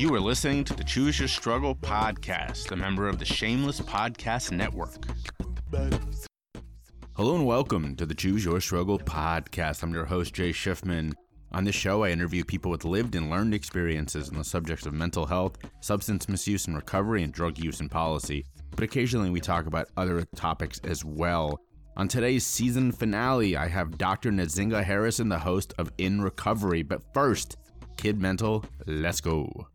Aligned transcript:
You 0.00 0.14
are 0.14 0.20
listening 0.20 0.64
to 0.64 0.74
the 0.74 0.82
Choose 0.82 1.18
Your 1.18 1.28
Struggle 1.28 1.74
podcast, 1.74 2.72
a 2.72 2.76
member 2.76 3.06
of 3.06 3.18
the 3.18 3.26
Shameless 3.26 3.82
Podcast 3.82 4.50
Network. 4.50 4.96
Hello 7.12 7.34
and 7.34 7.44
welcome 7.44 7.94
to 7.96 8.06
the 8.06 8.14
Choose 8.14 8.42
Your 8.42 8.62
Struggle 8.62 8.98
podcast. 8.98 9.82
I'm 9.82 9.92
your 9.92 10.06
host, 10.06 10.32
Jay 10.32 10.52
Schiffman. 10.52 11.12
On 11.52 11.64
this 11.64 11.74
show, 11.74 12.02
I 12.02 12.12
interview 12.12 12.44
people 12.44 12.70
with 12.70 12.86
lived 12.86 13.14
and 13.14 13.28
learned 13.28 13.52
experiences 13.52 14.30
on 14.30 14.38
the 14.38 14.42
subjects 14.42 14.86
of 14.86 14.94
mental 14.94 15.26
health, 15.26 15.58
substance 15.80 16.30
misuse 16.30 16.66
and 16.66 16.76
recovery, 16.76 17.22
and 17.22 17.30
drug 17.30 17.58
use 17.58 17.80
and 17.80 17.90
policy. 17.90 18.46
But 18.70 18.84
occasionally 18.84 19.28
we 19.28 19.40
talk 19.42 19.66
about 19.66 19.90
other 19.98 20.24
topics 20.34 20.80
as 20.84 21.04
well. 21.04 21.60
On 21.98 22.08
today's 22.08 22.46
season 22.46 22.90
finale, 22.90 23.54
I 23.54 23.68
have 23.68 23.98
Dr. 23.98 24.30
Nzinga 24.30 24.82
Harrison, 24.82 25.28
the 25.28 25.40
host 25.40 25.74
of 25.76 25.92
In 25.98 26.22
Recovery. 26.22 26.82
But 26.82 27.02
first, 27.12 27.58
Kid 27.98 28.18
Mental, 28.18 28.64
let's 28.86 29.20
go. 29.20 29.66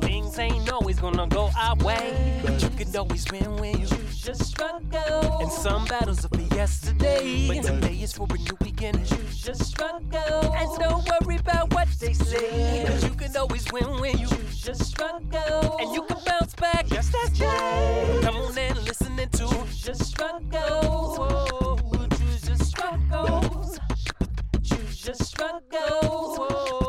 Things 0.00 0.38
ain't 0.38 0.70
always 0.72 0.98
gonna 0.98 1.26
go 1.26 1.50
our 1.58 1.76
way, 1.76 2.40
but 2.44 2.62
you 2.62 2.70
can 2.70 2.94
always 2.96 3.24
win 3.30 3.56
when 3.56 3.80
you 3.80 3.86
your 4.24 4.34
struggle. 4.34 5.40
And 5.40 5.50
some 5.50 5.86
battles 5.86 6.24
are 6.24 6.28
for 6.28 6.54
yesterday, 6.54 7.48
but 7.48 7.62
today 7.62 7.94
is 8.02 8.12
for 8.12 8.26
a 8.30 8.38
new 8.38 8.56
beginning. 8.62 9.04
Choose 9.04 9.46
your 9.46 9.54
struggle, 9.54 10.54
and 10.54 10.78
don't 10.78 11.08
worry 11.08 11.36
about 11.36 11.72
what 11.72 11.88
they 12.00 12.12
say, 12.12 12.84
but 12.86 13.02
you 13.02 13.14
can 13.16 13.36
always 13.36 13.64
win 13.72 14.00
when 14.00 14.18
you 14.18 14.28
your 14.64 14.74
struggle, 14.74 15.78
and 15.80 15.94
you 15.94 16.02
can 16.02 16.18
bounce 16.26 16.54
back 16.54 16.86
just 16.88 17.14
as 17.24 17.30
Jay. 17.38 18.20
Come 18.22 18.36
on 18.36 18.58
and 18.58 18.78
listen 18.84 19.16
choose 19.32 19.86
your 19.86 19.94
struggle. 19.94 21.78
Choose 22.18 22.48
your 22.48 22.56
struggle. 22.56 23.70
Choose 24.62 25.06
your 25.06 25.14
struggle. 25.14 26.87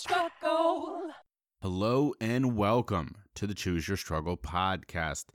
Struggle. 0.00 1.10
Hello 1.60 2.14
and 2.22 2.56
welcome 2.56 3.16
to 3.34 3.46
the 3.46 3.52
Choose 3.52 3.86
Your 3.86 3.98
Struggle 3.98 4.38
podcast 4.38 5.26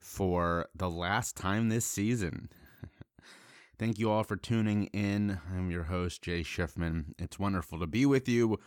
for 0.00 0.66
the 0.74 0.90
last 0.90 1.36
time 1.36 1.68
this 1.68 1.84
season. 1.84 2.48
Thank 3.78 4.00
you 4.00 4.10
all 4.10 4.24
for 4.24 4.34
tuning 4.34 4.86
in. 4.86 5.38
I'm 5.54 5.70
your 5.70 5.84
host, 5.84 6.20
Jay 6.22 6.40
Schiffman. 6.40 7.12
It's 7.16 7.38
wonderful 7.38 7.78
to 7.78 7.86
be 7.86 8.06
with 8.06 8.28
you 8.28 8.58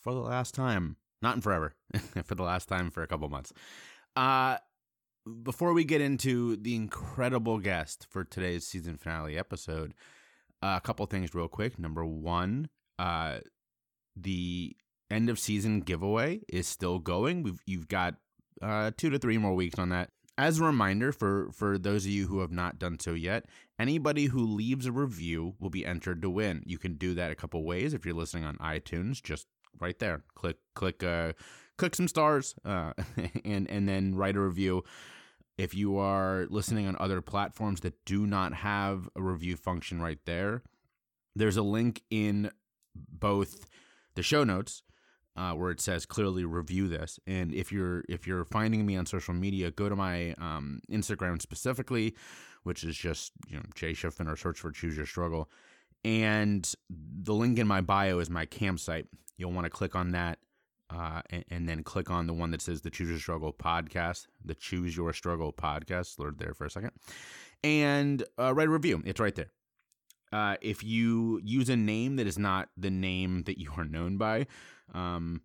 for 0.00 0.14
the 0.14 0.20
last 0.20 0.54
time. 0.54 0.96
Not 1.20 1.36
in 1.36 1.42
forever, 1.42 1.74
for 2.24 2.34
the 2.34 2.44
last 2.44 2.66
time 2.66 2.90
for 2.90 3.02
a 3.02 3.06
couple 3.06 3.28
months. 3.28 3.52
Uh, 4.16 4.56
before 5.42 5.74
we 5.74 5.84
get 5.84 6.00
into 6.00 6.56
the 6.56 6.74
incredible 6.74 7.58
guest 7.58 8.06
for 8.08 8.24
today's 8.24 8.66
season 8.66 8.96
finale 8.96 9.36
episode, 9.36 9.92
uh, 10.62 10.76
a 10.78 10.80
couple 10.80 11.04
things 11.04 11.34
real 11.34 11.46
quick. 11.46 11.78
Number 11.78 12.06
one, 12.06 12.70
uh, 12.98 13.40
the 14.22 14.76
end 15.10 15.30
of 15.30 15.38
season 15.38 15.80
giveaway 15.80 16.40
is 16.48 16.66
still 16.66 16.98
going. 16.98 17.42
We've 17.42 17.60
you've 17.66 17.88
got 17.88 18.14
uh, 18.60 18.90
two 18.96 19.10
to 19.10 19.18
three 19.18 19.38
more 19.38 19.54
weeks 19.54 19.78
on 19.78 19.90
that. 19.90 20.10
As 20.36 20.60
a 20.60 20.64
reminder 20.64 21.10
for 21.12 21.50
for 21.52 21.78
those 21.78 22.04
of 22.04 22.12
you 22.12 22.28
who 22.28 22.40
have 22.40 22.52
not 22.52 22.78
done 22.78 22.98
so 23.00 23.14
yet, 23.14 23.46
anybody 23.78 24.26
who 24.26 24.40
leaves 24.40 24.86
a 24.86 24.92
review 24.92 25.54
will 25.58 25.70
be 25.70 25.84
entered 25.84 26.22
to 26.22 26.30
win. 26.30 26.62
You 26.64 26.78
can 26.78 26.94
do 26.94 27.14
that 27.14 27.32
a 27.32 27.34
couple 27.34 27.64
ways 27.64 27.92
if 27.92 28.04
you're 28.04 28.14
listening 28.14 28.44
on 28.44 28.56
iTunes. 28.58 29.22
Just 29.22 29.46
right 29.80 29.98
there, 29.98 30.22
click 30.34 30.56
click 30.74 31.02
uh, 31.02 31.32
click 31.76 31.96
some 31.96 32.08
stars, 32.08 32.54
uh, 32.64 32.92
and 33.44 33.68
and 33.68 33.88
then 33.88 34.14
write 34.14 34.36
a 34.36 34.40
review. 34.40 34.84
If 35.56 35.74
you 35.74 35.98
are 35.98 36.46
listening 36.50 36.86
on 36.86 36.96
other 37.00 37.20
platforms 37.20 37.80
that 37.80 38.04
do 38.04 38.28
not 38.28 38.54
have 38.54 39.08
a 39.16 39.20
review 39.20 39.56
function 39.56 40.00
right 40.00 40.20
there, 40.24 40.62
there's 41.34 41.56
a 41.56 41.62
link 41.62 42.02
in 42.10 42.52
both 42.94 43.66
the 44.18 44.22
show 44.24 44.42
notes 44.42 44.82
uh, 45.36 45.52
where 45.52 45.70
it 45.70 45.80
says 45.80 46.04
clearly 46.04 46.44
review 46.44 46.88
this. 46.88 47.20
And 47.28 47.54
if 47.54 47.70
you're 47.70 48.02
if 48.08 48.26
you're 48.26 48.44
finding 48.44 48.84
me 48.84 48.96
on 48.96 49.06
social 49.06 49.32
media, 49.32 49.70
go 49.70 49.88
to 49.88 49.94
my 49.94 50.32
um, 50.38 50.80
Instagram 50.90 51.40
specifically, 51.40 52.16
which 52.64 52.82
is 52.82 52.96
just 52.96 53.30
you 53.48 53.56
know 53.56 53.62
Jay 53.76 53.92
Schiffman 53.92 54.30
or 54.30 54.36
search 54.36 54.58
for 54.58 54.72
Choose 54.72 54.96
Your 54.96 55.06
Struggle. 55.06 55.48
And 56.04 56.70
the 56.90 57.32
link 57.32 57.60
in 57.60 57.68
my 57.68 57.80
bio 57.80 58.18
is 58.18 58.28
my 58.28 58.44
campsite. 58.44 59.06
You'll 59.36 59.52
want 59.52 59.66
to 59.66 59.70
click 59.70 59.94
on 59.94 60.10
that. 60.10 60.38
Uh, 60.90 61.20
and, 61.28 61.44
and, 61.50 61.68
then 61.68 61.82
click 61.82 62.10
on 62.10 62.26
the 62.26 62.32
one 62.32 62.50
that 62.50 62.62
says 62.62 62.80
the 62.80 62.88
Choose 62.88 63.10
Your 63.10 63.18
Struggle 63.18 63.52
podcast, 63.52 64.26
the 64.42 64.54
Choose 64.54 64.96
Your 64.96 65.12
Struggle 65.12 65.52
podcast. 65.52 66.14
Slurred 66.14 66.38
there 66.38 66.54
for 66.54 66.64
a 66.64 66.70
second, 66.70 66.92
and 67.62 68.24
uh, 68.38 68.54
write 68.54 68.68
a 68.68 68.70
review. 68.70 69.02
It's 69.04 69.20
right 69.20 69.34
there. 69.34 69.50
Uh, 70.32 70.56
if 70.60 70.84
you 70.84 71.40
use 71.42 71.68
a 71.68 71.76
name 71.76 72.16
that 72.16 72.26
is 72.26 72.38
not 72.38 72.68
the 72.76 72.90
name 72.90 73.42
that 73.44 73.58
you 73.58 73.70
are 73.76 73.84
known 73.84 74.18
by, 74.18 74.46
um, 74.94 75.42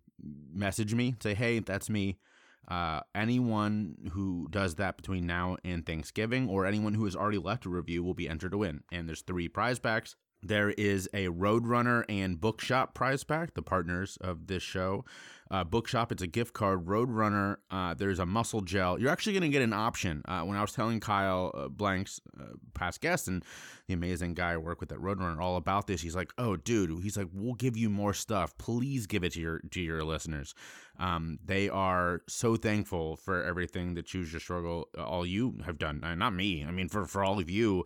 message 0.52 0.94
me. 0.94 1.14
Say, 1.22 1.34
hey, 1.34 1.58
that's 1.60 1.88
me. 1.88 2.18
Uh, 2.66 3.00
anyone 3.14 4.10
who 4.12 4.48
does 4.50 4.76
that 4.76 4.96
between 4.96 5.26
now 5.26 5.56
and 5.64 5.84
Thanksgiving, 5.84 6.48
or 6.48 6.66
anyone 6.66 6.94
who 6.94 7.04
has 7.04 7.14
already 7.14 7.38
left 7.38 7.66
a 7.66 7.68
review, 7.68 8.02
will 8.02 8.14
be 8.14 8.28
entered 8.28 8.52
to 8.52 8.58
win. 8.58 8.82
And 8.90 9.08
there's 9.08 9.22
three 9.22 9.48
prize 9.48 9.78
packs. 9.78 10.16
There 10.44 10.70
is 10.70 11.08
a 11.14 11.28
Roadrunner 11.28 12.04
and 12.06 12.38
Bookshop 12.38 12.92
prize 12.92 13.24
pack, 13.24 13.54
the 13.54 13.62
partners 13.62 14.18
of 14.20 14.46
this 14.46 14.62
show. 14.62 15.06
Uh, 15.50 15.64
Bookshop, 15.64 16.10
it's 16.10 16.22
a 16.22 16.26
gift 16.26 16.52
card. 16.52 16.86
Roadrunner, 16.86 17.56
uh, 17.70 17.94
there's 17.94 18.18
a 18.18 18.26
muscle 18.26 18.60
gel. 18.60 18.98
You're 18.98 19.10
actually 19.10 19.34
going 19.34 19.42
to 19.42 19.48
get 19.48 19.62
an 19.62 19.72
option. 19.72 20.22
Uh, 20.26 20.40
when 20.42 20.56
I 20.56 20.60
was 20.60 20.72
telling 20.72 21.00
Kyle 21.00 21.50
uh, 21.54 21.68
Blanks, 21.68 22.20
uh, 22.38 22.54
past 22.74 23.00
guest, 23.00 23.28
and 23.28 23.44
the 23.86 23.94
amazing 23.94 24.34
guy 24.34 24.52
I 24.52 24.56
work 24.56 24.80
with 24.80 24.90
at 24.92 24.98
Roadrunner, 24.98 25.40
all 25.40 25.56
about 25.56 25.86
this, 25.86 26.00
he's 26.00 26.16
like, 26.16 26.32
"Oh, 26.38 26.56
dude," 26.56 27.02
he's 27.02 27.16
like, 27.16 27.28
"We'll 27.32 27.54
give 27.54 27.76
you 27.76 27.88
more 27.88 28.14
stuff. 28.14 28.56
Please 28.58 29.06
give 29.06 29.22
it 29.22 29.32
to 29.32 29.40
your 29.40 29.60
to 29.70 29.80
your 29.80 30.02
listeners." 30.02 30.54
Um, 30.98 31.38
they 31.44 31.68
are 31.68 32.22
so 32.28 32.56
thankful 32.56 33.16
for 33.16 33.42
everything 33.42 33.94
that 33.94 34.06
Choose 34.06 34.32
Your 34.32 34.40
Struggle, 34.40 34.88
all 34.96 35.26
you 35.26 35.58
have 35.66 35.78
done. 35.78 36.02
Uh, 36.04 36.14
not 36.14 36.34
me. 36.34 36.64
I 36.64 36.70
mean, 36.70 36.88
for 36.88 37.06
for 37.06 37.22
all 37.22 37.38
of 37.38 37.50
you 37.50 37.84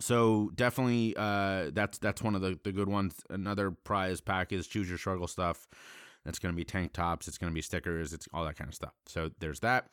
so 0.00 0.50
definitely 0.54 1.14
uh, 1.16 1.70
that's 1.72 1.98
that's 1.98 2.22
one 2.22 2.34
of 2.34 2.40
the, 2.40 2.58
the 2.64 2.72
good 2.72 2.88
ones. 2.88 3.14
Another 3.30 3.70
prize 3.70 4.20
pack 4.20 4.52
is 4.52 4.66
choose 4.66 4.88
your 4.88 4.98
struggle 4.98 5.26
stuff. 5.26 5.68
That's 6.24 6.38
going 6.38 6.52
to 6.52 6.56
be 6.56 6.64
tank 6.64 6.92
tops 6.92 7.28
it's 7.28 7.38
going 7.38 7.52
to 7.52 7.54
be 7.54 7.62
stickers 7.62 8.12
it's 8.12 8.26
all 8.32 8.44
that 8.44 8.56
kind 8.56 8.68
of 8.68 8.74
stuff. 8.74 8.94
So 9.06 9.30
there's 9.40 9.60
that. 9.60 9.88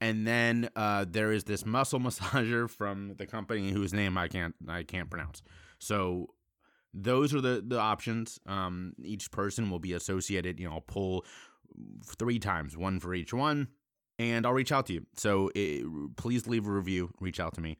And 0.00 0.26
then 0.26 0.68
uh, 0.76 1.04
there 1.08 1.32
is 1.32 1.44
this 1.44 1.66
muscle 1.66 2.00
massager 2.00 2.68
from 2.68 3.14
the 3.16 3.26
company 3.26 3.70
whose 3.70 3.92
name 3.92 4.16
i 4.16 4.28
can't 4.28 4.54
i 4.68 4.82
can't 4.82 5.10
pronounce. 5.10 5.42
So 5.78 6.28
those 6.94 7.34
are 7.34 7.40
the 7.40 7.62
the 7.66 7.78
options. 7.78 8.38
Um, 8.46 8.94
each 9.02 9.30
person 9.30 9.70
will 9.70 9.80
be 9.80 9.92
associated 9.92 10.58
you 10.58 10.68
know 10.68 10.74
i'll 10.74 10.80
pull 10.80 11.26
three 12.06 12.38
times 12.38 12.76
one 12.76 13.00
for 13.00 13.14
each 13.14 13.34
one 13.34 13.66
and 14.18 14.46
i'll 14.46 14.52
reach 14.52 14.72
out 14.72 14.86
to 14.86 14.94
you. 14.94 15.06
So 15.16 15.50
it, 15.54 15.84
please 16.16 16.46
leave 16.46 16.66
a 16.66 16.70
review 16.70 17.10
reach 17.20 17.40
out 17.40 17.54
to 17.54 17.60
me 17.60 17.78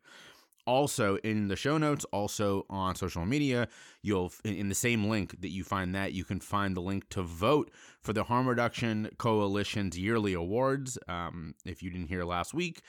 also 0.66 1.16
in 1.18 1.48
the 1.48 1.56
show 1.56 1.78
notes 1.78 2.04
also 2.12 2.64
on 2.70 2.94
social 2.94 3.24
media 3.26 3.68
you'll 4.02 4.32
in 4.44 4.68
the 4.68 4.74
same 4.74 5.08
link 5.08 5.40
that 5.40 5.50
you 5.50 5.62
find 5.64 5.94
that 5.94 6.12
you 6.12 6.24
can 6.24 6.40
find 6.40 6.76
the 6.76 6.80
link 6.80 7.08
to 7.08 7.22
vote 7.22 7.70
for 8.00 8.12
the 8.12 8.24
harm 8.24 8.48
reduction 8.48 9.08
coalition's 9.18 9.98
yearly 9.98 10.32
awards. 10.32 10.98
Um, 11.08 11.54
if 11.64 11.82
you 11.82 11.90
didn't 11.90 12.08
hear 12.08 12.24
last 12.24 12.54
week 12.54 12.82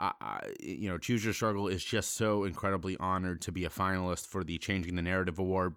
I, 0.00 0.52
you 0.60 0.88
know 0.88 0.98
choose 0.98 1.24
your 1.24 1.34
struggle 1.34 1.68
is 1.68 1.84
just 1.84 2.14
so 2.14 2.44
incredibly 2.44 2.96
honored 2.98 3.40
to 3.42 3.52
be 3.52 3.64
a 3.64 3.70
finalist 3.70 4.26
for 4.26 4.44
the 4.44 4.58
changing 4.58 4.96
the 4.96 5.02
narrative 5.02 5.38
award. 5.38 5.74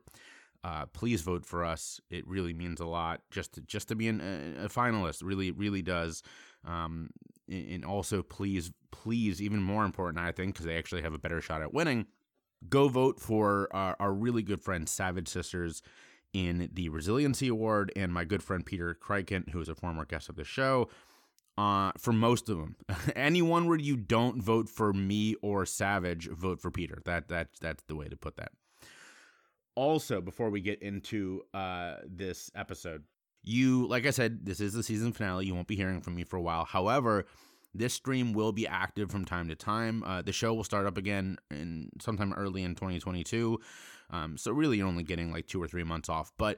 Uh, 0.64 0.86
please 0.88 1.22
vote 1.22 1.46
for 1.46 1.64
us. 1.64 2.02
It 2.10 2.28
really 2.28 2.54
means 2.54 2.82
a 2.82 2.86
lot. 2.86 3.22
Just 3.32 3.54
to, 3.54 3.62
just 3.62 3.88
to 3.90 3.96
be 3.96 4.08
an, 4.08 4.22
a, 4.22 4.66
a 4.66 4.70
finalist 4.70 5.24
really 5.24 5.52
really 5.52 5.82
does 5.82 6.24
um, 6.68 7.10
and 7.50 7.84
also 7.84 8.22
please 8.22 8.72
please 8.92 9.42
even 9.42 9.62
more 9.62 9.86
important 9.86 10.24
i 10.24 10.32
think 10.32 10.54
because 10.54 10.66
they 10.66 10.78
actually 10.78 11.02
have 11.02 11.14
a 11.14 11.20
better 11.20 11.42
shot 11.42 11.62
at 11.62 11.74
winning 11.74 12.06
go 12.70 12.88
vote 12.88 13.20
for 13.20 13.70
our, 13.72 13.96
our, 14.00 14.14
really 14.14 14.42
good 14.42 14.62
friend 14.62 14.88
savage 14.90 15.28
sisters 15.28 15.82
in 16.34 16.70
the 16.74 16.90
resiliency 16.90 17.48
award 17.48 17.92
and 17.96 18.14
my 18.14 18.24
good 18.24 18.44
friend 18.44 18.66
peter 18.66 18.98
Krykant, 19.00 19.50
who 19.50 19.60
is 19.60 19.70
a 19.70 19.76
former 19.76 20.06
guest 20.06 20.30
of 20.30 20.36
the 20.36 20.44
show. 20.44 20.90
Uh, 21.58 21.92
for 21.98 22.14
most 22.14 22.50
of 22.50 22.58
them 22.58 22.76
anyone 23.16 23.66
where 23.66 23.80
you 23.80 23.98
don't 23.98 24.44
vote 24.44 24.70
for 24.70 24.94
me 24.94 25.36
or 25.42 25.66
savage 25.66 26.30
vote 26.30 26.62
for 26.62 26.70
peter. 26.70 27.02
That, 27.06 27.30
that 27.30 27.50
that's 27.60 27.84
the 27.88 27.96
way 27.96 28.08
to 28.08 28.16
put 28.16 28.38
that. 28.38 28.52
Also 29.76 30.22
before 30.22 30.52
we 30.52 30.62
get 30.62 30.82
into 30.84 31.42
uh, 31.54 31.96
this 32.06 32.52
episode 32.56 33.04
you, 33.44 33.88
like 33.88 34.06
I 34.06 34.12
said, 34.12 34.46
this 34.46 34.60
is 34.60 34.74
the 34.74 34.84
season 34.84 35.14
finale. 35.14 35.46
You 35.46 35.56
won't 35.56 35.68
be 35.68 35.76
hearing 35.76 36.02
from 36.02 36.16
me 36.16 36.24
for 36.24 36.38
a 36.38 36.42
while. 36.42 36.66
However, 36.66 37.26
this 37.74 37.94
stream 37.94 38.34
will 38.34 38.52
be 38.52 38.68
active 38.68 39.12
from 39.12 39.26
time 39.26 39.48
to 39.50 39.56
time. 39.56 40.04
Uh, 40.04 40.22
the 40.22 40.32
show 40.32 40.54
will 40.54 40.64
start 40.64 40.86
up 40.86 40.98
again 40.98 41.38
in 41.52 41.90
sometime 42.02 42.34
early 42.34 42.64
in 42.64 42.76
2022. 42.76 43.60
Um, 44.10 44.38
so 44.38 44.52
really, 44.52 44.78
you're 44.78 44.88
only 44.88 45.04
getting 45.04 45.32
like 45.32 45.48
two 45.48 45.62
or 45.62 45.68
three 45.68 45.84
months 45.84 46.10
off. 46.10 46.32
But 46.38 46.58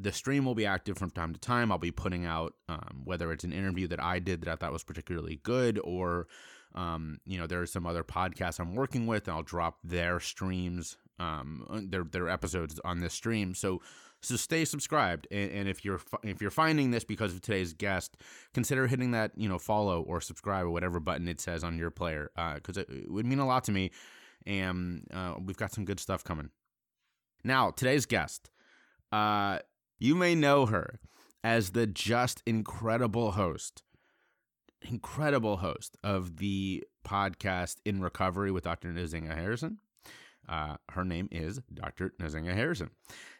the 0.00 0.12
stream 0.12 0.44
will 0.44 0.54
be 0.54 0.66
active 0.66 0.96
from 0.96 1.10
time 1.10 1.32
to 1.32 1.40
time. 1.40 1.72
I'll 1.72 1.78
be 1.78 1.90
putting 1.90 2.24
out 2.24 2.54
um, 2.68 3.02
whether 3.04 3.32
it's 3.32 3.44
an 3.44 3.52
interview 3.52 3.88
that 3.88 4.02
I 4.02 4.20
did 4.20 4.42
that 4.42 4.50
I 4.50 4.56
thought 4.56 4.72
was 4.72 4.84
particularly 4.84 5.40
good, 5.42 5.80
or 5.82 6.28
um, 6.74 7.20
you 7.26 7.38
know, 7.38 7.46
there 7.46 7.60
are 7.60 7.66
some 7.66 7.86
other 7.86 8.04
podcasts 8.04 8.60
I'm 8.60 8.74
working 8.74 9.06
with, 9.06 9.26
and 9.26 9.36
I'll 9.36 9.42
drop 9.42 9.78
their 9.82 10.20
streams, 10.20 10.96
um, 11.18 11.88
their 11.90 12.04
their 12.04 12.28
episodes 12.28 12.80
on 12.84 13.00
this 13.00 13.14
stream. 13.14 13.54
So 13.54 13.82
So 14.20 14.36
stay 14.36 14.64
subscribed, 14.64 15.28
and, 15.30 15.50
and 15.52 15.68
if 15.68 15.84
you're 15.84 16.00
if 16.24 16.42
you're 16.42 16.50
finding 16.50 16.90
this 16.90 17.04
because 17.04 17.32
of 17.32 17.40
today's 17.40 17.72
guest, 17.72 18.16
consider 18.52 18.88
hitting 18.88 19.12
that 19.12 19.30
you 19.36 19.48
know 19.48 19.58
follow 19.58 20.02
or 20.02 20.20
subscribe 20.20 20.66
or 20.66 20.70
whatever 20.70 20.98
button 20.98 21.28
it 21.28 21.40
says 21.40 21.62
on 21.62 21.78
your 21.78 21.90
player, 21.90 22.30
because 22.56 22.76
uh, 22.76 22.80
it, 22.82 22.90
it, 22.90 23.12
would 23.12 23.26
mean 23.26 23.38
a 23.38 23.46
lot 23.46 23.64
to 23.64 23.72
me. 23.72 23.90
And 24.46 25.06
uh, 25.12 25.34
we've 25.40 25.56
got 25.56 25.72
some 25.72 25.84
good 25.84 26.00
stuff 26.00 26.24
coming. 26.24 26.50
Now 27.44 27.70
today's 27.70 28.06
guest, 28.06 28.50
uh, 29.12 29.60
you 30.00 30.16
may 30.16 30.34
know 30.34 30.66
her 30.66 30.98
as 31.44 31.70
the 31.70 31.86
just 31.86 32.42
incredible 32.44 33.32
host, 33.32 33.82
incredible 34.82 35.58
host 35.58 35.96
of 36.02 36.38
the 36.38 36.82
podcast 37.06 37.76
In 37.84 38.00
Recovery 38.00 38.50
with 38.50 38.64
Dr. 38.64 38.88
Nzinga 38.88 39.34
Harrison. 39.34 39.78
Uh, 40.48 40.76
her 40.90 41.04
name 41.04 41.28
is 41.30 41.60
Dr. 41.72 42.14
Nzinga 42.20 42.54
Harrison. 42.54 42.90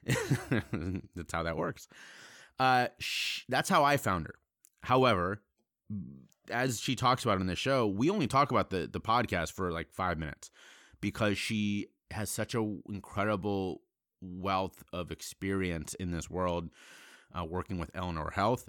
that's 1.14 1.32
how 1.32 1.42
that 1.42 1.56
works. 1.56 1.88
Uh, 2.58 2.88
that's 3.48 3.68
how 3.68 3.84
I 3.84 3.96
found 3.96 4.26
her. 4.26 4.34
However, 4.82 5.40
as 6.50 6.80
she 6.80 6.96
talks 6.96 7.24
about 7.24 7.40
in 7.40 7.46
the 7.46 7.56
show, 7.56 7.86
we 7.86 8.10
only 8.10 8.26
talk 8.26 8.50
about 8.50 8.70
the 8.70 8.88
the 8.90 9.00
podcast 9.00 9.52
for 9.52 9.70
like 9.72 9.92
five 9.92 10.18
minutes 10.18 10.50
because 11.00 11.38
she 11.38 11.88
has 12.10 12.30
such 12.30 12.54
a 12.54 12.76
incredible 12.88 13.82
wealth 14.20 14.82
of 14.92 15.10
experience 15.10 15.94
in 15.94 16.10
this 16.10 16.28
world, 16.28 16.70
uh, 17.38 17.44
working 17.44 17.78
with 17.78 17.90
Eleanor 17.94 18.30
Health, 18.30 18.68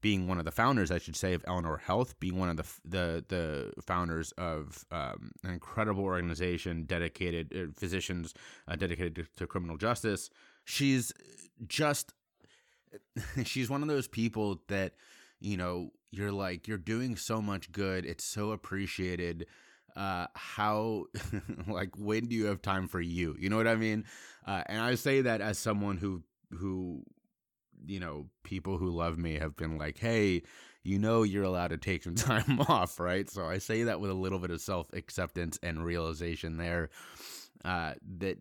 being 0.00 0.28
one 0.28 0.38
of 0.38 0.44
the 0.44 0.52
founders, 0.52 0.90
I 0.90 0.98
should 0.98 1.16
say, 1.16 1.34
of 1.34 1.44
Eleanor 1.46 1.76
Health, 1.76 2.18
being 2.20 2.38
one 2.38 2.48
of 2.48 2.56
the 2.56 2.64
the 2.84 3.24
the 3.28 3.82
founders 3.82 4.32
of 4.32 4.84
um, 4.90 5.32
an 5.42 5.50
incredible 5.50 6.04
organization 6.04 6.84
dedicated 6.84 7.52
uh, 7.54 7.72
physicians 7.76 8.34
uh, 8.68 8.76
dedicated 8.76 9.16
to, 9.16 9.26
to, 9.36 9.46
criminal 9.46 9.76
justice. 9.76 10.30
She's 10.64 11.12
just 11.66 12.14
she's 13.44 13.68
one 13.68 13.82
of 13.82 13.88
those 13.88 14.08
people 14.08 14.62
that 14.68 14.94
you 15.40 15.56
know 15.56 15.90
you're 16.10 16.32
like 16.32 16.68
you're 16.68 16.78
doing 16.78 17.16
so 17.16 17.42
much 17.42 17.72
good. 17.72 18.06
It's 18.06 18.24
so 18.24 18.52
appreciated. 18.52 19.46
Uh, 19.96 20.26
how 20.34 21.06
like 21.66 21.90
when 21.96 22.26
do 22.26 22.36
you 22.36 22.46
have 22.46 22.62
time 22.62 22.86
for 22.86 23.00
you? 23.00 23.36
You 23.38 23.50
know 23.50 23.56
what 23.56 23.66
I 23.66 23.74
mean? 23.74 24.04
Uh, 24.46 24.62
and 24.66 24.80
I 24.80 24.94
say 24.94 25.22
that 25.22 25.40
as 25.40 25.58
someone 25.58 25.96
who 25.96 26.22
who 26.52 27.02
you 27.86 28.00
know, 28.00 28.26
people 28.44 28.78
who 28.78 28.90
love 28.90 29.18
me 29.18 29.38
have 29.38 29.56
been 29.56 29.78
like, 29.78 29.98
hey, 29.98 30.42
you 30.82 30.98
know, 30.98 31.22
you're 31.22 31.44
allowed 31.44 31.68
to 31.68 31.76
take 31.76 32.02
some 32.02 32.14
time 32.16 32.60
off, 32.68 32.98
right? 32.98 33.28
So 33.28 33.44
I 33.44 33.58
say 33.58 33.84
that 33.84 34.00
with 34.00 34.10
a 34.10 34.14
little 34.14 34.38
bit 34.38 34.50
of 34.50 34.60
self 34.60 34.92
acceptance 34.92 35.58
and 35.62 35.84
realization 35.84 36.56
there 36.56 36.90
uh, 37.64 37.94
that 38.18 38.38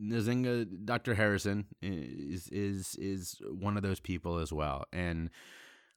Nzinga, 0.00 0.84
Dr. 0.84 1.14
Harrison 1.14 1.66
is 1.80 2.48
is 2.48 2.96
is 2.96 3.36
one 3.42 3.76
of 3.76 3.82
those 3.82 4.00
people 4.00 4.38
as 4.38 4.52
well, 4.52 4.84
and 4.92 5.30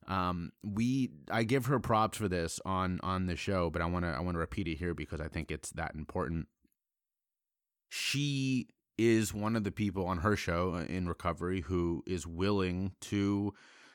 um, 0.08 0.52
we 0.64 1.12
I 1.32 1.44
give 1.44 1.68
her 1.68 1.80
props 1.80 2.18
for 2.18 2.28
this 2.28 2.60
on 2.66 3.00
on 3.02 3.26
the 3.26 3.36
show, 3.36 3.70
but 3.70 3.82
I 3.82 3.86
want 3.86 4.06
to 4.06 4.10
I 4.10 4.20
want 4.20 4.36
to 4.36 4.40
repeat 4.40 4.68
it 4.68 4.78
here 4.78 4.94
because 4.94 5.22
I 5.22 5.28
think 5.28 5.50
it's 5.50 5.72
that 5.72 5.96
important. 5.96 6.48
She 7.90 8.68
is 8.98 9.34
one 9.34 9.56
of 9.56 9.64
the 9.64 9.72
people 9.72 10.06
on 10.06 10.20
her 10.20 10.36
show 10.36 10.76
uh, 10.76 10.84
in 10.84 11.08
recovery 11.08 11.62
who 11.62 12.04
is 12.06 12.26
willing 12.26 12.94
to 13.02 13.54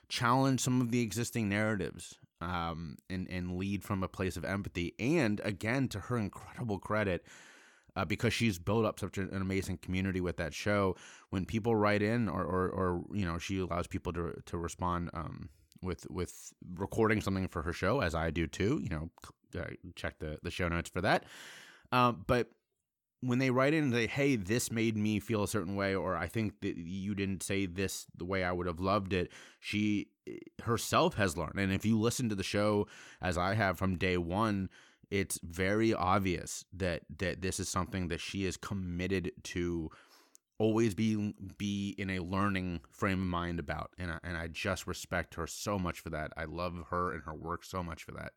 challenge 0.08 0.60
some 0.60 0.80
of 0.80 0.90
the 0.90 1.00
existing 1.00 1.48
narratives 1.48 2.18
um, 2.40 2.96
and 3.08 3.28
and 3.30 3.56
lead 3.56 3.82
from 3.82 4.02
a 4.02 4.08
place 4.08 4.36
of 4.36 4.44
empathy. 4.44 4.94
And 4.98 5.40
again, 5.44 5.88
to 5.88 6.00
her 6.00 6.18
incredible 6.18 6.78
credit, 6.78 7.24
uh, 7.96 8.04
because 8.04 8.32
she's 8.32 8.58
built 8.58 8.84
up 8.84 8.98
such 8.98 9.18
an 9.18 9.30
amazing 9.32 9.78
community 9.78 10.20
with 10.20 10.36
that 10.38 10.54
show. 10.54 10.96
When 11.30 11.44
people 11.44 11.76
write 11.76 12.02
in, 12.02 12.28
or 12.28 12.42
or, 12.42 12.68
or 12.68 13.04
you 13.12 13.24
know, 13.24 13.38
she 13.38 13.58
allows 13.60 13.86
people 13.86 14.12
to 14.14 14.42
to 14.46 14.58
respond 14.58 15.10
um, 15.14 15.48
with 15.82 16.06
with 16.10 16.52
recording 16.74 17.20
something 17.20 17.48
for 17.48 17.62
her 17.62 17.72
show, 17.72 18.00
as 18.00 18.14
I 18.14 18.30
do 18.30 18.46
too. 18.46 18.80
You 18.82 18.88
know, 18.88 19.10
uh, 19.58 19.64
check 19.94 20.18
the 20.18 20.38
the 20.42 20.50
show 20.50 20.68
notes 20.68 20.90
for 20.90 21.00
that. 21.00 21.24
Uh, 21.92 22.12
but 22.12 22.50
when 23.20 23.38
they 23.38 23.50
write 23.50 23.74
in 23.74 23.84
and 23.84 23.92
say, 23.92 24.06
"Hey, 24.06 24.36
this 24.36 24.70
made 24.70 24.96
me 24.96 25.20
feel 25.20 25.42
a 25.42 25.48
certain 25.48 25.76
way," 25.76 25.94
or 25.94 26.16
"I 26.16 26.26
think 26.26 26.60
that 26.60 26.76
you 26.76 27.14
didn't 27.14 27.42
say 27.42 27.66
this 27.66 28.06
the 28.16 28.24
way 28.24 28.44
I 28.44 28.52
would 28.52 28.66
have 28.66 28.80
loved 28.80 29.12
it," 29.12 29.30
she 29.58 30.08
eh, 30.26 30.36
herself 30.62 31.14
has 31.14 31.36
learned. 31.36 31.58
And 31.58 31.72
if 31.72 31.84
you 31.84 31.98
listen 31.98 32.28
to 32.28 32.34
the 32.34 32.42
show 32.42 32.86
as 33.20 33.36
I 33.36 33.54
have 33.54 33.78
from 33.78 33.96
day 33.98 34.16
one, 34.16 34.70
it's 35.10 35.38
very 35.42 35.92
obvious 35.92 36.64
that 36.72 37.02
that 37.18 37.42
this 37.42 37.60
is 37.60 37.68
something 37.68 38.08
that 38.08 38.20
she 38.20 38.44
is 38.44 38.56
committed 38.56 39.32
to 39.44 39.90
always 40.58 40.94
be 40.94 41.34
be 41.58 41.94
in 41.98 42.10
a 42.10 42.20
learning 42.20 42.80
frame 42.90 43.20
of 43.20 43.26
mind 43.26 43.58
about 43.58 43.90
and 43.98 44.12
I, 44.12 44.18
and 44.22 44.36
I 44.36 44.48
just 44.48 44.86
respect 44.86 45.34
her 45.34 45.46
so 45.46 45.78
much 45.78 46.00
for 46.00 46.10
that. 46.10 46.32
I 46.36 46.44
love 46.44 46.74
her 46.90 47.12
and 47.12 47.22
her 47.24 47.34
work 47.34 47.64
so 47.64 47.82
much 47.82 48.04
for 48.04 48.12
that. 48.12 48.32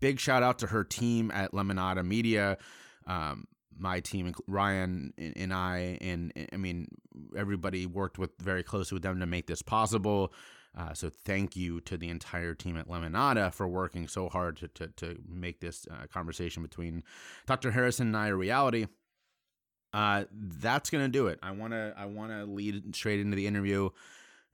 Big 0.00 0.18
shout 0.20 0.42
out 0.42 0.58
to 0.58 0.66
her 0.68 0.84
team 0.84 1.30
at 1.30 1.52
Lemonada 1.52 2.04
Media 2.04 2.58
um, 3.06 3.46
my 3.78 4.00
team, 4.00 4.32
Ryan 4.46 5.12
and 5.18 5.52
I, 5.52 5.98
and 6.00 6.32
I 6.52 6.56
mean, 6.56 6.88
everybody 7.36 7.86
worked 7.86 8.18
with 8.18 8.30
very 8.40 8.62
closely 8.62 8.96
with 8.96 9.02
them 9.02 9.20
to 9.20 9.26
make 9.26 9.46
this 9.46 9.62
possible. 9.62 10.32
Uh, 10.76 10.92
so 10.92 11.08
thank 11.08 11.56
you 11.56 11.80
to 11.80 11.96
the 11.96 12.08
entire 12.10 12.54
team 12.54 12.76
at 12.76 12.88
Lemonada 12.88 13.52
for 13.52 13.66
working 13.66 14.08
so 14.08 14.28
hard 14.28 14.58
to, 14.58 14.68
to, 14.68 14.88
to 14.88 15.18
make 15.26 15.60
this 15.60 15.86
uh, 15.90 16.06
conversation 16.12 16.62
between 16.62 17.02
Dr. 17.46 17.70
Harrison 17.70 18.08
and 18.08 18.16
I 18.16 18.28
a 18.28 18.34
reality. 18.34 18.86
Uh, 19.94 20.24
that's 20.32 20.90
gonna 20.90 21.08
do 21.08 21.28
it. 21.28 21.38
I 21.42 21.52
wanna 21.52 21.94
I 21.96 22.04
wanna 22.04 22.44
lead 22.44 22.94
straight 22.94 23.20
into 23.20 23.34
the 23.36 23.46
interview 23.46 23.88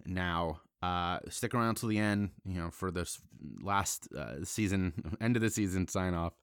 now. 0.06 0.60
Uh, 0.80 1.18
stick 1.28 1.54
around 1.54 1.76
till 1.76 1.88
the 1.88 1.98
end, 1.98 2.30
you 2.44 2.60
know, 2.60 2.70
for 2.70 2.90
this 2.92 3.20
last 3.60 4.08
uh, 4.16 4.44
season, 4.44 5.16
end 5.20 5.36
of 5.36 5.42
the 5.42 5.50
season 5.50 5.88
sign 5.88 6.14
off. 6.14 6.34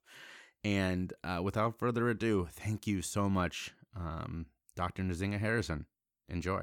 And 0.64 1.12
uh, 1.24 1.40
without 1.42 1.78
further 1.78 2.08
ado, 2.10 2.48
thank 2.52 2.86
you 2.86 3.02
so 3.02 3.28
much, 3.28 3.72
um, 3.96 4.46
Dr. 4.76 5.02
Nzinga 5.02 5.38
Harrison. 5.38 5.86
Enjoy. 6.28 6.62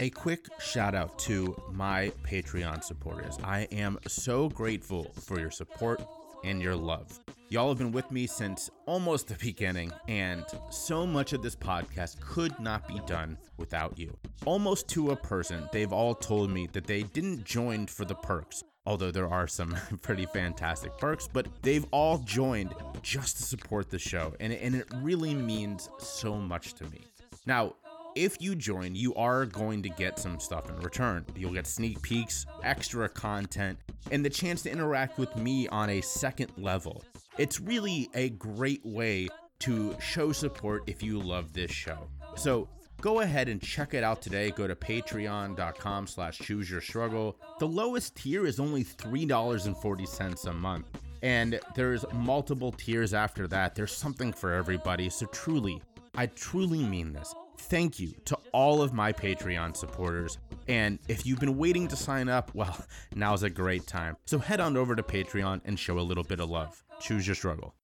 A 0.00 0.10
quick 0.10 0.48
shout 0.58 0.94
out 0.94 1.18
to 1.20 1.54
my 1.70 2.10
Patreon 2.24 2.82
supporters. 2.82 3.38
I 3.44 3.68
am 3.70 3.98
so 4.08 4.48
grateful 4.48 5.12
for 5.20 5.38
your 5.38 5.52
support 5.52 6.02
and 6.42 6.60
your 6.60 6.74
love. 6.74 7.20
Y'all 7.48 7.68
have 7.68 7.78
been 7.78 7.92
with 7.92 8.10
me 8.10 8.26
since 8.26 8.70
almost 8.86 9.28
the 9.28 9.34
beginning, 9.34 9.92
and 10.08 10.44
so 10.70 11.06
much 11.06 11.32
of 11.32 11.42
this 11.42 11.54
podcast 11.54 12.20
could 12.20 12.58
not 12.58 12.88
be 12.88 13.00
done 13.06 13.38
without 13.56 13.96
you. 13.96 14.12
Almost 14.44 14.88
to 14.88 15.10
a 15.12 15.16
person, 15.16 15.68
they've 15.70 15.92
all 15.92 16.14
told 16.14 16.50
me 16.50 16.68
that 16.72 16.86
they 16.86 17.04
didn't 17.04 17.44
join 17.44 17.86
for 17.86 18.04
the 18.04 18.16
perks, 18.16 18.64
although 18.86 19.10
there 19.10 19.28
are 19.28 19.46
some 19.46 19.76
pretty 20.02 20.26
fantastic 20.26 20.96
perks, 20.98 21.28
but 21.32 21.46
they've 21.62 21.86
all 21.90 22.18
joined 22.18 22.74
just 23.02 23.36
to 23.38 23.42
support 23.42 23.90
the 23.90 23.98
show, 23.98 24.34
and, 24.40 24.52
and 24.52 24.74
it 24.74 24.86
really 24.96 25.34
means 25.34 25.88
so 25.98 26.34
much 26.36 26.74
to 26.74 26.84
me. 26.84 27.02
Now, 27.46 27.74
if 28.14 28.40
you 28.40 28.54
join, 28.54 28.94
you 28.94 29.14
are 29.16 29.44
going 29.44 29.82
to 29.82 29.88
get 29.88 30.18
some 30.18 30.38
stuff 30.38 30.68
in 30.70 30.76
return. 30.80 31.26
You'll 31.34 31.52
get 31.52 31.66
sneak 31.66 32.00
peeks, 32.00 32.46
extra 32.62 33.08
content, 33.08 33.78
and 34.12 34.24
the 34.24 34.30
chance 34.30 34.62
to 34.62 34.70
interact 34.70 35.18
with 35.18 35.34
me 35.36 35.66
on 35.68 35.90
a 35.90 36.00
second 36.00 36.52
level. 36.56 37.02
It's 37.38 37.60
really 37.60 38.08
a 38.14 38.30
great 38.30 38.84
way 38.84 39.28
to 39.60 39.96
show 40.00 40.30
support 40.30 40.84
if 40.86 41.02
you 41.02 41.18
love 41.18 41.52
this 41.52 41.70
show. 41.70 42.08
So 42.36 42.68
go 43.00 43.20
ahead 43.20 43.48
and 43.48 43.60
check 43.60 43.94
it 43.94 44.04
out 44.04 44.22
today. 44.22 44.50
Go 44.50 44.66
to 44.66 44.74
patreon.com 44.74 46.06
slash 46.06 46.38
choose 46.38 46.70
your 46.70 46.80
struggle. 46.80 47.36
The 47.58 47.68
lowest 47.68 48.16
tier 48.16 48.46
is 48.46 48.60
only 48.60 48.84
$3.40 48.84 50.46
a 50.46 50.52
month. 50.52 50.86
And 51.22 51.58
there's 51.74 52.04
multiple 52.12 52.72
tiers 52.72 53.14
after 53.14 53.46
that. 53.48 53.74
There's 53.74 53.96
something 53.96 54.32
for 54.32 54.52
everybody. 54.52 55.08
So 55.08 55.26
truly, 55.26 55.80
I 56.14 56.26
truly 56.26 56.82
mean 56.82 57.12
this. 57.12 57.34
Thank 57.56 57.98
you 57.98 58.12
to 58.26 58.36
all 58.52 58.82
of 58.82 58.92
my 58.92 59.12
Patreon 59.12 59.76
supporters. 59.76 60.38
And 60.68 60.98
if 61.08 61.24
you've 61.24 61.40
been 61.40 61.56
waiting 61.56 61.88
to 61.88 61.96
sign 61.96 62.28
up, 62.28 62.54
well, 62.54 62.76
now's 63.14 63.42
a 63.42 63.50
great 63.50 63.86
time. 63.86 64.16
So 64.26 64.38
head 64.38 64.60
on 64.60 64.76
over 64.76 64.94
to 64.94 65.02
Patreon 65.02 65.62
and 65.64 65.78
show 65.78 65.98
a 65.98 66.00
little 66.00 66.24
bit 66.24 66.40
of 66.40 66.50
love. 66.50 66.82
Choose 67.00 67.26
your 67.26 67.36
struggle. 67.36 67.74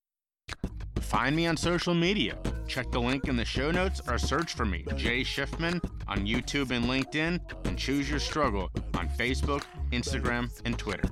Find 1.11 1.35
me 1.35 1.45
on 1.45 1.57
social 1.57 1.93
media. 1.93 2.37
Check 2.69 2.89
the 2.89 3.01
link 3.01 3.27
in 3.27 3.35
the 3.35 3.43
show 3.43 3.69
notes 3.69 3.99
or 4.07 4.17
search 4.17 4.53
for 4.53 4.63
me, 4.63 4.85
Jay 4.95 5.23
Schiffman, 5.23 5.83
on 6.07 6.25
YouTube 6.25 6.71
and 6.71 6.85
LinkedIn, 6.85 7.67
and 7.67 7.77
Choose 7.77 8.09
Your 8.09 8.17
Struggle 8.17 8.71
on 8.93 9.09
Facebook, 9.09 9.63
Instagram, 9.91 10.49
and 10.63 10.79
Twitter. 10.79 11.03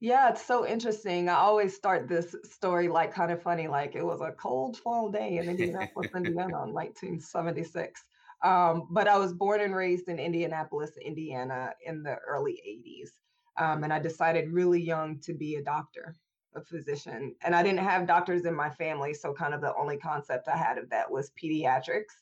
Yeah, 0.00 0.28
it's 0.28 0.44
so 0.44 0.66
interesting. 0.66 1.30
I 1.30 1.36
always 1.36 1.74
start 1.74 2.06
this 2.06 2.36
story 2.44 2.88
like 2.88 3.14
kind 3.14 3.32
of 3.32 3.42
funny, 3.42 3.66
like 3.66 3.94
it 3.94 4.04
was 4.04 4.20
a 4.20 4.32
cold 4.32 4.76
fall 4.76 5.10
day 5.10 5.38
in 5.38 5.48
Indianapolis, 5.48 6.10
Indiana 6.14 6.64
in 6.64 6.74
1976. 6.74 8.04
Um, 8.44 8.86
but 8.90 9.08
I 9.08 9.16
was 9.16 9.32
born 9.32 9.62
and 9.62 9.74
raised 9.74 10.08
in 10.08 10.18
Indianapolis, 10.18 10.90
Indiana 11.02 11.72
in 11.86 12.02
the 12.02 12.16
early 12.16 12.60
80s. 12.68 13.08
Um, 13.56 13.82
and 13.82 13.90
I 13.90 13.98
decided 13.98 14.50
really 14.52 14.80
young 14.80 15.18
to 15.20 15.32
be 15.32 15.54
a 15.54 15.62
doctor 15.62 16.14
a 16.56 16.62
physician. 16.62 17.34
And 17.42 17.54
I 17.54 17.62
didn't 17.62 17.80
have 17.80 18.06
doctors 18.06 18.44
in 18.44 18.54
my 18.54 18.70
family. 18.70 19.14
So, 19.14 19.32
kind 19.32 19.54
of 19.54 19.60
the 19.60 19.74
only 19.76 19.98
concept 19.98 20.48
I 20.48 20.56
had 20.56 20.78
of 20.78 20.90
that 20.90 21.10
was 21.10 21.30
pediatrics. 21.42 22.14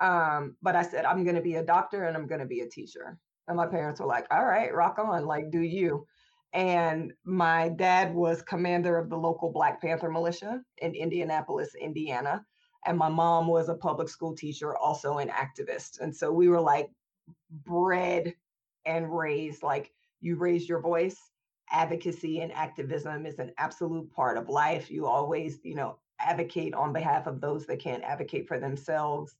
Um, 0.00 0.56
but 0.62 0.76
I 0.76 0.82
said, 0.82 1.04
I'm 1.04 1.24
going 1.24 1.36
to 1.36 1.42
be 1.42 1.56
a 1.56 1.64
doctor 1.64 2.04
and 2.04 2.16
I'm 2.16 2.26
going 2.26 2.40
to 2.40 2.46
be 2.46 2.60
a 2.60 2.68
teacher. 2.68 3.18
And 3.48 3.56
my 3.56 3.66
parents 3.66 4.00
were 4.00 4.06
like, 4.06 4.26
all 4.30 4.44
right, 4.44 4.74
rock 4.74 4.98
on, 4.98 5.26
like, 5.26 5.50
do 5.50 5.60
you. 5.60 6.06
And 6.52 7.12
my 7.24 7.68
dad 7.70 8.14
was 8.14 8.42
commander 8.42 8.96
of 8.96 9.10
the 9.10 9.16
local 9.16 9.52
Black 9.52 9.80
Panther 9.80 10.10
militia 10.10 10.60
in 10.78 10.94
Indianapolis, 10.94 11.74
Indiana. 11.80 12.44
And 12.86 12.96
my 12.96 13.08
mom 13.08 13.48
was 13.48 13.68
a 13.68 13.74
public 13.74 14.08
school 14.08 14.34
teacher, 14.34 14.76
also 14.76 15.18
an 15.18 15.28
activist. 15.28 16.00
And 16.00 16.14
so 16.14 16.32
we 16.32 16.48
were 16.48 16.60
like 16.60 16.90
bred 17.50 18.34
and 18.86 19.14
raised 19.14 19.62
like 19.62 19.92
you 20.20 20.36
raise 20.36 20.68
your 20.68 20.80
voice. 20.80 21.18
Advocacy 21.70 22.40
and 22.40 22.52
activism 22.52 23.26
is 23.26 23.38
an 23.38 23.52
absolute 23.58 24.10
part 24.12 24.38
of 24.38 24.48
life. 24.48 24.90
You 24.90 25.06
always, 25.06 25.58
you 25.62 25.74
know, 25.74 25.98
advocate 26.18 26.74
on 26.74 26.92
behalf 26.92 27.26
of 27.26 27.40
those 27.40 27.66
that 27.66 27.78
can't 27.78 28.02
advocate 28.02 28.48
for 28.48 28.58
themselves, 28.58 29.36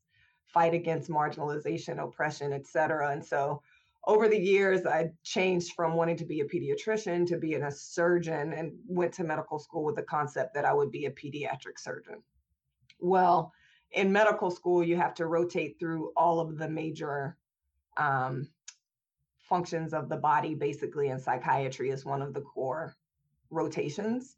fight 0.46 0.74
against 0.74 1.10
marginalization, 1.10 2.02
oppression, 2.02 2.52
et 2.52 2.66
cetera. 2.66 3.10
And 3.10 3.24
so 3.24 3.62
over 4.04 4.28
the 4.28 4.38
years, 4.38 4.86
I 4.86 5.10
changed 5.22 5.72
from 5.74 5.94
wanting 5.94 6.16
to 6.18 6.24
be 6.24 6.40
a 6.40 6.44
pediatrician 6.44 7.26
to 7.26 7.36
being 7.36 7.64
a 7.64 7.70
surgeon 7.70 8.52
and 8.52 8.72
went 8.86 9.12
to 9.14 9.24
medical 9.24 9.58
school 9.58 9.84
with 9.84 9.96
the 9.96 10.02
concept 10.02 10.54
that 10.54 10.64
I 10.64 10.72
would 10.72 10.90
be 10.90 11.06
a 11.06 11.10
pediatric 11.10 11.78
surgeon. 11.78 12.22
Well, 13.00 13.52
in 13.92 14.12
medical 14.12 14.50
school, 14.50 14.84
you 14.84 14.96
have 14.96 15.14
to 15.14 15.26
rotate 15.26 15.78
through 15.78 16.12
all 16.16 16.40
of 16.40 16.58
the 16.58 16.68
major 16.68 17.36
um, 17.96 18.48
functions 19.48 19.94
of 19.94 20.08
the 20.08 20.16
body, 20.16 20.54
basically, 20.54 21.08
in 21.08 21.18
psychiatry 21.18 21.90
is 21.90 22.04
one 22.04 22.22
of 22.22 22.34
the 22.34 22.40
core 22.40 22.94
rotations. 23.50 24.36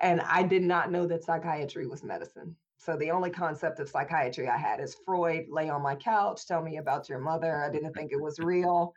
And 0.00 0.20
I 0.20 0.42
did 0.42 0.62
not 0.62 0.90
know 0.90 1.06
that 1.06 1.24
psychiatry 1.24 1.86
was 1.86 2.04
medicine. 2.04 2.56
So 2.78 2.96
the 2.96 3.10
only 3.10 3.30
concept 3.30 3.80
of 3.80 3.88
psychiatry 3.88 4.48
I 4.48 4.58
had 4.58 4.80
is 4.80 4.96
Freud, 5.04 5.46
lay 5.48 5.68
on 5.68 5.82
my 5.82 5.94
couch, 5.94 6.46
tell 6.46 6.62
me 6.62 6.76
about 6.76 7.08
your 7.08 7.18
mother. 7.18 7.64
I 7.64 7.70
didn't 7.70 7.94
think 7.94 8.12
it 8.12 8.20
was 8.20 8.38
real. 8.38 8.94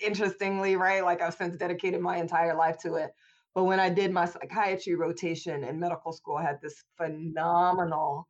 Interestingly, 0.00 0.76
right? 0.76 1.04
Like 1.04 1.22
I've 1.22 1.34
since 1.34 1.56
dedicated 1.56 2.00
my 2.00 2.16
entire 2.16 2.54
life 2.54 2.78
to 2.78 2.94
it. 2.94 3.14
But 3.54 3.64
when 3.64 3.80
I 3.80 3.88
did 3.88 4.12
my 4.12 4.26
psychiatry 4.26 4.94
rotation 4.94 5.64
in 5.64 5.80
medical 5.80 6.12
school, 6.12 6.36
I 6.36 6.42
had 6.42 6.60
this 6.60 6.84
phenomenal 6.96 8.28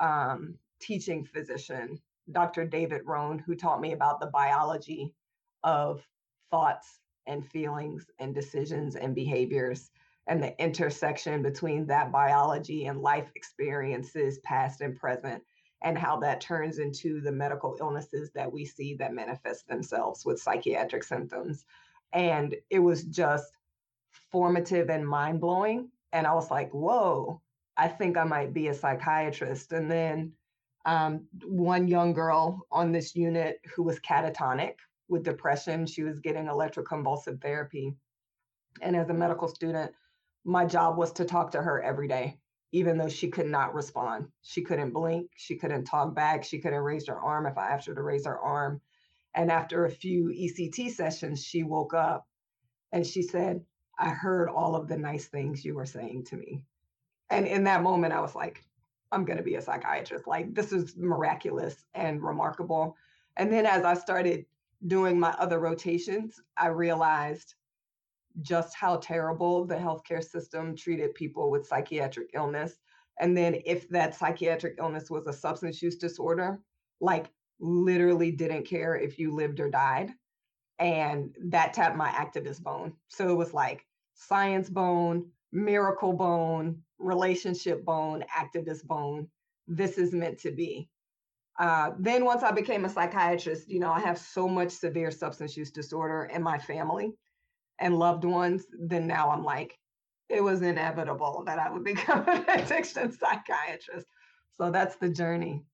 um, 0.00 0.54
teaching 0.80 1.24
physician, 1.24 1.98
Dr. 2.30 2.64
David 2.66 3.02
Rohn, 3.04 3.38
who 3.38 3.54
taught 3.54 3.80
me 3.80 3.92
about 3.92 4.20
the 4.20 4.26
biology 4.26 5.12
of 5.64 6.06
thoughts 6.50 7.00
and 7.26 7.46
feelings 7.46 8.06
and 8.18 8.34
decisions 8.34 8.96
and 8.96 9.14
behaviors 9.14 9.90
and 10.26 10.42
the 10.42 10.60
intersection 10.62 11.42
between 11.42 11.86
that 11.86 12.12
biology 12.12 12.86
and 12.86 13.00
life 13.00 13.30
experiences, 13.34 14.38
past 14.40 14.80
and 14.80 14.96
present, 14.96 15.42
and 15.82 15.96
how 15.96 16.18
that 16.20 16.40
turns 16.40 16.78
into 16.78 17.20
the 17.20 17.32
medical 17.32 17.76
illnesses 17.80 18.30
that 18.34 18.52
we 18.52 18.64
see 18.64 18.94
that 18.94 19.14
manifest 19.14 19.66
themselves 19.66 20.24
with 20.24 20.40
psychiatric 20.40 21.02
symptoms. 21.02 21.64
And 22.12 22.54
it 22.68 22.78
was 22.78 23.04
just 23.04 23.56
formative 24.30 24.90
and 24.90 25.06
mind 25.06 25.40
blowing. 25.40 25.88
And 26.12 26.26
I 26.26 26.34
was 26.34 26.50
like, 26.50 26.70
whoa, 26.72 27.40
I 27.76 27.88
think 27.88 28.16
I 28.16 28.24
might 28.24 28.52
be 28.52 28.68
a 28.68 28.74
psychiatrist. 28.74 29.72
And 29.72 29.90
then 29.90 30.32
um, 30.84 31.26
one 31.44 31.88
young 31.88 32.12
girl 32.12 32.66
on 32.70 32.92
this 32.92 33.16
unit 33.16 33.60
who 33.74 33.82
was 33.82 33.98
catatonic 34.00 34.74
with 35.10 35.24
depression, 35.24 35.86
she 35.86 36.02
was 36.02 36.20
getting 36.20 36.46
electroconvulsive 36.46 37.42
therapy. 37.42 37.94
And 38.80 38.96
as 38.96 39.10
a 39.10 39.14
medical 39.14 39.48
student, 39.48 39.92
my 40.44 40.64
job 40.64 40.96
was 40.96 41.12
to 41.12 41.24
talk 41.24 41.50
to 41.52 41.62
her 41.62 41.82
every 41.82 42.08
day, 42.08 42.38
even 42.72 42.96
though 42.96 43.08
she 43.08 43.28
could 43.28 43.46
not 43.46 43.74
respond. 43.74 44.28
She 44.42 44.62
couldn't 44.62 44.92
blink, 44.92 45.30
she 45.36 45.56
couldn't 45.56 45.84
talk 45.84 46.14
back, 46.14 46.44
she 46.44 46.58
couldn't 46.58 46.80
raise 46.80 47.08
her 47.08 47.18
arm 47.18 47.46
if 47.46 47.58
I 47.58 47.70
asked 47.70 47.88
her 47.88 47.94
to 47.94 48.02
raise 48.02 48.24
her 48.26 48.38
arm. 48.38 48.80
And 49.34 49.50
after 49.50 49.84
a 49.84 49.90
few 49.90 50.28
ECT 50.28 50.90
sessions, 50.92 51.44
she 51.44 51.62
woke 51.62 51.94
up 51.94 52.26
and 52.92 53.06
she 53.06 53.22
said, 53.22 53.62
I 53.98 54.10
heard 54.10 54.48
all 54.48 54.74
of 54.74 54.88
the 54.88 54.96
nice 54.96 55.26
things 55.26 55.64
you 55.64 55.74
were 55.74 55.86
saying 55.86 56.24
to 56.26 56.36
me. 56.36 56.62
And 57.28 57.46
in 57.46 57.64
that 57.64 57.82
moment, 57.82 58.14
I 58.14 58.20
was 58.20 58.34
like, 58.34 58.64
I'm 59.12 59.24
going 59.24 59.36
to 59.36 59.44
be 59.44 59.56
a 59.56 59.62
psychiatrist. 59.62 60.26
Like, 60.26 60.54
this 60.54 60.72
is 60.72 60.96
miraculous 60.96 61.84
and 61.94 62.22
remarkable. 62.22 62.96
And 63.36 63.52
then 63.52 63.66
as 63.66 63.84
I 63.84 63.94
started 63.94 64.46
doing 64.86 65.18
my 65.18 65.30
other 65.38 65.58
rotations, 65.58 66.40
I 66.56 66.68
realized 66.68 67.54
just 68.42 68.74
how 68.74 68.96
terrible 68.96 69.64
the 69.64 69.74
healthcare 69.74 70.22
system 70.22 70.76
treated 70.76 71.14
people 71.14 71.50
with 71.50 71.66
psychiatric 71.66 72.30
illness. 72.34 72.78
And 73.18 73.36
then 73.36 73.60
if 73.66 73.88
that 73.90 74.14
psychiatric 74.14 74.76
illness 74.78 75.10
was 75.10 75.26
a 75.26 75.32
substance 75.32 75.82
use 75.82 75.96
disorder, 75.96 76.60
like 77.00 77.30
literally 77.58 78.30
didn't 78.30 78.64
care 78.64 78.96
if 78.96 79.18
you 79.18 79.34
lived 79.34 79.60
or 79.60 79.70
died. 79.70 80.12
And 80.78 81.36
that 81.44 81.74
tapped 81.74 81.96
my 81.96 82.08
activist 82.08 82.62
bone. 82.62 82.94
So 83.08 83.28
it 83.28 83.34
was 83.34 83.52
like 83.52 83.84
science 84.14 84.70
bone, 84.70 85.26
miracle 85.52 86.14
bone, 86.14 86.82
relationship 86.98 87.84
bone, 87.84 88.24
activist 88.34 88.86
bone. 88.86 89.28
This 89.66 89.98
is 89.98 90.14
meant 90.14 90.38
to 90.40 90.50
be. 90.50 90.88
Uh, 91.58 91.90
then 91.98 92.24
once 92.24 92.42
I 92.42 92.52
became 92.52 92.84
a 92.84 92.88
psychiatrist, 92.88 93.68
you 93.68 93.80
know, 93.80 93.90
I 93.90 94.00
have 94.00 94.18
so 94.18 94.48
much 94.48 94.70
severe 94.70 95.10
substance 95.10 95.56
use 95.56 95.70
disorder 95.70 96.30
in 96.32 96.42
my 96.42 96.58
family 96.58 97.12
and 97.78 97.98
loved 97.98 98.24
ones. 98.24 98.64
Then 98.78 99.06
now 99.06 99.30
I'm 99.30 99.44
like, 99.44 99.76
it 100.28 100.42
was 100.42 100.62
inevitable 100.62 101.42
that 101.46 101.58
I 101.58 101.70
would 101.70 101.84
become 101.92 102.24
an 102.28 102.44
addiction 102.48 103.12
psychiatrist. 103.12 104.06
So 104.52 104.70
that's 104.70 104.96
the 104.96 105.08
journey. 105.08 105.64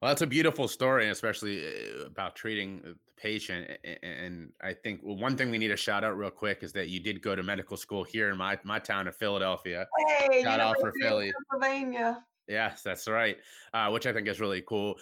Well, 0.00 0.10
that's 0.10 0.22
a 0.22 0.26
beautiful 0.26 0.68
story, 0.68 1.08
especially 1.08 1.66
uh, 1.66 2.06
about 2.06 2.36
treating 2.36 2.80
the 2.82 2.94
patient. 3.16 3.68
And 4.02 4.52
I 4.62 4.72
think 4.72 5.00
well, 5.02 5.16
one 5.16 5.36
thing 5.36 5.50
we 5.50 5.58
need 5.58 5.68
to 5.68 5.76
shout 5.76 6.04
out 6.04 6.16
real 6.16 6.30
quick 6.30 6.62
is 6.62 6.72
that 6.74 6.88
you 6.88 7.00
did 7.00 7.20
go 7.20 7.34
to 7.34 7.42
medical 7.42 7.76
school 7.76 8.04
here 8.04 8.30
in 8.30 8.38
my 8.38 8.58
my 8.62 8.78
town 8.78 9.08
of 9.08 9.16
Philadelphia. 9.16 9.86
Hey, 10.30 10.42
shout 10.42 10.60
out 10.60 10.76
for 10.80 10.92
Philly, 11.00 11.32
Pennsylvania. 11.50 12.22
Yes, 12.48 12.82
that's 12.82 13.06
right. 13.06 13.36
Uh, 13.74 13.90
which 13.90 14.06
I 14.06 14.12
think 14.12 14.26
is 14.26 14.40
really 14.40 14.62
cool. 14.66 14.94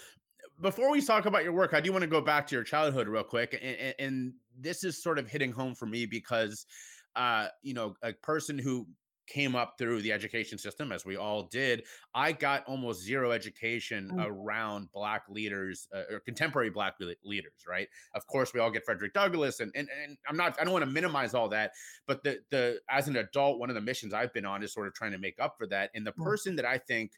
Before 0.60 0.90
we 0.90 1.00
talk 1.00 1.26
about 1.26 1.44
your 1.44 1.52
work, 1.52 1.74
I 1.74 1.80
do 1.80 1.92
want 1.92 2.02
to 2.02 2.08
go 2.08 2.20
back 2.20 2.46
to 2.48 2.54
your 2.54 2.64
childhood 2.64 3.08
real 3.08 3.22
quick, 3.22 3.58
and, 3.62 3.94
and 3.98 4.32
this 4.58 4.84
is 4.84 5.02
sort 5.02 5.18
of 5.18 5.28
hitting 5.28 5.52
home 5.52 5.74
for 5.74 5.86
me 5.86 6.06
because, 6.06 6.66
uh, 7.14 7.48
you 7.62 7.74
know, 7.74 7.94
a 8.02 8.14
person 8.14 8.58
who 8.58 8.86
came 9.26 9.56
up 9.56 9.74
through 9.76 10.02
the 10.02 10.12
education 10.12 10.58
system 10.58 10.92
as 10.92 11.04
we 11.04 11.16
all 11.16 11.44
did 11.44 11.82
i 12.14 12.32
got 12.32 12.64
almost 12.66 13.02
zero 13.02 13.32
education 13.32 14.10
mm. 14.12 14.26
around 14.26 14.88
black 14.92 15.22
leaders 15.28 15.88
uh, 15.94 16.02
or 16.10 16.20
contemporary 16.20 16.70
black 16.70 16.94
leaders 17.24 17.64
right 17.68 17.88
of 18.14 18.26
course 18.26 18.54
we 18.54 18.60
all 18.60 18.70
get 18.70 18.84
frederick 18.84 19.12
douglass 19.12 19.60
and, 19.60 19.72
and 19.74 19.88
and 20.04 20.16
i'm 20.28 20.36
not 20.36 20.56
i 20.60 20.64
don't 20.64 20.72
want 20.72 20.84
to 20.84 20.90
minimize 20.90 21.34
all 21.34 21.48
that 21.48 21.72
but 22.06 22.22
the 22.22 22.38
the 22.50 22.78
as 22.88 23.08
an 23.08 23.16
adult 23.16 23.58
one 23.58 23.68
of 23.68 23.74
the 23.74 23.80
missions 23.80 24.14
i've 24.14 24.32
been 24.32 24.46
on 24.46 24.62
is 24.62 24.72
sort 24.72 24.86
of 24.86 24.94
trying 24.94 25.12
to 25.12 25.18
make 25.18 25.36
up 25.40 25.56
for 25.58 25.66
that 25.66 25.90
and 25.94 26.06
the 26.06 26.12
mm. 26.12 26.24
person 26.24 26.56
that 26.56 26.64
i 26.64 26.78
think 26.78 27.12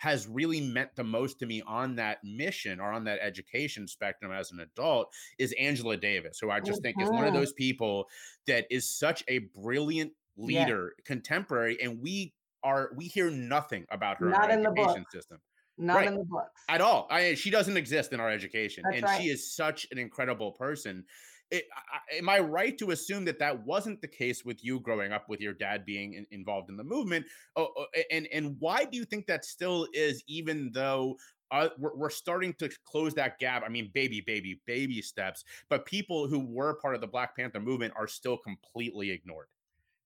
has 0.00 0.26
really 0.26 0.62
meant 0.62 0.88
the 0.96 1.04
most 1.04 1.38
to 1.38 1.46
me 1.46 1.62
on 1.66 1.94
that 1.96 2.24
mission 2.24 2.80
or 2.80 2.90
on 2.90 3.04
that 3.04 3.18
education 3.20 3.86
spectrum 3.86 4.32
as 4.32 4.50
an 4.50 4.60
adult 4.60 5.12
is 5.38 5.54
Angela 5.60 5.94
Davis, 5.94 6.38
who 6.40 6.48
I 6.48 6.56
oh, 6.56 6.60
just 6.64 6.80
think 6.80 6.96
is 6.98 7.10
one 7.10 7.26
of 7.26 7.34
those 7.34 7.52
people 7.52 8.08
that 8.46 8.64
is 8.70 8.88
such 8.88 9.22
a 9.28 9.40
brilliant 9.54 10.12
leader, 10.38 10.94
yeah. 10.96 11.02
contemporary, 11.04 11.76
and 11.82 12.00
we 12.00 12.32
are 12.62 12.92
we 12.96 13.08
hear 13.08 13.30
nothing 13.30 13.84
about 13.90 14.16
her 14.20 14.30
Not 14.30 14.50
in, 14.50 14.60
in 14.60 14.62
the 14.62 14.70
education 14.70 15.04
system. 15.12 15.38
Not 15.76 15.96
right. 15.96 16.08
in 16.08 16.14
the 16.16 16.24
books 16.24 16.48
at 16.70 16.80
all. 16.80 17.06
I 17.10 17.34
she 17.34 17.50
doesn't 17.50 17.76
exist 17.76 18.14
in 18.14 18.20
our 18.20 18.30
education, 18.30 18.84
That's 18.84 18.96
and 18.96 19.04
right. 19.04 19.20
she 19.20 19.28
is 19.28 19.54
such 19.54 19.86
an 19.90 19.98
incredible 19.98 20.52
person 20.52 21.04
it, 21.50 21.64
I, 21.74 22.16
am 22.16 22.28
I 22.28 22.38
right 22.38 22.76
to 22.78 22.90
assume 22.90 23.24
that 23.26 23.38
that 23.40 23.64
wasn't 23.64 24.00
the 24.00 24.08
case 24.08 24.44
with 24.44 24.64
you 24.64 24.80
growing 24.80 25.12
up 25.12 25.28
with 25.28 25.40
your 25.40 25.52
dad 25.52 25.84
being 25.84 26.14
in, 26.14 26.26
involved 26.30 26.70
in 26.70 26.76
the 26.76 26.84
movement? 26.84 27.26
Oh, 27.56 27.68
oh, 27.76 27.86
and 28.10 28.28
and 28.32 28.56
why 28.58 28.84
do 28.84 28.96
you 28.96 29.04
think 29.04 29.26
that 29.26 29.44
still 29.44 29.86
is, 29.92 30.22
even 30.26 30.70
though 30.72 31.16
uh, 31.50 31.68
we're, 31.78 31.94
we're, 31.96 32.10
starting 32.10 32.54
to 32.54 32.70
close 32.84 33.12
that 33.14 33.38
gap. 33.40 33.64
I 33.66 33.68
mean, 33.68 33.90
baby, 33.92 34.22
baby, 34.24 34.60
baby 34.66 35.02
steps. 35.02 35.44
But 35.68 35.84
people 35.84 36.28
who 36.28 36.38
were 36.38 36.74
part 36.74 36.94
of 36.94 37.00
the 37.00 37.08
Black 37.08 37.34
Panther 37.36 37.58
movement 37.58 37.92
are 37.96 38.06
still 38.06 38.36
completely 38.36 39.10
ignored. 39.10 39.48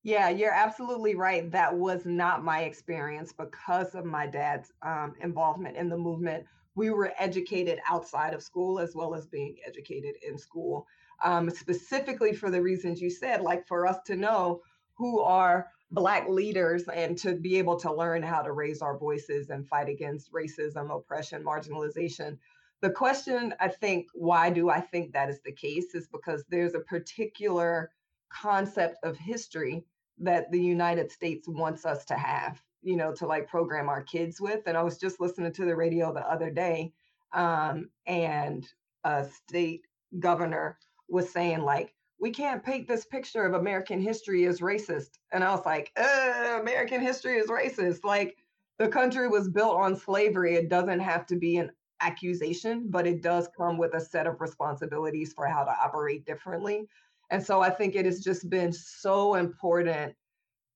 Yeah, 0.05 0.29
you're 0.29 0.53
absolutely 0.53 1.15
right. 1.15 1.51
That 1.51 1.75
was 1.75 2.05
not 2.05 2.45
my 2.45 2.61
experience 2.61 3.33
because 3.33 3.95
of 3.95 4.05
my 4.05 4.27
dad's 4.27 4.73
um, 4.83 5.15
involvement 5.23 5.77
in 5.77 5.89
the 5.89 5.97
movement. 5.97 6.45
We 6.77 6.91
were 6.91 7.13
educated 7.19 7.79
outside 7.89 8.35
of 8.35 8.43
school 8.43 8.79
as 8.79 8.95
well 8.95 9.15
as 9.15 9.27
being 9.27 9.57
educated 9.67 10.15
in 10.27 10.37
school 10.37 10.87
um, 11.23 11.51
specifically 11.51 12.33
for 12.33 12.51
the 12.51 12.63
reasons 12.63 13.01
you 13.01 13.11
said, 13.11 13.41
like 13.41 13.67
for 13.67 13.87
us 13.87 13.99
to 14.07 14.17
know 14.17 14.63
who 14.97 15.21
are 15.21 15.69
Black 15.91 16.29
leaders 16.29 16.85
and 16.89 17.17
to 17.19 17.37
be 17.37 17.57
able 17.57 17.79
to 17.79 17.93
learn 17.93 18.23
how 18.23 18.43
to 18.43 18.53
raise 18.53 18.83
our 18.83 18.99
voices 18.99 19.51
and 19.51 19.69
fight 19.69 19.89
against 19.89 20.33
racism, 20.33 20.95
oppression, 20.95 21.45
marginalization. 21.45 22.37
The 22.81 22.91
question, 22.91 23.55
I 23.61 23.69
think, 23.69 24.09
why 24.13 24.51
do 24.51 24.71
I 24.71 24.81
think 24.81 25.13
that 25.13 25.31
is 25.31 25.41
the 25.43 25.53
case 25.53 25.95
is 25.95 26.09
because 26.09 26.45
there's 26.49 26.75
a 26.75 26.81
particular 26.81 27.93
concept 28.29 28.99
of 29.05 29.17
history 29.17 29.85
that 30.19 30.51
the 30.51 30.61
United 30.61 31.13
States 31.13 31.47
wants 31.49 31.87
us 31.87 32.05
to 32.07 32.15
have, 32.15 32.61
you 32.83 32.97
know, 32.97 33.13
to 33.15 33.27
like 33.27 33.49
program 33.49 33.89
our 33.89 34.03
kids 34.03 34.41
with. 34.41 34.63
And 34.67 34.77
I 34.77 34.83
was 34.83 34.99
just 34.99 35.21
listening 35.21 35.53
to 35.53 35.65
the 35.65 35.77
radio 35.77 36.13
the 36.13 36.29
other 36.29 36.51
day, 36.51 36.93
um, 37.33 37.89
and 38.07 38.67
a 39.05 39.25
state 39.25 39.83
governor 40.19 40.79
was 41.09 41.31
saying, 41.33 41.63
like, 41.63 41.95
we 42.21 42.31
can't 42.31 42.65
paint 42.65 42.89
this 42.89 43.05
picture 43.05 43.45
of 43.45 43.55
American 43.55 44.01
history 44.01 44.47
as 44.47 44.61
racist. 44.61 45.19
And 45.33 45.45
I 45.45 45.51
was 45.55 45.67
like, 45.67 45.93
American 45.97 47.01
history 47.01 47.39
is 47.39 47.51
racist. 47.51 48.05
Like, 48.05 48.37
the 48.79 48.89
country 48.89 49.29
was 49.29 49.49
built 49.49 49.77
on 49.77 49.97
slavery. 49.97 50.55
It 50.55 50.69
doesn't 50.69 51.01
have 51.01 51.27
to 51.27 51.37
be 51.37 51.59
an 51.59 51.71
accusation, 52.01 52.91
but 52.91 53.07
it 53.07 53.23
does 53.23 53.49
come 53.57 53.79
with 53.79 53.95
a 53.95 54.01
set 54.01 54.27
of 54.27 54.41
responsibilities 54.41 55.33
for 55.33 55.47
how 55.47 55.65
to 55.65 55.71
operate 55.71 56.25
differently. 56.25 56.89
And 57.31 57.43
so 57.43 57.61
I 57.61 57.71
think 57.71 57.95
it 57.95 58.05
has 58.05 58.21
just 58.23 58.49
been 58.51 58.73
so 58.73 59.35
important. 59.35 60.15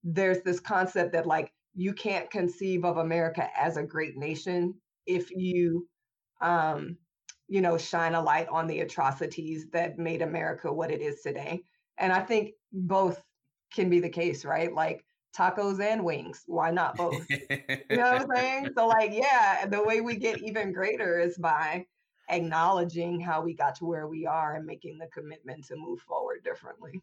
There's 0.04 0.42
this 0.42 0.60
concept 0.60 1.12
that, 1.12 1.26
like, 1.26 1.52
you 1.74 1.92
can't 1.92 2.30
conceive 2.30 2.84
of 2.84 2.96
America 2.96 3.48
as 3.56 3.76
a 3.76 3.82
great 3.82 4.16
nation 4.16 4.74
if 5.06 5.30
you, 5.30 5.88
um, 6.40 6.98
you 7.48 7.60
know, 7.60 7.78
shine 7.78 8.14
a 8.14 8.22
light 8.22 8.48
on 8.48 8.66
the 8.66 8.80
atrocities 8.80 9.66
that 9.72 9.98
made 9.98 10.22
America 10.22 10.72
what 10.72 10.90
it 10.90 11.00
is 11.00 11.22
today. 11.22 11.62
And 11.96 12.12
I 12.12 12.20
think 12.20 12.52
both 12.72 13.22
can 13.72 13.90
be 13.90 14.00
the 14.00 14.08
case, 14.08 14.44
right? 14.44 14.72
Like, 14.72 15.04
tacos 15.36 15.80
and 15.80 16.04
wings. 16.04 16.42
Why 16.46 16.70
not 16.70 16.96
both? 16.96 17.26
you 17.30 17.96
know 17.96 18.12
what 18.12 18.22
I'm 18.22 18.36
saying? 18.36 18.68
So, 18.76 18.86
like, 18.86 19.12
yeah, 19.12 19.66
the 19.66 19.82
way 19.82 20.00
we 20.00 20.16
get 20.16 20.40
even 20.42 20.72
greater 20.72 21.18
is 21.18 21.38
by 21.38 21.86
acknowledging 22.28 23.20
how 23.20 23.40
we 23.40 23.54
got 23.54 23.74
to 23.76 23.84
where 23.84 24.06
we 24.06 24.26
are 24.26 24.56
and 24.56 24.66
making 24.66 24.98
the 24.98 25.06
commitment 25.06 25.66
to 25.66 25.76
move 25.76 26.00
forward 26.00 26.44
differently. 26.44 27.00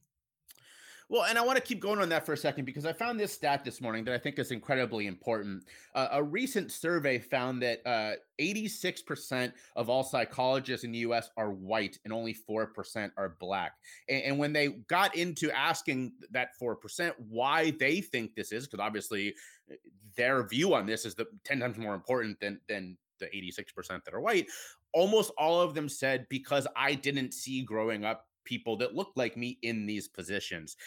Well, 1.08 1.26
and 1.26 1.38
I 1.38 1.46
want 1.46 1.58
to 1.58 1.64
keep 1.64 1.80
going 1.80 2.00
on 2.00 2.10
that 2.10 2.26
for 2.26 2.34
a 2.34 2.38
second 2.38 2.66
because 2.66 2.86
I 2.86 2.92
found 2.92 3.20
this 3.20 3.32
stat 3.32 3.64
this 3.64 3.80
morning 3.80 4.04
that 4.06 4.14
I 4.16 4.18
think 4.18 4.40
is 4.40 4.50
incredibly 4.50 5.06
important. 5.06 5.64
Uh, 5.94 6.08
a 6.14 6.24
recent 6.24 6.72
survey 6.72 7.20
found 7.20 7.62
that 7.62 7.86
uh, 7.86 8.14
86% 8.42 9.54
of 9.76 9.88
all 9.88 10.04
psychologists 10.04 10.84
in 10.84 10.92
the 10.92 11.00
US 11.00 11.30
are 11.38 11.52
white 11.52 12.00
and 12.06 12.14
only 12.14 12.36
4% 12.50 13.12
are 13.18 13.36
black. 13.40 13.74
And, 14.10 14.24
and 14.24 14.40
when 14.40 14.52
they 14.52 14.70
got 14.88 15.16
into 15.16 15.52
asking 15.56 16.14
that 16.32 16.50
4% 16.60 17.14
why 17.30 17.72
they 17.72 18.02
think 18.02 18.34
this 18.34 18.52
is, 18.52 18.66
because 18.66 18.84
obviously 18.84 19.36
uh, 19.72 19.76
their 20.18 20.48
view 20.48 20.74
on 20.74 20.88
this 20.88 21.06
is 21.06 21.14
the 21.14 21.28
10 21.44 21.60
times 21.60 21.78
more 21.78 21.94
important 21.94 22.40
than, 22.40 22.60
than 22.68 22.98
the 23.20 23.28
86% 23.28 24.04
that 24.04 24.14
are 24.14 24.22
white, 24.22 24.48
almost 24.92 25.32
all 25.38 25.62
of 25.62 25.76
them 25.76 25.88
said, 25.88 26.26
because 26.30 26.66
I 26.76 26.96
didn't 26.96 27.36
see 27.36 27.62
growing 27.62 28.06
up 28.06 28.26
people 28.46 28.78
that 28.78 28.96
looked 28.96 29.18
like 29.18 29.36
me 29.36 29.58
in 29.62 29.86
these 29.86 30.08
positions 30.08 30.78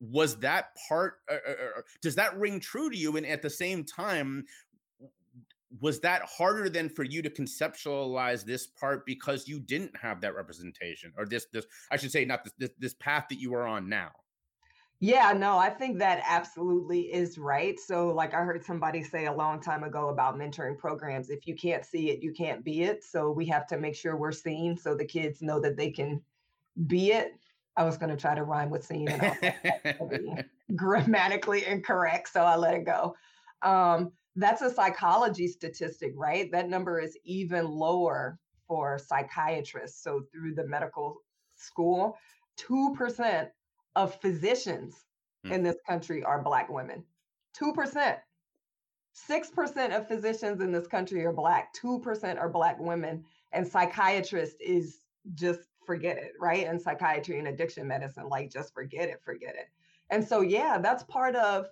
was 0.00 0.36
that 0.36 0.76
part 0.88 1.14
uh, 1.30 1.34
uh, 1.34 1.80
does 2.02 2.14
that 2.14 2.36
ring 2.38 2.60
true 2.60 2.90
to 2.90 2.96
you 2.96 3.16
and 3.16 3.26
at 3.26 3.42
the 3.42 3.50
same 3.50 3.84
time 3.84 4.44
was 5.80 6.00
that 6.00 6.22
harder 6.22 6.68
than 6.68 6.88
for 6.88 7.02
you 7.02 7.22
to 7.22 7.30
conceptualize 7.30 8.44
this 8.44 8.66
part 8.66 9.04
because 9.06 9.48
you 9.48 9.58
didn't 9.58 9.96
have 9.96 10.20
that 10.20 10.34
representation 10.34 11.12
or 11.16 11.24
this 11.24 11.46
this 11.52 11.64
i 11.90 11.96
should 11.96 12.12
say 12.12 12.24
not 12.24 12.44
this 12.44 12.52
this, 12.58 12.70
this 12.78 12.94
path 12.94 13.24
that 13.30 13.40
you 13.40 13.54
are 13.54 13.66
on 13.66 13.88
now 13.88 14.10
yeah, 14.98 15.34
no, 15.36 15.58
I 15.58 15.68
think 15.68 15.98
that 15.98 16.22
absolutely 16.26 17.12
is 17.12 17.36
right. 17.36 17.78
So, 17.78 18.08
like 18.08 18.32
I 18.32 18.40
heard 18.40 18.64
somebody 18.64 19.02
say 19.02 19.26
a 19.26 19.32
long 19.32 19.60
time 19.60 19.84
ago 19.84 20.08
about 20.08 20.38
mentoring 20.38 20.78
programs 20.78 21.28
if 21.28 21.46
you 21.46 21.54
can't 21.54 21.84
see 21.84 22.08
it, 22.10 22.22
you 22.22 22.32
can't 22.32 22.64
be 22.64 22.82
it. 22.82 23.04
So, 23.04 23.30
we 23.30 23.44
have 23.46 23.66
to 23.66 23.76
make 23.76 23.94
sure 23.94 24.16
we're 24.16 24.32
seen 24.32 24.74
so 24.74 24.94
the 24.94 25.04
kids 25.04 25.42
know 25.42 25.60
that 25.60 25.76
they 25.76 25.90
can 25.90 26.22
be 26.86 27.12
it. 27.12 27.34
I 27.76 27.84
was 27.84 27.98
going 27.98 28.10
to 28.10 28.16
try 28.16 28.34
to 28.34 28.42
rhyme 28.42 28.70
with 28.70 28.84
seen 28.84 29.08
and 29.08 30.44
grammatically 30.76 31.66
incorrect, 31.66 32.30
so 32.32 32.42
I 32.42 32.56
let 32.56 32.74
it 32.74 32.86
go. 32.86 33.14
Um, 33.62 34.12
that's 34.34 34.62
a 34.62 34.70
psychology 34.70 35.48
statistic, 35.48 36.12
right? 36.16 36.50
That 36.52 36.68
number 36.68 37.00
is 37.00 37.18
even 37.24 37.68
lower 37.68 38.38
for 38.66 38.98
psychiatrists. 38.98 40.02
So, 40.02 40.22
through 40.32 40.54
the 40.54 40.66
medical 40.66 41.18
school, 41.54 42.16
2% 42.58 43.48
of 43.94 44.20
physicians 44.20 45.04
mm. 45.46 45.52
in 45.52 45.62
this 45.62 45.76
country 45.86 46.22
are 46.22 46.42
Black 46.42 46.68
women. 46.70 47.04
2%. 47.60 48.16
6% 49.30 49.96
of 49.96 50.08
physicians 50.08 50.60
in 50.60 50.72
this 50.72 50.86
country 50.86 51.24
are 51.24 51.32
Black. 51.32 51.74
2% 51.74 52.38
are 52.38 52.48
Black 52.50 52.78
women. 52.78 53.24
And 53.52 53.66
psychiatrist 53.66 54.56
is 54.60 54.98
just 55.34 55.60
forget 55.86 56.18
it, 56.18 56.32
right? 56.40 56.66
And 56.66 56.80
psychiatry 56.80 57.38
and 57.38 57.48
addiction 57.48 57.86
medicine, 57.86 58.28
like 58.28 58.52
just 58.52 58.74
forget 58.74 59.08
it, 59.08 59.20
forget 59.24 59.54
it. 59.54 59.68
And 60.10 60.26
so, 60.26 60.40
yeah, 60.40 60.78
that's 60.78 61.02
part 61.04 61.36
of 61.36 61.66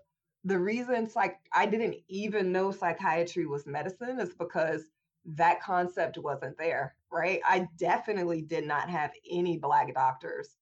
the 0.44 0.58
reason 0.58 1.08
psych 1.08 1.38
I 1.52 1.66
didn't 1.66 1.96
even 2.08 2.52
know 2.52 2.70
psychiatry 2.70 3.46
was 3.46 3.66
medicine 3.66 4.20
is 4.20 4.34
because 4.34 4.82
that 5.26 5.62
concept 5.62 6.18
wasn't 6.18 6.58
there, 6.58 6.94
right? 7.10 7.40
I 7.46 7.68
definitely 7.78 8.42
did 8.42 8.66
not 8.66 8.90
have 8.90 9.12
any 9.30 9.56
black 9.56 9.94
doctors 9.94 10.56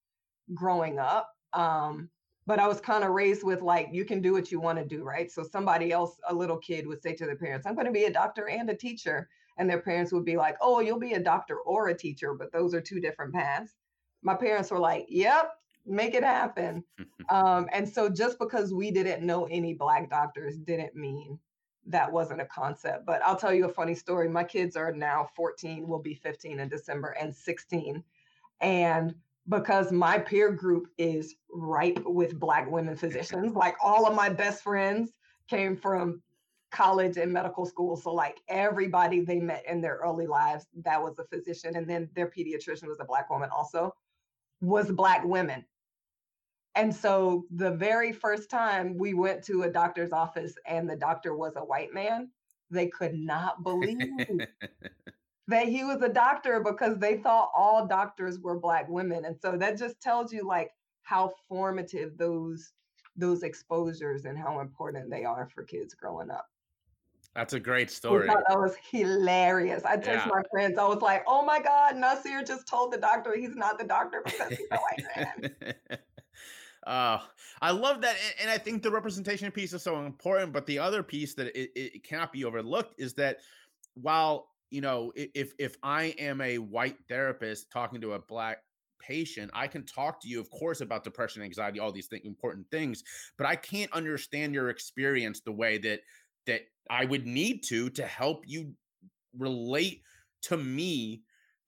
growing 0.55 0.99
up. 0.99 1.35
Um, 1.53 2.09
but 2.47 2.59
I 2.59 2.67
was 2.67 2.81
kind 2.81 3.05
of 3.05 3.11
raised 3.11 3.45
with 3.45 3.63
like, 3.63 3.89
you 3.93 4.05
can 4.05 4.21
do 4.21 4.33
what 4.33 4.51
you 4.51 4.61
want 4.61 4.79
to 4.79 4.85
do, 4.85 5.05
right? 5.05 5.31
So 5.31 5.43
somebody 5.43 5.93
else, 5.93 6.19
a 6.29 6.35
little 6.35 6.57
kid, 6.57 6.87
would 6.87 7.03
say 7.03 7.15
to 7.15 7.25
their 7.27 7.37
parents, 7.37 7.67
I'm 7.67 7.75
going 7.75 7.87
to 7.87 7.93
be 7.93 8.05
a 8.05 8.13
doctor 8.13 8.49
and 8.49 8.69
a 8.71 8.77
teacher. 8.77 9.29
And 9.59 9.69
their 9.69 9.81
parents 9.81 10.13
would 10.13 10.25
be 10.25 10.37
like, 10.37 10.57
oh, 10.61 10.81
you'll 10.81 10.99
be 10.99 11.13
a 11.13 11.21
doctor 11.21 11.57
or 11.57 11.89
a 11.89 11.97
teacher, 11.97 12.35
but 12.35 12.53
those 12.53 12.75
are 12.75 12.81
two 12.81 13.01
different 13.01 13.35
paths. 13.35 13.75
My 14.23 14.35
parents 14.35 14.71
were 14.71 14.79
like, 14.79 15.07
yep, 15.09 15.53
make 15.87 16.15
it 16.15 16.25
happen. 16.25 16.85
um, 17.29 17.69
and 17.73 17.89
so 17.89 18.09
just 18.09 18.39
because 18.39 18.73
we 18.73 18.91
didn't 18.91 19.25
know 19.25 19.47
any 19.51 19.75
Black 19.75 20.11
doctors 20.11 20.57
didn't 20.57 20.97
mean 20.97 21.39
that 21.87 22.11
wasn't 22.11 22.41
a 22.41 22.47
concept. 22.47 23.07
But 23.07 23.23
I'll 23.23 23.37
tell 23.37 23.53
you 23.53 23.67
a 23.67 23.73
funny 23.73 23.95
story. 23.95 24.29
My 24.29 24.45
kids 24.45 24.77
are 24.77 24.93
now 24.93 25.29
14, 25.37 25.87
will 25.87 25.99
be 26.03 26.15
15 26.15 26.61
in 26.61 26.69
December, 26.69 27.11
and 27.21 27.35
16. 27.35 28.03
And 28.61 29.15
because 29.49 29.91
my 29.93 30.19
peer 30.19 30.53
group 30.53 30.89
is 30.99 31.35
ripe 31.53 32.01
with 32.05 32.39
Black 32.39 32.71
women 32.71 32.97
physicians, 32.97 33.53
like 33.57 33.77
all 33.83 34.07
of 34.07 34.15
my 34.15 34.29
best 34.29 34.63
friends 34.63 35.13
came 35.49 35.77
from 35.77 36.23
college 36.71 37.17
and 37.17 37.33
medical 37.33 37.67
school. 37.67 37.97
So, 37.97 38.13
like 38.13 38.41
everybody 38.49 39.21
they 39.21 39.41
met 39.41 39.65
in 39.69 39.81
their 39.81 39.97
early 40.03 40.27
lives, 40.27 40.67
that 40.85 41.03
was 41.03 41.19
a 41.19 41.25
physician. 41.25 41.77
And 41.77 41.89
then 41.89 42.09
their 42.15 42.29
pediatrician 42.29 42.89
was 42.89 42.99
a 43.01 43.05
Black 43.05 43.31
woman, 43.31 43.51
also, 43.55 43.95
was 44.61 44.91
Black 44.91 45.25
women. 45.25 45.65
And 46.75 46.95
so 46.95 47.45
the 47.51 47.71
very 47.71 48.13
first 48.13 48.49
time 48.49 48.97
we 48.97 49.13
went 49.13 49.45
to 49.45 49.63
a 49.63 49.71
doctor's 49.71 50.13
office 50.13 50.55
and 50.67 50.89
the 50.89 50.97
doctor 50.97 51.37
was 51.37 51.57
a 51.57 51.65
white 51.65 51.93
man, 51.93 52.31
they 52.71 52.87
could 52.89 53.15
not 53.15 53.63
believe 53.65 53.99
that 55.49 55.69
he 55.69 55.85
was 55.85 56.03
a 56.03 56.09
doctor 56.09 56.61
because 56.61 56.99
they 56.99 57.19
thought 57.19 57.51
all 57.57 57.87
doctors 57.87 58.39
were 58.39 58.59
black 58.59 58.89
women. 58.89 59.25
And 59.25 59.37
so 59.41 59.57
that 59.57 59.79
just 59.79 60.01
tells 60.01 60.33
you 60.33 60.47
like 60.47 60.71
how 61.03 61.33
formative 61.49 62.17
those 62.17 62.73
those 63.17 63.43
exposures 63.43 64.25
and 64.25 64.39
how 64.39 64.61
important 64.61 65.11
they 65.11 65.25
are 65.25 65.49
for 65.55 65.65
kids 65.65 65.95
growing 65.95 66.31
up. 66.31 66.47
That's 67.35 67.55
a 67.55 67.61
great 67.61 67.91
story. 67.91 68.27
that 68.27 68.59
was 68.59 68.75
hilarious. 68.91 69.85
I 69.85 69.97
text 69.97 70.27
yeah. 70.27 70.29
my 70.31 70.43
friends. 70.51 70.79
I 70.79 70.87
was 70.87 71.01
like, 71.01 71.25
"Oh 71.27 71.43
my 71.45 71.61
God, 71.61 71.97
Nasir 71.97 72.43
just 72.43 72.67
told 72.67 72.93
the 72.93 72.99
doctor 72.99 73.35
he's 73.37 73.57
not 73.57 73.79
the 73.79 73.87
doctor 73.87 74.23
because 74.25 74.51
he's 74.51 74.67
a 74.71 74.77
white 74.77 75.05
man." 75.17 75.75
Uh, 76.87 77.19
I 77.63 77.71
love 77.71 78.03
that, 78.03 78.17
and 78.41 78.51
I 78.51 78.59
think 78.59 78.83
the 78.83 78.91
representation 78.91 79.51
piece 79.51 79.73
is 79.73 79.83
so 79.83 80.05
important. 80.05 80.53
But 80.53 80.67
the 80.67 80.79
other 80.79 81.03
piece 81.03 81.35
that 81.35 81.47
it, 81.59 81.71
it 81.75 82.05
cannot 82.05 82.33
be 82.33 82.45
overlooked 82.45 82.95
is 82.99 83.15
that 83.15 83.39
while 83.95 84.52
you 84.73 84.81
know, 84.81 85.13
if 85.15 85.53
if 85.59 85.77
I 85.83 86.15
am 86.19 86.41
a 86.41 86.57
white 86.59 86.97
therapist 87.09 87.71
talking 87.71 88.01
to 88.01 88.15
a 88.15 88.19
black 88.19 88.63
patient, 89.01 89.51
I 89.53 89.67
can 89.67 89.85
talk 89.85 90.21
to 90.23 90.29
you, 90.29 90.41
of 90.41 90.49
course, 90.51 90.81
about 90.81 91.05
depression, 91.05 91.43
anxiety, 91.43 91.79
all 91.79 91.93
these 91.93 92.09
th- 92.09 92.25
important 92.25 92.67
things, 92.71 93.03
but 93.37 93.47
I 93.47 93.55
can't 93.55 93.93
understand 93.93 94.55
your 94.55 94.71
experience 94.71 95.41
the 95.41 95.53
way 95.53 95.77
that 95.79 96.01
that 96.47 96.63
I 96.89 97.05
would 97.05 97.27
need 97.27 97.65
to 97.65 97.91
to 97.91 98.07
help 98.07 98.45
you 98.47 98.73
relate 99.37 100.03
to 100.43 100.57
me 100.57 101.23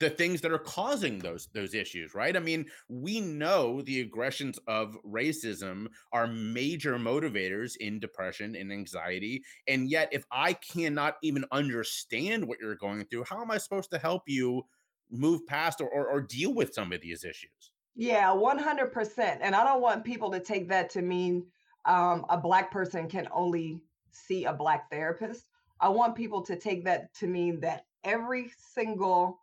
the 0.05 0.11
things 0.11 0.43
that 0.43 0.53
are 0.53 0.59
causing 0.59 1.19
those 1.19 1.49
those 1.55 1.73
issues 1.73 2.15
right? 2.15 2.37
I 2.37 2.41
mean 2.41 2.67
we 2.89 3.21
know 3.21 3.81
the 3.83 4.01
aggressions 4.01 4.59
of 4.67 4.97
racism 5.05 5.87
are 6.13 6.27
major 6.27 6.97
motivators 6.97 7.77
in 7.81 7.99
depression 7.99 8.55
and 8.55 8.71
anxiety 8.71 9.43
and 9.67 9.89
yet 9.89 10.09
if 10.13 10.25
i 10.31 10.53
cannot 10.53 11.17
even 11.23 11.45
understand 11.53 12.47
what 12.47 12.59
you're 12.61 12.77
going 12.77 13.05
through 13.07 13.25
how 13.25 13.41
am 13.41 13.51
i 13.51 13.59
supposed 13.59 13.91
to 13.91 13.99
help 13.99 14.23
you 14.27 14.63
move 15.11 15.47
past 15.47 15.81
or, 15.81 15.89
or, 15.89 16.07
or 16.09 16.21
deal 16.21 16.53
with 16.53 16.75
some 16.75 16.93
of 16.93 17.01
these 17.01 17.25
issues? 17.25 17.73
Yeah 17.97 18.29
100% 18.29 19.39
and 19.41 19.55
i 19.55 19.65
don't 19.65 19.81
want 19.81 20.05
people 20.05 20.31
to 20.33 20.41
take 20.41 20.69
that 20.69 20.91
to 20.91 21.03
mean 21.03 21.47
um, 21.87 22.27
a 22.29 22.39
black 22.39 22.71
person 22.71 23.09
can 23.09 23.29
only 23.33 23.81
see 24.11 24.45
a 24.45 24.53
black 24.53 24.91
therapist. 24.91 25.47
I 25.81 25.89
want 25.89 26.15
people 26.15 26.43
to 26.43 26.57
take 26.57 26.85
that 26.85 27.13
to 27.15 27.27
mean 27.27 27.61
that 27.61 27.85
every 28.05 28.51
single 28.75 29.41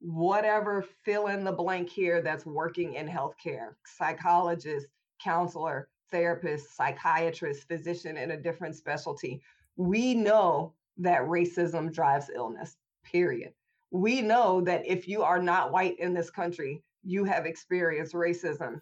whatever 0.00 0.84
fill 1.04 1.26
in 1.26 1.44
the 1.44 1.52
blank 1.52 1.88
here 1.88 2.22
that's 2.22 2.46
working 2.46 2.94
in 2.94 3.08
healthcare, 3.08 3.74
psychologist, 3.84 4.86
counselor, 5.22 5.88
therapist, 6.10 6.76
psychiatrist, 6.76 7.66
physician 7.66 8.16
in 8.16 8.32
a 8.32 8.40
different 8.40 8.76
specialty, 8.76 9.40
we 9.76 10.14
know 10.14 10.72
that 10.98 11.22
racism 11.22 11.92
drives 11.92 12.30
illness, 12.34 12.76
period. 13.04 13.52
We 13.90 14.20
know 14.20 14.60
that 14.62 14.86
if 14.86 15.08
you 15.08 15.22
are 15.22 15.40
not 15.40 15.72
white 15.72 15.98
in 15.98 16.14
this 16.14 16.30
country, 16.30 16.82
you 17.02 17.24
have 17.24 17.46
experienced 17.46 18.14
racism, 18.14 18.80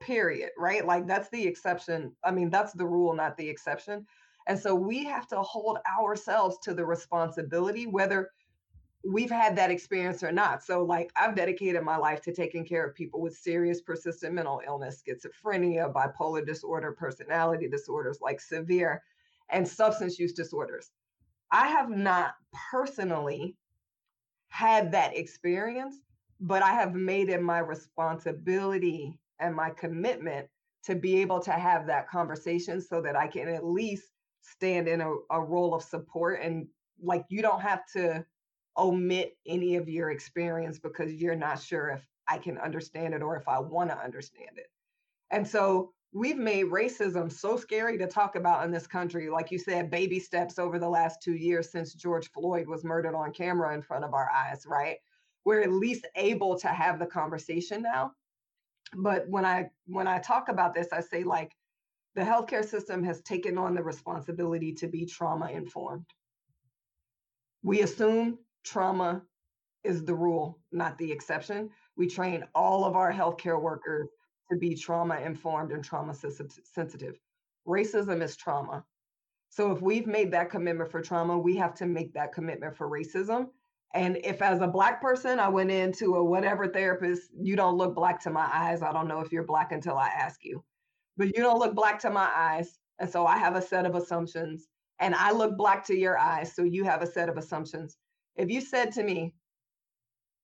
period, 0.00 0.50
right? 0.58 0.84
Like 0.84 1.06
that's 1.06 1.28
the 1.30 1.46
exception. 1.46 2.14
I 2.24 2.30
mean, 2.30 2.50
that's 2.50 2.72
the 2.72 2.86
rule, 2.86 3.14
not 3.14 3.36
the 3.36 3.48
exception. 3.48 4.06
And 4.46 4.58
so 4.58 4.74
we 4.74 5.04
have 5.04 5.26
to 5.28 5.40
hold 5.40 5.78
ourselves 5.98 6.58
to 6.62 6.74
the 6.74 6.84
responsibility, 6.84 7.86
whether 7.86 8.30
we've 9.04 9.30
had 9.30 9.56
that 9.56 9.70
experience 9.70 10.22
or 10.22 10.32
not. 10.32 10.62
So, 10.62 10.82
like, 10.82 11.12
I've 11.16 11.34
dedicated 11.34 11.82
my 11.82 11.96
life 11.96 12.22
to 12.22 12.32
taking 12.32 12.64
care 12.64 12.86
of 12.86 12.94
people 12.94 13.20
with 13.20 13.36
serious, 13.36 13.80
persistent 13.80 14.34
mental 14.34 14.62
illness, 14.66 15.02
schizophrenia, 15.06 15.92
bipolar 15.92 16.44
disorder, 16.44 16.92
personality 16.92 17.68
disorders, 17.68 18.18
like 18.20 18.40
severe, 18.40 19.02
and 19.50 19.66
substance 19.66 20.18
use 20.18 20.32
disorders. 20.32 20.90
I 21.50 21.68
have 21.68 21.90
not 21.90 22.34
personally 22.70 23.56
had 24.48 24.92
that 24.92 25.16
experience, 25.16 25.96
but 26.40 26.62
I 26.62 26.72
have 26.72 26.94
made 26.94 27.28
it 27.28 27.42
my 27.42 27.58
responsibility 27.58 29.18
and 29.38 29.54
my 29.54 29.70
commitment 29.70 30.48
to 30.84 30.94
be 30.94 31.20
able 31.20 31.40
to 31.40 31.52
have 31.52 31.86
that 31.86 32.08
conversation 32.08 32.80
so 32.80 33.00
that 33.02 33.16
I 33.16 33.26
can 33.26 33.48
at 33.48 33.64
least 33.64 34.04
stand 34.40 34.88
in 34.88 35.00
a, 35.00 35.12
a 35.30 35.40
role 35.40 35.74
of 35.74 35.82
support 35.82 36.40
and 36.42 36.66
like 37.02 37.24
you 37.28 37.40
don't 37.40 37.60
have 37.60 37.80
to 37.94 38.24
omit 38.76 39.36
any 39.46 39.76
of 39.76 39.88
your 39.88 40.10
experience 40.10 40.78
because 40.78 41.12
you're 41.12 41.36
not 41.36 41.60
sure 41.60 41.88
if 41.90 42.06
I 42.28 42.38
can 42.38 42.58
understand 42.58 43.14
it 43.14 43.22
or 43.22 43.36
if 43.36 43.46
I 43.48 43.58
want 43.58 43.90
to 43.90 43.98
understand 43.98 44.56
it. 44.56 44.66
And 45.30 45.46
so 45.46 45.92
we've 46.12 46.38
made 46.38 46.66
racism 46.66 47.30
so 47.30 47.56
scary 47.56 47.98
to 47.98 48.06
talk 48.06 48.36
about 48.36 48.64
in 48.64 48.70
this 48.70 48.86
country. 48.86 49.28
Like 49.28 49.50
you 49.50 49.58
said, 49.58 49.90
baby 49.90 50.20
steps 50.20 50.58
over 50.58 50.78
the 50.78 50.88
last 50.88 51.20
two 51.22 51.34
years 51.34 51.70
since 51.70 51.92
George 51.92 52.30
Floyd 52.30 52.68
was 52.68 52.84
murdered 52.84 53.14
on 53.14 53.32
camera 53.32 53.74
in 53.74 53.82
front 53.82 54.04
of 54.04 54.14
our 54.14 54.30
eyes, 54.30 54.64
right? 54.66 54.98
We're 55.44 55.62
at 55.62 55.72
least 55.72 56.06
able 56.14 56.58
to 56.60 56.68
have 56.68 56.98
the 56.98 57.06
conversation 57.06 57.82
now. 57.82 58.12
But 58.96 59.28
when 59.28 59.44
I 59.44 59.70
when 59.86 60.06
I 60.06 60.20
talk 60.20 60.48
about 60.48 60.72
this, 60.72 60.88
I 60.92 61.00
say 61.00 61.24
like 61.24 61.52
the 62.14 62.22
healthcare 62.22 62.64
system 62.64 63.02
has 63.02 63.20
taken 63.22 63.58
on 63.58 63.74
the 63.74 63.82
responsibility 63.82 64.72
to 64.74 64.86
be 64.86 65.04
trauma 65.04 65.48
informed. 65.50 66.06
We 67.62 67.82
assume 67.82 68.38
trauma 68.64 69.22
is 69.84 70.04
the 70.04 70.14
rule, 70.14 70.58
not 70.72 70.96
the 70.98 71.10
exception. 71.12 71.70
We 71.96 72.08
train 72.08 72.44
all 72.54 72.84
of 72.84 72.96
our 72.96 73.12
healthcare 73.12 73.60
workers 73.60 74.08
to 74.50 74.58
be 74.58 74.74
trauma 74.74 75.16
informed 75.20 75.72
and 75.72 75.84
trauma 75.84 76.14
sensitive. 76.14 77.18
Racism 77.66 78.22
is 78.22 78.36
trauma. 78.36 78.84
So 79.50 79.70
if 79.70 79.80
we've 79.80 80.06
made 80.06 80.32
that 80.32 80.50
commitment 80.50 80.90
for 80.90 81.00
trauma, 81.00 81.38
we 81.38 81.56
have 81.56 81.74
to 81.76 81.86
make 81.86 82.12
that 82.14 82.32
commitment 82.32 82.76
for 82.76 82.90
racism. 82.90 83.48
And 83.94 84.18
if 84.24 84.42
as 84.42 84.60
a 84.60 84.66
black 84.66 85.00
person, 85.00 85.38
I 85.38 85.48
went 85.48 85.70
into 85.70 86.16
a 86.16 86.24
whatever 86.24 86.66
therapist, 86.66 87.30
you 87.38 87.54
don't 87.54 87.76
look 87.76 87.94
black 87.94 88.20
to 88.22 88.30
my 88.30 88.48
eyes. 88.52 88.82
I 88.82 88.92
don't 88.92 89.06
know 89.06 89.20
if 89.20 89.30
you're 89.30 89.44
black 89.44 89.70
until 89.70 89.96
I 89.96 90.08
ask 90.08 90.44
you, 90.44 90.64
but 91.16 91.28
you 91.28 91.42
don't 91.42 91.60
look 91.60 91.76
black 91.76 92.00
to 92.00 92.10
my 92.10 92.28
eyes. 92.34 92.78
And 92.98 93.08
so 93.08 93.26
I 93.26 93.38
have 93.38 93.54
a 93.54 93.62
set 93.62 93.86
of 93.86 93.94
assumptions 93.94 94.66
and 94.98 95.14
I 95.14 95.30
look 95.30 95.56
black 95.56 95.86
to 95.86 95.96
your 95.96 96.18
eyes. 96.18 96.54
So 96.54 96.64
you 96.64 96.82
have 96.84 97.02
a 97.02 97.06
set 97.06 97.28
of 97.28 97.36
assumptions. 97.36 97.96
If 98.36 98.50
you 98.50 98.60
said 98.60 98.92
to 98.92 99.02
me, 99.02 99.34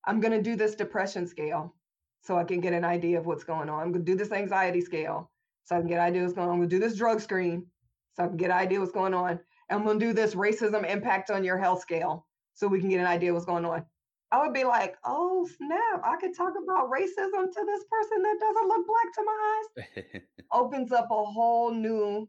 I'm 0.05 0.21
going 0.21 0.33
to 0.33 0.43
do 0.43 0.57
this 0.57 0.75
depression 0.75 1.27
scale 1.27 1.75
so 2.23 2.39
I 2.39 2.45
can 2.45 2.61
get 2.61 2.73
an 2.73 2.85
idea 2.85 3.19
of 3.19 3.27
what's 3.27 3.45
going 3.45 3.69
on. 3.69 3.81
I'm 3.81 3.93
going 3.93 4.05
to 4.05 4.13
do 4.13 4.17
this 4.17 4.33
anxiety 4.33 4.81
scale 4.81 5.31
so 5.65 5.77
I 5.77 5.81
can 5.81 5.89
get 5.89 5.99
an 5.99 6.05
idea 6.05 6.23
what's 6.23 6.35
going 6.35 6.49
on. 6.49 6.55
I'm 6.55 6.61
going 6.61 6.71
to 6.71 6.77
do 6.77 6.81
this 6.81 6.97
drug 6.97 7.21
screen 7.21 7.67
so 8.15 8.25
I 8.25 8.29
can 8.29 8.37
get 8.37 8.51
an 8.51 8.57
idea 8.57 8.81
what's 8.81 8.93
going 8.93 9.15
on. 9.15 9.31
And 9.31 9.79
I'm 9.79 9.85
going 9.85 9.99
to 9.99 10.07
do 10.07 10.13
this 10.13 10.35
racism 10.35 10.89
impact 10.89 11.31
on 11.31 11.45
your 11.45 11.59
health 11.59 11.81
scale 11.81 12.27
so 12.55 12.69
we 12.69 12.81
can 12.81 12.89
get 12.89 13.01
an 13.01 13.07
idea 13.07 13.33
what's 13.33 13.47
going 13.47 13.65
on. 13.65 13.85
I 14.33 14.41
would 14.41 14.55
be 14.55 14.65
like, 14.65 14.97
oh 15.05 15.49
snap, 15.57 16.03
I 16.05 16.17
could 16.21 16.37
talk 16.37 16.53
about 16.63 16.91
racism 16.91 17.53
to 17.53 17.65
this 17.67 17.85
person 17.91 18.23
that 18.23 18.37
doesn't 18.41 18.69
look 18.69 18.87
black 18.87 19.15
to 19.15 19.25
my 19.25 19.57
eyes. 19.57 20.23
Opens 20.53 20.93
up 20.93 21.09
a 21.11 21.25
whole 21.25 21.73
new 21.73 22.29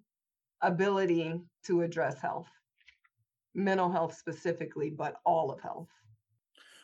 ability 0.62 1.39
to 1.65 1.82
address 1.82 2.19
health 2.19 2.47
mental 3.53 3.91
health 3.91 4.17
specifically, 4.17 4.89
but 4.89 5.15
all 5.25 5.51
of 5.51 5.59
health. 5.61 5.89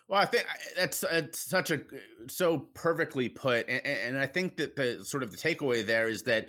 Well, 0.07 0.21
I 0.21 0.25
think 0.25 0.45
eh, 0.45 0.69
that's, 0.77 1.03
eh, 1.03 1.07
that's 1.11 1.39
such 1.39 1.71
a 1.71 1.75
eh, 1.75 1.99
so 2.27 2.59
perfectly 2.73 3.27
put, 3.29 3.67
and, 3.67 3.85
and 3.85 4.17
I 4.17 4.25
think 4.25 4.55
that 4.57 4.75
the 4.75 5.03
sort 5.03 5.23
of 5.23 5.31
the 5.31 5.37
takeaway 5.37 5.85
there 5.85 6.07
is 6.07 6.23
that 6.23 6.47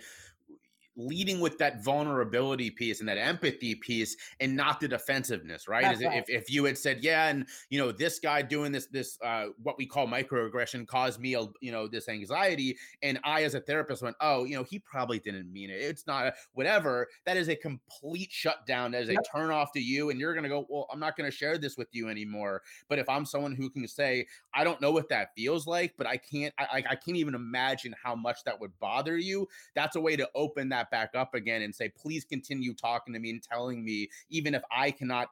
leading 0.99 1.39
with 1.39 1.57
that 1.57 1.83
vulnerability 1.83 2.69
piece 2.69 2.99
and 2.99 3.09
that 3.09 3.17
empathy 3.17 3.75
piece 3.75 4.15
and 4.39 4.55
not 4.55 4.79
the 4.79 4.87
defensiveness 4.87 5.67
right, 5.67 5.83
right. 5.83 6.17
if, 6.17 6.29
if 6.29 6.51
you 6.51 6.65
had 6.65 6.77
said 6.77 6.99
yeah 7.01 7.27
and 7.27 7.47
you 7.69 7.79
know 7.79 7.91
this 7.91 8.19
guy 8.19 8.41
doing 8.41 8.71
this 8.71 8.87
this 8.87 9.17
uh, 9.23 9.45
what 9.63 9.77
we 9.77 9.85
call 9.85 10.07
microaggression 10.07 10.85
caused 10.87 11.19
me 11.19 11.35
a, 11.35 11.41
you 11.61 11.71
know 11.71 11.87
this 11.87 12.09
anxiety 12.09 12.77
and 13.01 13.19
i 13.23 13.43
as 13.43 13.55
a 13.55 13.61
therapist 13.61 14.01
went 14.01 14.15
oh 14.21 14.43
you 14.43 14.55
know 14.55 14.63
he 14.63 14.79
probably 14.79 15.19
didn't 15.19 15.51
mean 15.51 15.69
it. 15.69 15.81
It's 15.81 16.05
not 16.07 16.27
a, 16.27 16.33
whatever. 16.53 17.07
That 17.25 17.37
is 17.37 17.49
a 17.49 17.55
complete 17.55 18.31
shutdown. 18.31 18.91
That 18.91 19.03
is 19.03 19.09
yep. 19.09 19.19
a 19.19 19.37
turn 19.37 19.51
off 19.51 19.71
to 19.73 19.79
you 19.79 20.09
and 20.09 20.19
you're 20.19 20.33
going 20.33 20.43
to 20.43 20.49
go 20.49 20.65
well 20.69 20.87
i'm 20.91 20.99
not 20.99 21.15
going 21.15 21.29
to 21.29 21.35
share 21.35 21.57
this 21.57 21.77
with 21.77 21.87
you 21.91 22.09
anymore. 22.09 22.61
But 22.87 22.99
if 22.99 23.07
i'm 23.09 23.25
someone 23.25 23.53
who 23.53 23.69
can 23.69 23.87
say 23.87 24.27
i 24.53 24.63
don't 24.63 24.81
know 24.81 24.91
what 24.91 25.09
that 25.09 25.29
feels 25.35 25.67
like 25.67 25.93
but 25.97 26.07
i 26.07 26.17
can't 26.17 26.53
i, 26.57 26.83
I 26.89 26.95
can't 26.95 27.17
even 27.17 27.35
imagine 27.35 27.95
how 28.01 28.15
much 28.15 28.43
that 28.45 28.59
would 28.59 28.77
bother 28.79 29.17
you 29.17 29.47
that's 29.75 29.95
a 29.95 30.01
way 30.01 30.15
to 30.15 30.29
open 30.35 30.69
that 30.69 30.88
back 30.91 31.15
up 31.15 31.33
again 31.33 31.61
and 31.61 31.73
say, 31.73 31.89
please 31.89 32.23
continue 32.23 32.73
talking 32.73 33.13
to 33.13 33.19
me 33.19 33.31
and 33.31 33.43
telling 33.43 33.83
me, 33.83 34.09
even 34.29 34.55
if 34.55 34.63
I 34.71 34.91
cannot 34.91 35.29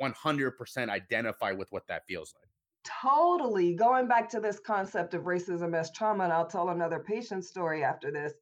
100% 0.00 0.88
identify 0.88 1.52
with 1.52 1.70
what 1.72 1.86
that 1.88 2.06
feels 2.06 2.34
like. 2.34 2.48
Totally. 2.84 3.74
Going 3.74 4.06
back 4.08 4.28
to 4.30 4.40
this 4.40 4.58
concept 4.58 5.14
of 5.14 5.22
racism 5.22 5.74
as 5.74 5.90
trauma, 5.90 6.24
and 6.24 6.32
I'll 6.32 6.46
tell 6.46 6.70
another 6.70 6.98
patient 7.00 7.44
story 7.44 7.84
after 7.84 8.10
this. 8.10 8.32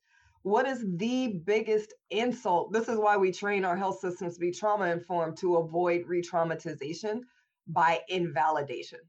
What 0.42 0.66
is 0.66 0.84
the 0.96 1.40
biggest 1.44 1.92
insult? 2.10 2.72
This 2.72 2.88
is 2.88 2.98
why 2.98 3.16
we 3.16 3.32
train 3.32 3.64
our 3.64 3.76
health 3.76 3.98
systems 3.98 4.34
to 4.34 4.40
be 4.40 4.52
trauma 4.52 4.86
informed 4.86 5.36
to 5.38 5.56
avoid 5.56 6.06
re 6.06 6.22
traumatization 6.22 7.22
by 7.66 8.00
invalidation, 8.08 9.00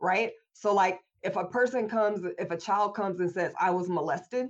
right? 0.00 0.32
So, 0.54 0.74
like, 0.74 1.00
if 1.22 1.36
a 1.36 1.44
person 1.44 1.88
comes, 1.88 2.24
if 2.38 2.50
a 2.50 2.56
child 2.56 2.94
comes 2.94 3.20
and 3.20 3.30
says, 3.30 3.52
I 3.60 3.70
was 3.70 3.90
molested, 3.90 4.48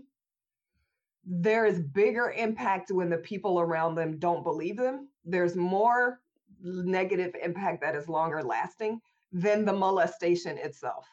there 1.27 1.67
is 1.67 1.81
bigger 1.81 2.31
impact 2.31 2.93
when 2.93 3.11
the 3.11 3.19
people 3.19 3.61
around 3.61 3.97
them 3.97 4.19
don't 4.19 4.45
believe 4.45 4.77
them. 4.77 5.09
There's 5.25 5.57
more 5.57 6.21
negative 6.63 7.35
impact 7.43 7.81
that 7.83 7.97
is 7.97 8.09
longer 8.09 8.43
lasting 8.43 9.01
than 9.33 9.65
the 9.65 9.73
molestation 9.73 10.57
itself. 10.57 11.07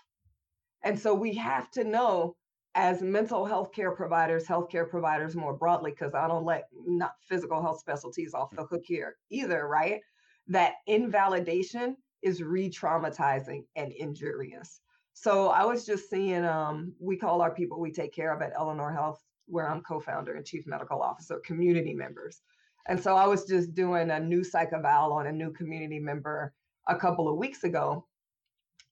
And 0.83 0.97
so 0.99 1.13
we 1.15 1.33
have 1.35 1.71
to 1.71 1.83
know 1.83 2.35
as 2.75 3.01
mental 3.01 3.45
health 3.45 3.71
care 3.71 3.91
providers, 3.91 4.45
healthcare 4.45 4.89
providers 4.89 5.35
more 5.35 5.55
broadly, 5.55 5.91
because 5.91 6.13
I 6.13 6.27
don't 6.27 6.45
let 6.45 6.67
not 6.85 7.13
physical 7.27 7.61
health 7.61 7.79
specialties 7.79 8.33
off 8.33 8.55
the 8.55 8.65
hook 8.65 8.83
here 8.85 9.15
either, 9.29 9.67
right? 9.67 10.01
That 10.47 10.75
invalidation 10.87 11.97
is 12.21 12.41
re-traumatizing 12.41 13.65
and 13.75 13.91
injurious. 13.91 14.79
So 15.13 15.49
I 15.49 15.65
was 15.65 15.85
just 15.85 16.09
seeing 16.09 16.43
um, 16.45 16.93
we 16.99 17.15
call 17.15 17.41
our 17.41 17.53
people 17.53 17.79
we 17.79 17.91
take 17.91 18.13
care 18.13 18.33
of 18.33 18.41
at 18.41 18.53
Eleanor 18.55 18.91
Health 18.91 19.23
where 19.47 19.69
I'm 19.69 19.81
co-founder 19.81 20.35
and 20.35 20.45
chief 20.45 20.65
medical 20.65 21.01
officer, 21.01 21.39
community 21.45 21.93
members. 21.93 22.41
And 22.87 23.01
so 23.01 23.15
I 23.15 23.27
was 23.27 23.45
just 23.45 23.73
doing 23.73 24.11
a 24.11 24.19
new 24.19 24.43
psych 24.43 24.73
eval 24.73 25.13
on 25.13 25.27
a 25.27 25.31
new 25.31 25.51
community 25.51 25.99
member 25.99 26.53
a 26.87 26.95
couple 26.95 27.29
of 27.29 27.37
weeks 27.37 27.63
ago. 27.63 28.05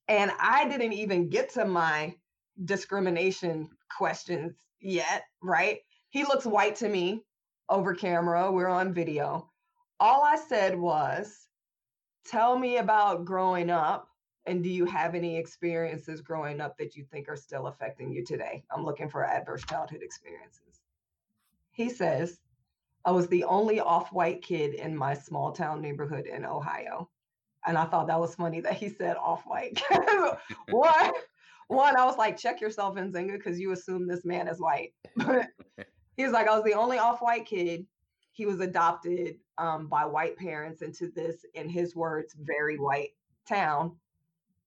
And 0.08 0.30
I 0.40 0.68
didn't 0.68 0.94
even 0.94 1.28
get 1.28 1.50
to 1.54 1.64
my 1.64 2.14
discrimination 2.64 3.68
questions 3.96 4.54
yet, 4.80 5.24
right? 5.42 5.78
He 6.10 6.24
looks 6.24 6.46
white 6.46 6.76
to 6.76 6.88
me 6.88 7.22
over 7.68 7.94
camera. 7.94 8.50
We're 8.50 8.68
on 8.68 8.94
video. 8.94 9.50
All 10.00 10.22
I 10.24 10.36
said 10.36 10.78
was, 10.78 11.48
Tell 12.24 12.56
me 12.56 12.76
about 12.76 13.24
growing 13.24 13.68
up 13.68 14.08
and 14.46 14.62
do 14.62 14.68
you 14.68 14.84
have 14.86 15.14
any 15.14 15.36
experiences 15.36 16.20
growing 16.20 16.60
up 16.60 16.76
that 16.78 16.96
you 16.96 17.04
think 17.04 17.28
are 17.28 17.36
still 17.36 17.68
affecting 17.68 18.12
you 18.12 18.24
today? 18.24 18.64
I'm 18.70 18.84
looking 18.84 19.08
for 19.08 19.24
adverse 19.24 19.64
childhood 19.64 20.02
experiences. 20.02 20.80
He 21.70 21.88
says, 21.88 22.40
I 23.04 23.12
was 23.12 23.28
the 23.28 23.44
only 23.44 23.80
off 23.80 24.12
white 24.12 24.42
kid 24.42 24.74
in 24.74 24.96
my 24.96 25.14
small 25.14 25.52
town 25.52 25.80
neighborhood 25.80 26.26
in 26.26 26.44
Ohio. 26.44 27.08
And 27.66 27.78
I 27.78 27.84
thought 27.84 28.08
that 28.08 28.18
was 28.18 28.34
funny 28.34 28.60
that 28.60 28.74
he 28.74 28.88
said 28.88 29.16
off 29.16 29.44
white. 29.46 29.80
one, 30.70 31.12
one, 31.68 31.96
I 31.96 32.04
was 32.04 32.16
like, 32.16 32.36
check 32.36 32.60
yourself 32.60 32.96
in 32.96 33.12
Nzinga 33.12 33.34
because 33.34 33.60
you 33.60 33.72
assume 33.72 34.06
this 34.06 34.24
man 34.24 34.48
is 34.48 34.60
white. 34.60 34.92
he 36.16 36.24
was 36.24 36.32
like, 36.32 36.48
I 36.48 36.54
was 36.54 36.64
the 36.64 36.74
only 36.74 36.98
off 36.98 37.22
white 37.22 37.46
kid. 37.46 37.86
He 38.32 38.46
was 38.46 38.60
adopted 38.60 39.36
um, 39.58 39.86
by 39.86 40.04
white 40.04 40.36
parents 40.36 40.82
into 40.82 41.08
this, 41.14 41.44
in 41.54 41.68
his 41.68 41.94
words, 41.94 42.34
very 42.38 42.76
white 42.76 43.10
town 43.48 43.96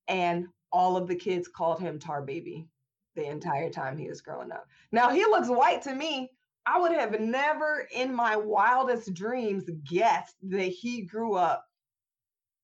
and 0.08 0.48
all 0.72 0.98
of 0.98 1.08
the 1.08 1.16
kids 1.16 1.48
called 1.48 1.80
him 1.80 2.00
Tar 2.00 2.22
Baby 2.22 2.68
the 3.16 3.26
entire 3.26 3.70
time 3.70 3.98
he 3.98 4.10
was 4.10 4.22
growing 4.22 4.52
up. 4.52 4.68
Now 4.92 5.10
he 5.10 5.24
looks 5.26 5.48
white 5.48 5.82
to 5.84 5.96
me 5.96 6.32
I 6.66 6.80
would 6.80 6.94
have 6.94 7.20
never 7.20 7.88
in 7.94 8.14
my 8.14 8.36
wildest 8.36 9.14
dreams 9.14 9.70
guessed 9.84 10.36
that 10.50 10.64
he 10.64 11.04
grew 11.04 11.36
up 11.36 11.66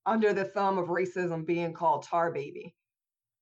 under 0.05 0.33
the 0.33 0.45
thumb 0.45 0.79
of 0.79 0.87
racism 0.87 1.45
being 1.45 1.73
called 1.73 2.03
tar 2.03 2.31
baby. 2.31 2.75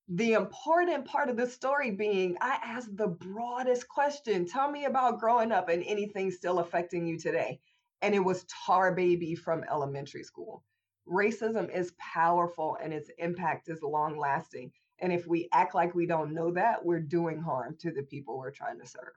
The 0.10 0.34
important 0.34 1.06
part 1.06 1.30
of 1.30 1.38
the 1.38 1.48
story 1.48 1.92
being 1.92 2.36
I 2.42 2.60
asked 2.62 2.98
the 2.98 3.08
broadest 3.08 3.88
question 3.88 4.46
tell 4.46 4.70
me 4.70 4.86
about 4.86 5.20
growing 5.20 5.54
up 5.54 5.70
and 5.70 5.84
anything 5.84 6.30
still 6.30 6.60
affecting 6.60 7.06
you 7.06 7.18
today. 7.18 7.62
And 8.02 8.14
it 8.14 8.20
was 8.20 8.46
tar 8.66 8.94
baby 8.94 9.36
from 9.36 9.64
elementary 9.72 10.24
school. 10.24 10.64
Racism 11.10 11.76
is 11.76 11.94
powerful 11.98 12.78
and 12.82 12.94
its 12.94 13.10
impact 13.18 13.70
is 13.70 13.82
long 13.82 14.18
lasting. 14.18 14.72
And 15.00 15.12
if 15.14 15.28
we 15.28 15.50
act 15.54 15.76
like 15.76 15.96
we 15.96 16.06
don't 16.06 16.34
know 16.34 16.52
that, 16.52 16.86
we're 16.86 17.00
doing 17.00 17.40
harm 17.40 17.76
to 17.80 17.92
the 17.92 18.04
people 18.04 18.38
we're 18.38 18.52
trying 18.52 18.80
to 18.80 18.86
serve. 18.86 19.14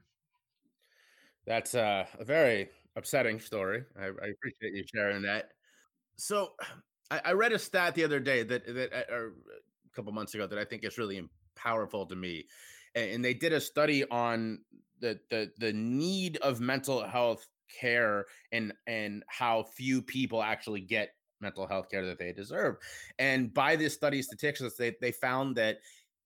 That's 1.47 1.75
uh, 1.75 2.07
a 2.19 2.25
very 2.25 2.69
upsetting 2.97 3.41
story. 3.41 3.85
I, 3.99 4.05
I, 4.05 4.09
appreciate 4.09 4.75
you 4.75 4.85
sharing 4.87 5.23
that. 5.23 5.51
So, 6.17 6.53
I, 7.11 7.21
I, 7.25 7.33
read 7.33 7.53
a 7.53 7.59
stat 7.59 7.97
the 7.97 8.05
other 8.05 8.21
day 8.21 8.45
that 8.45 8.65
that 8.67 8.93
uh, 8.93 9.13
or 9.13 9.27
a 9.27 9.97
couple 9.97 10.13
months 10.13 10.35
ago 10.35 10.47
that 10.47 10.59
I 10.59 10.65
think 10.65 10.85
is 10.85 10.99
really 10.99 11.29
powerful 11.57 12.07
to 12.07 12.15
me, 12.15 12.47
and, 12.95 13.11
and 13.11 13.25
they 13.25 13.35
did 13.35 13.53
a 13.53 13.61
study 13.61 14.09
on 14.09 14.61
the 15.01 15.19
the 15.31 15.51
the 15.59 15.73
need 15.73 16.37
of 16.39 16.61
mental 16.61 17.05
health 17.05 17.47
care 17.81 18.27
and 18.53 18.73
and 18.87 19.25
how 19.29 19.65
few 19.65 20.01
people 20.01 20.43
actually 20.43 20.81
get 20.81 21.15
mental 21.43 21.67
health 21.67 21.91
care 21.91 22.07
that 22.07 22.19
they 22.19 22.33
deserve. 22.33 22.77
And 23.19 23.53
by 23.53 23.77
this 23.77 23.95
study 23.95 24.23
statistics, 24.23 24.77
they, 24.77 24.95
they 25.01 25.13
found 25.13 25.57
that 25.57 25.79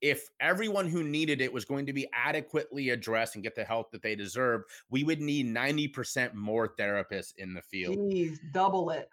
if 0.03 0.29
everyone 0.41 0.89
who 0.89 1.03
needed 1.03 1.41
it 1.41 1.53
was 1.53 1.65
going 1.65 1.87
to 1.87 1.93
be 1.93 2.07
adequately 2.13 2.91
addressed 2.91 3.35
and 3.35 3.43
get 3.43 3.55
the 3.55 3.65
help 3.65 3.91
that 3.93 4.03
they 4.03 4.15
deserve, 4.15 4.63
we 4.91 5.05
would 5.05 5.21
need 5.21 5.47
90% 5.47 6.35
more 6.35 6.69
therapists 6.79 7.33
in 7.39 7.55
the 7.55 7.63
field. 7.63 7.97
Jeez, 7.97 8.39
double 8.53 8.91
it. 8.91 9.09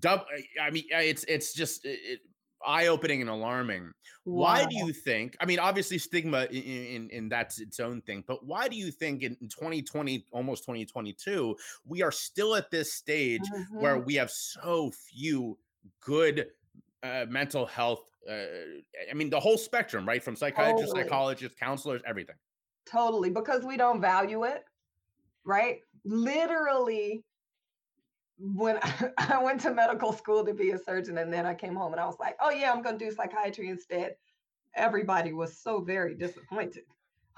Double, 0.00 0.24
I 0.62 0.70
mean, 0.70 0.84
it's 0.90 1.24
it's 1.24 1.54
just 1.54 1.86
it, 1.86 2.20
eye-opening 2.66 3.20
and 3.20 3.30
alarming. 3.30 3.92
Wow. 4.24 4.42
Why 4.42 4.66
do 4.66 4.76
you 4.76 4.92
think? 4.92 5.36
I 5.40 5.46
mean, 5.46 5.58
obviously 5.58 5.98
stigma 5.98 6.46
in, 6.50 6.62
in, 6.62 7.10
in 7.10 7.28
that's 7.28 7.60
its 7.60 7.80
own 7.80 8.02
thing, 8.02 8.24
but 8.26 8.44
why 8.44 8.68
do 8.68 8.76
you 8.76 8.90
think 8.90 9.22
in 9.22 9.36
2020, 9.36 10.26
almost 10.32 10.64
2022, 10.64 11.56
we 11.86 12.02
are 12.02 12.12
still 12.12 12.54
at 12.54 12.70
this 12.70 12.92
stage 12.94 13.42
mm-hmm. 13.42 13.80
where 13.80 13.98
we 13.98 14.14
have 14.14 14.30
so 14.30 14.90
few 14.90 15.58
good 16.00 16.46
uh, 17.02 17.26
mental 17.28 17.66
health? 17.66 18.04
Uh, 18.28 18.44
I 19.10 19.14
mean, 19.14 19.30
the 19.30 19.40
whole 19.40 19.56
spectrum, 19.56 20.06
right? 20.06 20.22
From 20.22 20.36
psychiatrists, 20.36 20.92
totally. 20.92 21.04
psychologists, 21.04 21.58
counselors, 21.58 22.02
everything. 22.06 22.36
Totally, 22.84 23.30
because 23.30 23.64
we 23.64 23.76
don't 23.76 24.00
value 24.00 24.44
it, 24.44 24.64
right? 25.44 25.78
Literally, 26.04 27.24
when 28.38 28.78
I 29.18 29.42
went 29.42 29.60
to 29.62 29.72
medical 29.72 30.12
school 30.12 30.44
to 30.44 30.54
be 30.54 30.70
a 30.70 30.78
surgeon 30.78 31.18
and 31.18 31.32
then 31.32 31.46
I 31.46 31.54
came 31.54 31.74
home 31.74 31.92
and 31.92 32.00
I 32.00 32.06
was 32.06 32.18
like, 32.20 32.36
oh 32.40 32.50
yeah, 32.50 32.72
I'm 32.72 32.82
going 32.82 32.98
to 32.98 33.04
do 33.04 33.10
psychiatry 33.10 33.68
instead. 33.68 34.16
Everybody 34.74 35.32
was 35.32 35.56
so 35.56 35.80
very 35.80 36.14
disappointed. 36.14 36.84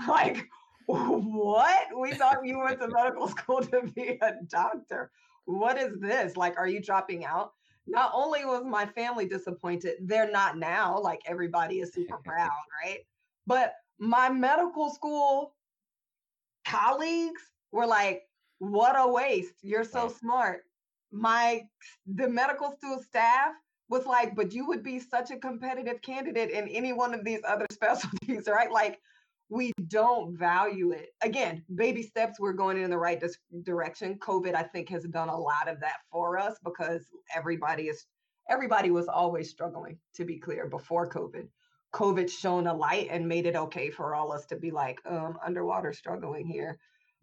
Like, 0.09 0.49
what? 0.87 1.89
We 1.95 2.15
thought 2.15 2.39
you 2.43 2.59
went 2.59 2.81
to 2.81 2.89
medical 2.89 3.29
school 3.37 3.61
to 3.61 3.83
be 3.95 4.19
a 4.23 4.33
doctor. 4.49 5.11
What 5.45 5.77
is 5.77 6.01
this? 6.01 6.39
Like, 6.39 6.57
are 6.57 6.67
you 6.67 6.81
dropping 6.81 7.27
out? 7.27 7.53
Not 7.87 8.11
only 8.15 8.47
was 8.47 8.65
my 8.65 8.87
family 8.87 9.27
disappointed, 9.27 9.97
they're 10.01 10.31
not 10.31 10.57
now. 10.57 10.99
Like, 10.99 11.21
everybody 11.27 11.81
is 11.81 11.93
super 11.93 12.17
proud, 12.25 12.49
right? 12.83 13.01
But 13.47 13.75
my 13.99 14.31
medical 14.31 14.89
school 14.89 15.55
colleagues 16.67 17.43
were 17.73 17.87
like, 17.87 18.23
what 18.59 18.99
a 18.99 19.07
waste. 19.07 19.57
You're 19.61 19.85
so 19.85 20.09
smart 20.09 20.63
my 21.13 21.63
the 22.07 22.29
medical 22.29 22.73
school 22.73 23.03
staff 23.03 23.53
was 23.89 24.07
like, 24.07 24.37
but 24.37 24.55
you 24.55 24.67
would 24.67 24.83
be 24.83 25.01
such 25.01 25.31
a 25.31 25.37
competitive 25.37 26.01
candidate 26.03 26.51
in 26.51 26.69
any 26.69 26.93
one 26.93 27.13
of 27.13 27.25
these 27.25 27.41
other 27.47 27.67
specialties, 27.73 28.49
right? 28.49 28.71
Like, 28.71 29.01
we 29.49 29.73
don't 29.89 30.39
value 30.39 30.93
it. 30.93 31.09
Again, 31.23 31.65
baby 31.75 32.05
steps, 32.05 32.39
we're 32.39 32.53
going 32.53 32.81
in 32.81 32.89
the 32.89 32.97
right 32.97 33.19
dis- 33.19 33.37
direction. 33.65 34.17
COVID, 34.21 34.55
I 34.55 34.63
think, 34.63 34.89
has 34.91 35.03
done 35.05 35.29
a 35.29 35.37
lot 35.37 35.69
of 35.69 35.81
that 35.81 35.97
for 36.11 36.39
us 36.39 36.55
because 36.65 37.03
everybody 37.35 37.89
is 37.89 38.07
everybody 38.49 38.91
was 38.91 39.07
always 39.07 39.51
struggling, 39.51 39.99
to 40.15 40.25
be 40.25 40.39
clear, 40.39 40.67
before 40.67 41.09
COVID. 41.09 41.47
COVID 41.95 42.31
shone 42.31 42.67
a 42.67 42.75
light 42.75 43.09
and 43.11 43.27
made 43.27 43.47
it 43.47 43.57
okay 43.57 43.91
for 43.91 44.15
all 44.15 44.33
us 44.33 44.47
to 44.47 44.57
be 44.57 44.71
like, 44.71 45.01
um, 45.07 45.39
underwater 45.45 45.93
struggling 45.93 46.47
here. 46.47 46.79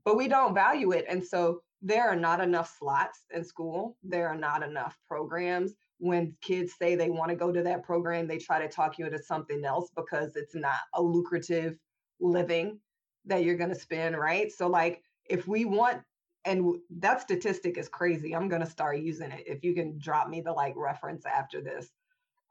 But 0.06 0.18
we 0.18 0.28
don't 0.28 0.54
value 0.54 0.92
it. 0.92 1.06
And 1.10 1.24
so 1.24 1.62
there 1.82 2.08
are 2.10 2.16
not 2.16 2.42
enough 2.42 2.76
slots 2.78 3.20
in 3.34 3.44
school. 3.44 3.98
There 4.04 4.28
are 4.28 4.38
not 4.38 4.64
enough 4.64 4.98
programs. 5.08 5.74
When 6.00 6.36
kids 6.42 6.74
say 6.80 6.96
they 6.96 7.10
want 7.10 7.30
to 7.30 7.36
go 7.36 7.52
to 7.52 7.64
that 7.64 7.84
program, 7.84 8.28
they 8.28 8.38
try 8.38 8.60
to 8.60 8.68
talk 8.68 8.98
you 8.98 9.06
into 9.06 9.22
something 9.22 9.64
else 9.64 9.90
because 9.96 10.36
it's 10.36 10.56
not 10.56 10.80
a 10.94 11.02
lucrative 11.02 11.78
living 12.20 12.80
that 13.26 13.44
you're 13.44 13.58
going 13.58 13.70
to 13.70 13.80
spend, 13.80 14.18
right? 14.18 14.52
So, 14.52 14.68
like, 14.68 15.04
if 15.26 15.48
we 15.48 15.66
want, 15.66 16.02
and 16.46 16.78
that 17.00 17.22
statistic 17.22 17.78
is 17.78 17.90
crazy, 17.90 18.36
I'm 18.36 18.48
going 18.48 18.62
to 18.62 18.70
start 18.70 19.00
using 19.00 19.32
it. 19.32 19.44
If 19.46 19.64
you 19.64 19.74
can 19.74 20.00
drop 20.00 20.30
me 20.30 20.42
the 20.42 20.54
like 20.54 20.74
reference 20.78 21.26
after 21.26 21.62
this, 21.62 21.90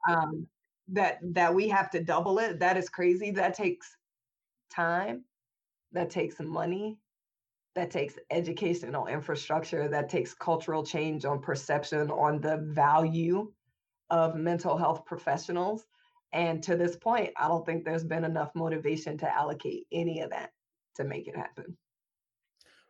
um, 0.09 0.47
that 0.89 1.19
that 1.33 1.53
we 1.53 1.67
have 1.69 1.89
to 1.91 2.03
double 2.03 2.39
it. 2.39 2.59
That 2.59 2.77
is 2.77 2.89
crazy. 2.89 3.31
That 3.31 3.53
takes 3.55 3.97
time. 4.69 5.25
That 5.91 6.09
takes 6.09 6.39
money 6.39 6.97
that 7.77 7.91
takes 7.91 8.15
educational 8.31 9.05
infrastructure, 9.05 9.87
that 9.87 10.09
takes 10.09 10.33
cultural 10.33 10.83
change 10.83 11.25
on 11.25 11.39
perception 11.39 12.09
on 12.09 12.41
the 12.41 12.57
value 12.71 13.51
of 14.09 14.35
mental 14.35 14.75
health 14.75 15.05
professionals. 15.05 15.85
And 16.33 16.63
to 16.63 16.75
this 16.75 16.95
point, 16.95 17.29
I 17.37 17.47
don't 17.47 17.63
think 17.67 17.85
there's 17.85 18.03
been 18.03 18.23
enough 18.23 18.49
motivation 18.55 19.15
to 19.19 19.31
allocate 19.31 19.85
any 19.91 20.21
of 20.21 20.31
that 20.31 20.53
to 20.95 21.03
make 21.03 21.27
it 21.27 21.35
happen. 21.35 21.77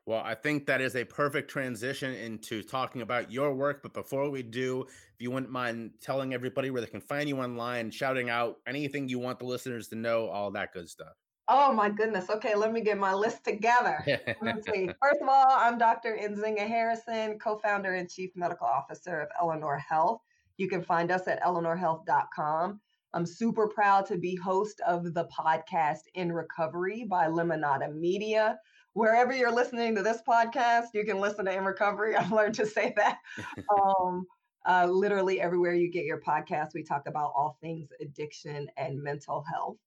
Well, 0.05 0.21
I 0.23 0.35
think 0.35 0.65
that 0.67 0.79
is 0.79 0.95
a 0.95 1.03
perfect 1.03 1.51
transition 1.51 2.13
into 2.13 2.63
talking 2.63 3.01
about 3.01 3.29
your 3.29 3.53
work. 3.53 3.83
But 3.83 3.93
before 3.93 4.29
we 4.29 4.41
do, 4.41 4.83
if 4.83 5.19
you 5.19 5.31
wouldn't 5.31 5.51
mind 5.51 5.91
telling 5.99 6.33
everybody 6.33 6.69
where 6.69 6.81
they 6.81 6.87
can 6.87 7.01
find 7.01 7.27
you 7.27 7.41
online, 7.41 7.91
shouting 7.91 8.29
out 8.29 8.59
anything 8.65 9.09
you 9.09 9.19
want 9.19 9.39
the 9.39 9.45
listeners 9.45 9.89
to 9.89 9.95
know, 9.95 10.29
all 10.29 10.49
that 10.51 10.71
good 10.71 10.87
stuff. 10.87 11.11
Oh 11.49 11.71
my 11.71 11.89
goodness. 11.89 12.29
Okay, 12.29 12.55
let 12.55 12.73
me 12.73 12.81
get 12.81 12.97
my 12.97 13.13
list 13.13 13.45
together. 13.45 14.03
First 14.41 15.21
of 15.21 15.29
all, 15.29 15.45
I'm 15.49 15.77
Dr. 15.77 16.17
Nzinga 16.21 16.67
Harrison, 16.67 17.39
co-founder 17.39 17.93
and 17.93 18.09
chief 18.09 18.31
medical 18.35 18.67
officer 18.67 19.21
of 19.21 19.29
Eleanor 19.39 19.77
Health. 19.77 20.21
You 20.57 20.67
can 20.67 20.83
find 20.83 21.09
us 21.09 21.27
at 21.27 21.41
eleanorhealth.com. 21.43 22.81
I'm 23.13 23.25
super 23.25 23.69
proud 23.69 24.05
to 24.07 24.17
be 24.17 24.35
host 24.35 24.81
of 24.85 25.13
the 25.13 25.25
podcast 25.25 26.01
In 26.15 26.33
Recovery 26.33 27.05
by 27.09 27.27
Lemonada 27.27 27.95
Media. 27.95 28.59
Wherever 28.93 29.33
you're 29.33 29.51
listening 29.51 29.95
to 29.95 30.03
this 30.03 30.21
podcast, 30.27 30.87
you 30.93 31.05
can 31.05 31.21
listen 31.21 31.45
to 31.45 31.55
In 31.55 31.63
Recovery. 31.63 32.15
I've 32.17 32.33
learned 32.33 32.55
to 32.55 32.65
say 32.65 32.93
that. 32.97 33.19
um, 33.79 34.25
uh, 34.67 34.85
literally 34.85 35.39
everywhere 35.39 35.73
you 35.75 35.89
get 35.89 36.03
your 36.03 36.19
podcast, 36.19 36.73
we 36.73 36.83
talk 36.83 37.03
about 37.07 37.31
all 37.35 37.57
things 37.61 37.87
addiction 38.01 38.67
and 38.75 39.01
mental 39.01 39.45
health. 39.49 39.77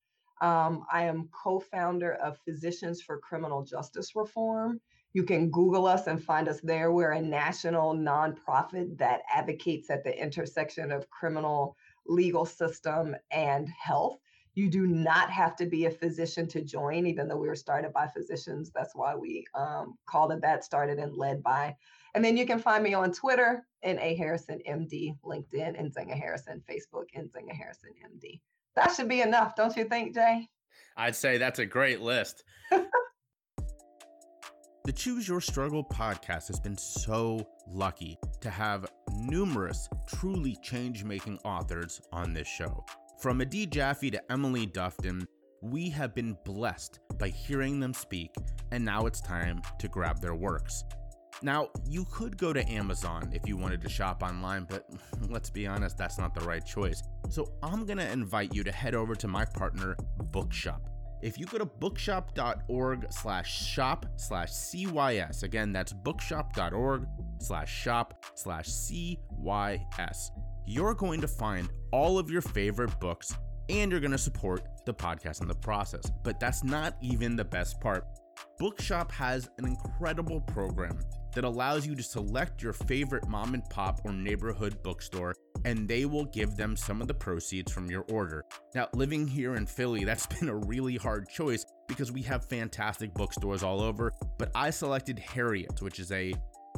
Um, 0.40 0.84
I 0.90 1.04
am 1.04 1.28
co 1.32 1.60
founder 1.60 2.14
of 2.14 2.38
Physicians 2.38 3.02
for 3.02 3.18
Criminal 3.18 3.62
Justice 3.62 4.16
Reform. 4.16 4.80
You 5.12 5.24
can 5.24 5.50
Google 5.50 5.86
us 5.86 6.06
and 6.06 6.22
find 6.22 6.48
us 6.48 6.60
there. 6.60 6.92
We're 6.92 7.12
a 7.12 7.20
national 7.20 7.94
nonprofit 7.94 8.96
that 8.98 9.22
advocates 9.32 9.90
at 9.90 10.04
the 10.04 10.16
intersection 10.16 10.92
of 10.92 11.10
criminal 11.10 11.76
legal 12.06 12.46
system 12.46 13.16
and 13.30 13.68
health. 13.68 14.18
You 14.54 14.70
do 14.70 14.86
not 14.86 15.30
have 15.30 15.56
to 15.56 15.66
be 15.66 15.86
a 15.86 15.90
physician 15.90 16.46
to 16.48 16.62
join, 16.62 17.06
even 17.06 17.28
though 17.28 17.36
we 17.36 17.48
were 17.48 17.56
started 17.56 17.92
by 17.92 18.08
physicians. 18.08 18.70
That's 18.74 18.94
why 18.94 19.14
we 19.14 19.44
um, 19.54 19.96
called 20.06 20.32
it 20.32 20.42
that, 20.42 20.64
started 20.64 20.98
and 20.98 21.16
led 21.16 21.42
by. 21.42 21.76
And 22.14 22.24
then 22.24 22.36
you 22.36 22.46
can 22.46 22.58
find 22.58 22.82
me 22.82 22.94
on 22.94 23.12
Twitter, 23.12 23.66
N.A. 23.82 24.14
Harrison 24.16 24.60
MD, 24.68 25.16
LinkedIn, 25.24 25.78
and 25.78 25.94
Nzinga 25.94 26.18
Harrison, 26.18 26.62
Facebook, 26.68 27.06
and 27.14 27.30
Nzinga 27.30 27.52
Harrison 27.52 27.90
MD. 28.04 28.40
That 28.76 28.92
should 28.92 29.08
be 29.08 29.20
enough, 29.20 29.56
don't 29.56 29.76
you 29.76 29.84
think, 29.84 30.14
Jay? 30.14 30.48
I'd 30.96 31.16
say 31.16 31.38
that's 31.38 31.58
a 31.58 31.66
great 31.66 32.00
list. 32.00 32.44
the 34.84 34.92
Choose 34.92 35.28
Your 35.28 35.40
Struggle 35.40 35.84
podcast 35.84 36.48
has 36.48 36.60
been 36.60 36.76
so 36.76 37.46
lucky 37.68 38.18
to 38.40 38.50
have 38.50 38.86
numerous 39.14 39.88
truly 40.06 40.56
change 40.62 41.04
making 41.04 41.38
authors 41.44 42.00
on 42.12 42.32
this 42.32 42.48
show. 42.48 42.84
From 43.18 43.40
Adi 43.40 43.66
Jaffe 43.66 44.10
to 44.10 44.32
Emily 44.32 44.66
Dufton, 44.66 45.26
we 45.62 45.90
have 45.90 46.14
been 46.14 46.36
blessed 46.44 47.00
by 47.18 47.28
hearing 47.28 47.80
them 47.80 47.92
speak, 47.92 48.30
and 48.70 48.84
now 48.84 49.06
it's 49.06 49.20
time 49.20 49.60
to 49.78 49.88
grab 49.88 50.20
their 50.20 50.34
works. 50.34 50.84
Now, 51.42 51.70
you 51.88 52.04
could 52.10 52.36
go 52.36 52.52
to 52.52 52.68
Amazon 52.70 53.30
if 53.32 53.48
you 53.48 53.56
wanted 53.56 53.80
to 53.82 53.88
shop 53.88 54.22
online, 54.22 54.66
but 54.68 54.86
let's 55.28 55.48
be 55.48 55.66
honest, 55.66 55.96
that's 55.96 56.18
not 56.18 56.34
the 56.34 56.42
right 56.42 56.64
choice. 56.64 57.02
So 57.30 57.52
I'm 57.62 57.86
to 57.86 58.12
invite 58.12 58.54
you 58.54 58.62
to 58.64 58.72
head 58.72 58.94
over 58.94 59.14
to 59.14 59.28
my 59.28 59.44
partner, 59.44 59.96
Bookshop. 60.32 60.88
if 61.22 61.38
you 61.38 61.46
go 61.46 61.58
to 61.58 61.64
bookshop.org 61.64 63.06
slash 63.10 63.66
shop 63.66 64.06
slash 64.16 64.50
CYS, 64.50 65.42
again, 65.42 65.72
that's 65.72 65.92
bookshop.org 65.92 67.06
slash 67.38 67.72
shop 67.72 68.24
slash 68.34 68.68
CYS, 68.68 70.30
you're 70.66 70.94
going 70.94 71.20
to 71.20 71.28
find 71.28 71.68
all 71.90 72.18
of 72.18 72.30
your 72.30 72.42
favorite 72.42 72.98
books 73.00 73.34
and 73.70 73.90
you're 73.90 74.00
going 74.00 74.10
to 74.10 74.18
support 74.18 74.62
the 74.84 74.92
podcast 74.92 75.40
in 75.40 75.48
the 75.48 75.54
process. 75.54 76.10
But 76.22 76.38
that's 76.38 76.64
not 76.64 76.96
even 77.00 77.36
the 77.36 77.44
best 77.44 77.80
part. 77.80 78.04
Bookshop 78.58 79.10
has 79.12 79.48
an 79.58 79.66
incredible 79.66 80.40
program 80.40 80.98
that 81.34 81.44
allows 81.44 81.86
you 81.86 81.94
to 81.94 82.02
select 82.02 82.62
your 82.62 82.72
favorite 82.72 83.28
mom 83.28 83.54
and 83.54 83.64
pop 83.70 84.00
or 84.04 84.12
neighborhood 84.12 84.82
bookstore 84.82 85.34
and 85.64 85.86
they 85.86 86.04
will 86.04 86.24
give 86.26 86.56
them 86.56 86.76
some 86.76 87.00
of 87.00 87.08
the 87.08 87.14
proceeds 87.14 87.70
from 87.72 87.90
your 87.90 88.04
order. 88.10 88.44
Now, 88.74 88.88
living 88.94 89.26
here 89.26 89.56
in 89.56 89.66
Philly, 89.66 90.04
that's 90.04 90.26
been 90.40 90.48
a 90.48 90.56
really 90.56 90.96
hard 90.96 91.28
choice 91.28 91.64
because 91.86 92.12
we 92.12 92.22
have 92.22 92.44
fantastic 92.44 93.12
bookstores 93.14 93.62
all 93.62 93.82
over, 93.82 94.12
but 94.38 94.50
I 94.54 94.70
selected 94.70 95.18
Harriet, 95.18 95.82
which 95.82 95.98
is 95.98 96.12
a 96.12 96.32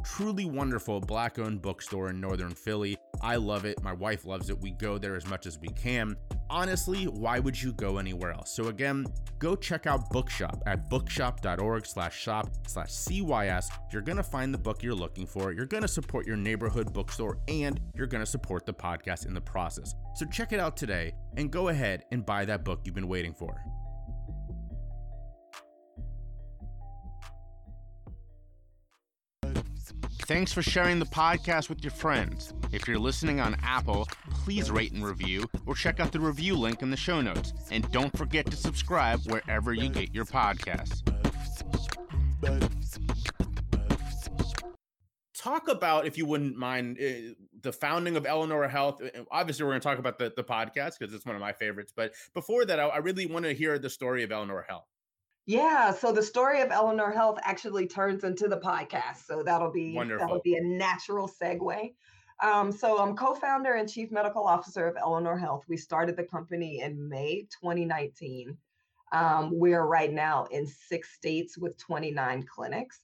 truly 0.04 0.44
wonderful 0.44 1.00
black 1.00 1.38
owned 1.38 1.62
bookstore 1.62 2.10
in 2.10 2.20
Northern 2.20 2.54
Philly. 2.54 2.96
I 3.20 3.36
love 3.36 3.64
it. 3.64 3.82
My 3.82 3.92
wife 3.92 4.24
loves 4.24 4.50
it. 4.50 4.60
We 4.60 4.72
go 4.72 4.98
there 4.98 5.16
as 5.16 5.26
much 5.26 5.46
as 5.46 5.58
we 5.58 5.68
can. 5.68 6.16
Honestly, 6.50 7.04
why 7.04 7.38
would 7.38 7.60
you 7.60 7.72
go 7.72 7.98
anywhere 7.98 8.32
else? 8.32 8.54
So 8.54 8.68
again, 8.68 9.06
go 9.38 9.54
check 9.54 9.86
out 9.86 10.10
Bookshop 10.10 10.62
at 10.66 10.90
bookshop.org 10.90 11.86
slash 11.86 12.18
shop 12.18 12.50
slash 12.66 12.90
CYS. 12.90 13.66
You're 13.92 14.02
going 14.02 14.16
to 14.16 14.22
find 14.22 14.52
the 14.52 14.58
book 14.58 14.82
you're 14.82 14.94
looking 14.94 15.26
for. 15.26 15.52
You're 15.52 15.66
going 15.66 15.82
to 15.82 15.88
support 15.88 16.26
your 16.26 16.36
neighborhood 16.36 16.92
bookstore 16.92 17.38
and 17.48 17.80
you're 17.94 18.06
going 18.06 18.24
to 18.24 18.30
support 18.30 18.66
the 18.66 18.74
podcast 18.74 19.26
in 19.26 19.34
the 19.34 19.40
process. 19.40 19.94
So 20.14 20.26
check 20.26 20.52
it 20.52 20.60
out 20.60 20.76
today 20.76 21.14
and 21.36 21.50
go 21.50 21.68
ahead 21.68 22.04
and 22.10 22.26
buy 22.26 22.44
that 22.44 22.64
book 22.64 22.80
you've 22.84 22.94
been 22.94 23.08
waiting 23.08 23.34
for. 23.34 23.62
Thanks 30.26 30.52
for 30.52 30.62
sharing 30.62 31.00
the 31.00 31.06
podcast 31.06 31.68
with 31.68 31.82
your 31.82 31.90
friends. 31.90 32.54
If 32.70 32.86
you're 32.86 32.98
listening 32.98 33.40
on 33.40 33.56
Apple, 33.60 34.06
please 34.30 34.70
rate 34.70 34.92
and 34.92 35.04
review 35.04 35.50
or 35.66 35.74
check 35.74 35.98
out 35.98 36.12
the 36.12 36.20
review 36.20 36.56
link 36.56 36.80
in 36.80 36.90
the 36.90 36.96
show 36.96 37.20
notes. 37.20 37.52
And 37.72 37.90
don't 37.90 38.16
forget 38.16 38.46
to 38.46 38.56
subscribe 38.56 39.20
wherever 39.26 39.74
you 39.74 39.88
get 39.88 40.14
your 40.14 40.24
podcasts. 40.24 41.02
Talk 45.36 45.66
about, 45.66 46.06
if 46.06 46.16
you 46.16 46.24
wouldn't 46.24 46.56
mind, 46.56 46.98
uh, 47.00 47.34
the 47.60 47.72
founding 47.72 48.16
of 48.16 48.24
Eleanor 48.24 48.68
Health. 48.68 49.02
Uh, 49.02 49.24
obviously, 49.32 49.64
we're 49.64 49.72
going 49.72 49.80
to 49.80 49.88
talk 49.88 49.98
about 49.98 50.18
the, 50.18 50.32
the 50.36 50.44
podcast 50.44 51.00
because 51.00 51.12
it's 51.12 51.26
one 51.26 51.34
of 51.34 51.40
my 51.40 51.52
favorites. 51.52 51.92
But 51.94 52.12
before 52.32 52.64
that, 52.64 52.78
I, 52.78 52.86
I 52.86 52.98
really 52.98 53.26
want 53.26 53.44
to 53.46 53.52
hear 53.52 53.76
the 53.76 53.90
story 53.90 54.22
of 54.22 54.30
Eleanor 54.30 54.64
Health. 54.68 54.86
Yeah, 55.46 55.92
so 55.92 56.12
the 56.12 56.22
story 56.22 56.60
of 56.60 56.70
Eleanor 56.70 57.10
Health 57.10 57.38
actually 57.42 57.86
turns 57.86 58.22
into 58.22 58.46
the 58.46 58.58
podcast. 58.58 59.26
So 59.26 59.42
that'll 59.42 59.72
be 59.72 59.94
Wonderful. 59.94 60.26
that'll 60.26 60.42
be 60.42 60.56
a 60.56 60.62
natural 60.62 61.28
segue. 61.28 61.94
Um, 62.42 62.72
so 62.72 62.98
I'm 62.98 63.16
co-founder 63.16 63.74
and 63.74 63.88
chief 63.88 64.10
medical 64.10 64.46
officer 64.46 64.86
of 64.86 64.96
Eleanor 64.96 65.36
Health. 65.36 65.64
We 65.68 65.76
started 65.76 66.16
the 66.16 66.24
company 66.24 66.80
in 66.80 67.08
May 67.08 67.46
2019. 67.60 68.56
Um, 69.12 69.50
we're 69.52 69.84
right 69.84 70.12
now 70.12 70.46
in 70.50 70.66
six 70.66 71.12
states 71.12 71.58
with 71.58 71.76
29 71.78 72.44
clinics. 72.44 73.00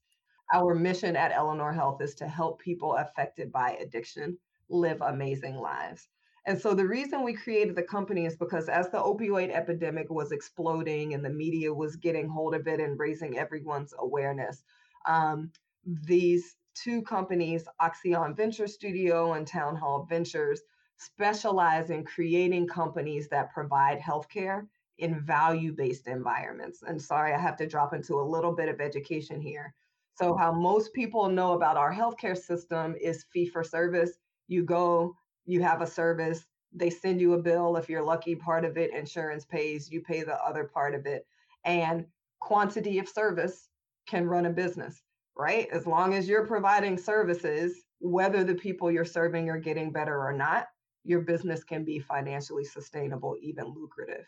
Our 0.53 0.75
mission 0.75 1.17
at 1.17 1.33
Eleanor 1.33 1.73
Health 1.73 2.01
is 2.01 2.15
to 2.17 2.27
help 2.27 2.61
people 2.61 2.95
affected 2.95 3.53
by 3.53 3.73
addiction 3.81 4.39
live 4.71 5.01
amazing 5.03 5.57
lives. 5.57 6.09
And 6.49 6.59
so 6.59 6.73
the 6.73 6.87
reason 6.87 7.25
we 7.25 7.35
created 7.35 7.77
the 7.77 7.83
company 7.83 8.25
is 8.25 8.35
because 8.35 8.71
as 8.71 8.89
the 8.89 8.97
opioid 8.97 9.55
epidemic 9.55 10.09
was 10.09 10.33
exploding 10.33 11.13
and 11.13 11.23
the 11.23 11.29
media 11.29 11.75
was 11.75 11.97
getting 11.97 12.27
hold 12.27 12.55
of 12.55 12.67
it 12.67 12.81
and 12.81 12.99
raising 12.99 13.37
everyone's 13.37 13.93
awareness, 13.99 14.65
um, 15.07 15.53
these 15.85 16.57
two 16.75 17.03
companies, 17.03 17.69
Oxeon 17.83 18.35
Venture 18.35 18.67
Studio 18.67 19.35
and 19.35 19.47
Town 19.47 19.77
Hall 19.77 20.07
Ventures, 20.09 20.63
specialize 20.97 21.91
in 21.91 22.03
creating 22.03 22.67
companies 22.67 23.29
that 23.29 23.53
provide 23.53 23.99
healthcare 23.99 24.67
in 24.97 25.21
value 25.21 25.75
based 25.75 26.09
environments. 26.09 26.83
And 26.83 27.01
sorry, 27.01 27.35
I 27.35 27.39
have 27.39 27.59
to 27.59 27.67
drop 27.67 27.93
into 27.93 28.15
a 28.15 28.25
little 28.25 28.55
bit 28.55 28.71
of 28.71 28.81
education 28.81 29.43
here. 29.43 29.75
So, 30.15 30.35
how 30.35 30.53
most 30.53 30.95
people 30.95 31.29
know 31.29 31.53
about 31.53 31.77
our 31.77 31.93
healthcare 31.93 32.39
system 32.39 32.97
is 32.99 33.27
fee 33.35 33.51
for 33.51 33.63
service. 33.63 34.13
You 34.49 34.65
go, 34.65 35.15
you 35.49 35.63
have 35.63 35.81
a 35.81 35.87
service, 35.87 36.45
they 36.73 36.91
send 36.91 37.21
you 37.21 37.33
a 37.33 37.43
bill. 37.43 37.77
If 37.77 37.89
you're 37.89 38.03
lucky, 38.03 38.37
part 38.37 38.65
of 38.67 38.77
it 38.77 38.95
insurance 38.95 39.47
pays, 39.47 39.91
you 39.91 40.03
pay 40.03 40.23
the 40.23 40.37
other 40.45 40.65
part 40.65 40.95
of 40.95 41.07
it. 41.07 41.27
And 41.65 42.05
quantity 42.39 42.99
of 42.99 43.09
service 43.09 43.71
can 44.07 44.27
run 44.27 44.47
a 44.47 44.51
business, 44.51 45.03
right? 45.37 45.67
As 45.73 45.87
long 45.87 46.13
as 46.15 46.29
you're 46.29 46.47
providing 46.47 46.99
services, 46.99 47.83
whether 48.01 48.45
the 48.45 48.55
people 48.55 48.91
you're 48.91 49.07
serving 49.07 49.49
are 49.49 49.59
getting 49.59 49.91
better 49.91 50.21
or 50.21 50.35
not, 50.35 50.67
your 51.03 51.21
business 51.21 51.65
can 51.65 51.83
be 51.83 51.99
financially 51.99 52.65
sustainable, 52.65 53.35
even 53.41 53.73
lucrative. 53.75 54.27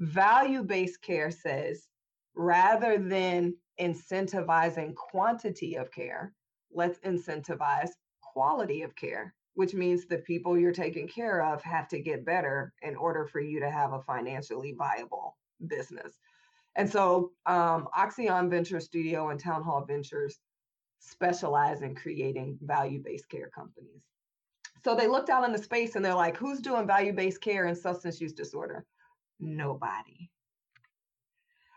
Value 0.00 0.64
based 0.64 1.00
care 1.02 1.30
says 1.30 1.86
rather 2.34 2.98
than 2.98 3.54
incentivizing 3.80 4.94
quantity 4.96 5.76
of 5.76 5.92
care, 5.92 6.34
let's 6.72 6.98
incentivize 7.00 7.90
quality 8.20 8.82
of 8.82 8.96
care 8.96 9.34
which 9.54 9.74
means 9.74 10.06
the 10.06 10.18
people 10.18 10.58
you're 10.58 10.72
taking 10.72 11.08
care 11.08 11.42
of 11.42 11.62
have 11.62 11.88
to 11.88 12.00
get 12.00 12.24
better 12.24 12.72
in 12.82 12.96
order 12.96 13.26
for 13.26 13.40
you 13.40 13.60
to 13.60 13.70
have 13.70 13.92
a 13.92 14.02
financially 14.02 14.74
viable 14.76 15.36
business. 15.66 16.18
And 16.76 16.90
so, 16.90 17.32
um, 17.46 17.88
Oxeon 17.96 18.48
Venture 18.48 18.80
Studio 18.80 19.30
and 19.30 19.40
Town 19.40 19.62
Hall 19.62 19.84
Ventures 19.84 20.38
specialize 21.00 21.82
in 21.82 21.94
creating 21.94 22.58
value 22.62 23.02
based 23.02 23.28
care 23.28 23.50
companies. 23.54 24.02
So 24.84 24.94
they 24.94 25.08
looked 25.08 25.30
out 25.30 25.44
in 25.44 25.52
the 25.52 25.62
space 25.62 25.96
and 25.96 26.04
they're 26.04 26.14
like, 26.14 26.36
who's 26.36 26.60
doing 26.60 26.86
value 26.86 27.12
based 27.12 27.40
care 27.40 27.66
in 27.66 27.74
substance 27.74 28.20
use 28.20 28.32
disorder? 28.32 28.86
Nobody. 29.38 30.30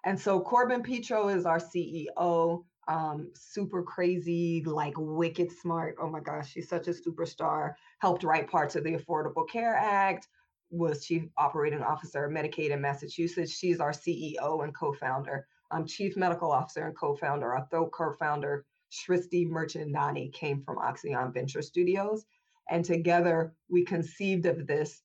And 0.05 0.19
so 0.19 0.39
Corbin 0.39 0.83
Petro 0.83 1.29
is 1.29 1.45
our 1.45 1.59
CEO 1.59 2.65
um, 2.88 3.32
super 3.34 3.84
crazy, 3.84 4.63
like 4.65 4.93
wicked 4.98 5.52
smart. 5.52 5.96
Oh 6.02 6.10
my 6.10 6.19
gosh, 6.19 6.52
she's 6.52 6.69
such 6.69 6.88
a 6.88 6.91
superstar. 6.91 7.74
Helped 8.00 8.24
write 8.24 8.50
parts 8.50 8.76
of 8.76 8.84
the 8.84 8.96
Affordable 8.96 9.48
Care 9.48 9.76
Act, 9.76 10.28
was 10.74 11.06
chief 11.06 11.24
operating 11.38 11.84
officer 11.84 12.26
of 12.26 12.32
Medicaid 12.32 12.72
in 12.72 12.82
Massachusetts. 12.82 13.56
She's 13.56 13.80
our 13.80 13.91
CEO 13.91 14.63
and 14.63 14.76
co-founder. 14.76 15.48
I'm 15.72 15.86
chief 15.86 16.17
medical 16.17 16.52
officer 16.52 16.86
and 16.88 16.98
co-founder. 16.98 17.54
Our 17.54 17.67
third 17.72 17.91
co-founder, 17.91 18.65
Shristi 18.91 19.48
Mirchandani, 19.48 20.34
came 20.34 20.63
from 20.63 20.78
Oxeon 20.78 21.34
Venture 21.34 21.62
Studios. 21.62 22.26
And 22.69 22.84
together 22.84 23.54
we 23.69 23.86
conceived 23.86 24.46
of 24.46 24.65
this 24.65 25.04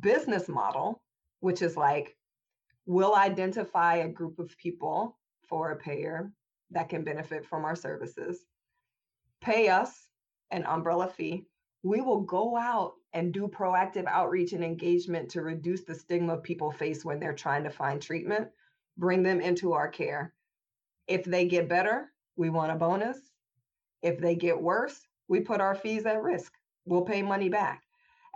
business 0.00 0.48
model, 0.48 1.02
which 1.40 1.62
is 1.62 1.76
like, 1.76 2.16
we'll 2.84 3.14
identify 3.14 3.96
a 3.96 4.08
group 4.08 4.38
of 4.38 4.56
people 4.58 5.18
for 5.48 5.70
a 5.70 5.76
payer 5.76 6.30
that 6.70 6.88
can 6.88 7.04
benefit 7.04 7.46
from 7.46 7.64
our 7.64 7.76
services, 7.76 8.44
pay 9.40 9.68
us 9.68 10.08
an 10.50 10.64
umbrella 10.64 11.08
fee. 11.08 11.46
We 11.82 12.00
will 12.00 12.20
go 12.20 12.56
out 12.56 12.94
and 13.12 13.32
do 13.32 13.48
proactive 13.48 14.06
outreach 14.06 14.52
and 14.52 14.64
engagement 14.64 15.30
to 15.30 15.42
reduce 15.42 15.84
the 15.84 15.94
stigma 15.94 16.36
people 16.38 16.70
face 16.70 17.04
when 17.04 17.18
they're 17.18 17.32
trying 17.32 17.64
to 17.64 17.70
find 17.70 18.00
treatment, 18.00 18.48
bring 18.96 19.22
them 19.22 19.40
into 19.40 19.72
our 19.72 19.88
care. 19.88 20.34
If 21.06 21.24
they 21.24 21.46
get 21.46 21.68
better, 21.68 22.12
we 22.36 22.50
want 22.50 22.72
a 22.72 22.76
bonus. 22.76 23.18
If 24.02 24.18
they 24.18 24.34
get 24.34 24.60
worse, 24.60 25.00
we 25.28 25.40
put 25.40 25.60
our 25.60 25.74
fees 25.74 26.04
at 26.06 26.22
risk. 26.22 26.52
We'll 26.84 27.02
pay 27.02 27.22
money 27.22 27.48
back. 27.48 27.82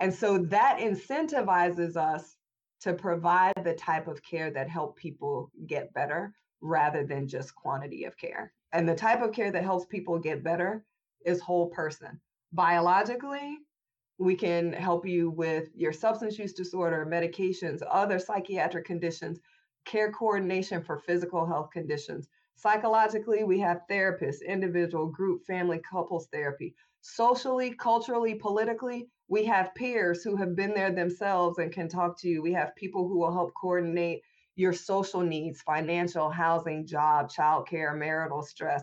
And 0.00 0.12
so 0.12 0.38
that 0.38 0.78
incentivizes 0.78 1.96
us 1.96 2.36
to 2.80 2.92
provide 2.92 3.54
the 3.62 3.74
type 3.74 4.08
of 4.08 4.22
care 4.22 4.50
that 4.50 4.68
help 4.68 4.96
people 4.96 5.50
get 5.66 5.94
better 5.94 6.34
rather 6.62 7.04
than 7.04 7.28
just 7.28 7.54
quantity 7.54 8.04
of 8.04 8.16
care. 8.16 8.52
And 8.72 8.88
the 8.88 8.94
type 8.94 9.20
of 9.20 9.32
care 9.32 9.50
that 9.52 9.64
helps 9.64 9.84
people 9.86 10.18
get 10.18 10.44
better 10.44 10.84
is 11.26 11.40
whole 11.40 11.68
person. 11.68 12.20
Biologically, 12.52 13.58
we 14.18 14.34
can 14.36 14.72
help 14.72 15.06
you 15.06 15.30
with 15.30 15.68
your 15.74 15.92
substance 15.92 16.38
use 16.38 16.52
disorder, 16.52 17.06
medications, 17.06 17.82
other 17.90 18.18
psychiatric 18.18 18.84
conditions, 18.84 19.40
care 19.84 20.12
coordination 20.12 20.82
for 20.82 20.98
physical 20.98 21.46
health 21.46 21.70
conditions. 21.72 22.28
Psychologically, 22.54 23.42
we 23.42 23.58
have 23.58 23.82
therapists, 23.90 24.46
individual, 24.46 25.06
group, 25.06 25.42
family, 25.44 25.80
couples 25.90 26.28
therapy. 26.32 26.74
Socially, 27.00 27.74
culturally, 27.74 28.34
politically, 28.34 29.08
we 29.28 29.44
have 29.44 29.74
peers 29.74 30.22
who 30.22 30.36
have 30.36 30.54
been 30.54 30.72
there 30.74 30.92
themselves 30.92 31.58
and 31.58 31.72
can 31.72 31.88
talk 31.88 32.18
to 32.20 32.28
you. 32.28 32.42
We 32.42 32.52
have 32.52 32.76
people 32.76 33.08
who 33.08 33.18
will 33.18 33.32
help 33.32 33.52
coordinate 33.60 34.22
your 34.56 34.72
social 34.72 35.20
needs, 35.20 35.62
financial, 35.62 36.30
housing, 36.30 36.86
job, 36.86 37.30
childcare, 37.30 37.96
marital 37.96 38.42
stress. 38.42 38.82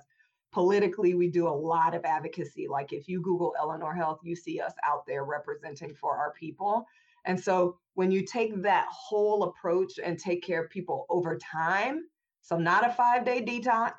Politically, 0.52 1.14
we 1.14 1.30
do 1.30 1.48
a 1.48 1.50
lot 1.50 1.94
of 1.94 2.06
advocacy. 2.06 2.68
Like 2.68 2.92
if 2.92 3.08
you 3.08 3.22
Google 3.22 3.54
Eleanor 3.60 3.94
Health, 3.94 4.20
you 4.24 4.36
see 4.36 4.60
us 4.60 4.74
out 4.84 5.06
there 5.06 5.24
representing 5.24 5.94
for 5.94 6.18
our 6.18 6.34
people. 6.34 6.86
And 7.26 7.40
so 7.40 7.78
when 7.94 8.12
you 8.12 8.26
take 8.26 8.62
that 8.64 8.88
whole 8.90 9.44
approach 9.44 10.00
and 10.04 10.18
take 10.18 10.44
care 10.44 10.64
of 10.64 10.70
people 10.70 11.06
over 11.10 11.38
time, 11.38 12.06
so 12.42 12.58
not 12.58 12.88
a 12.88 12.92
five 12.92 13.26
day 13.26 13.44
detox, 13.44 13.94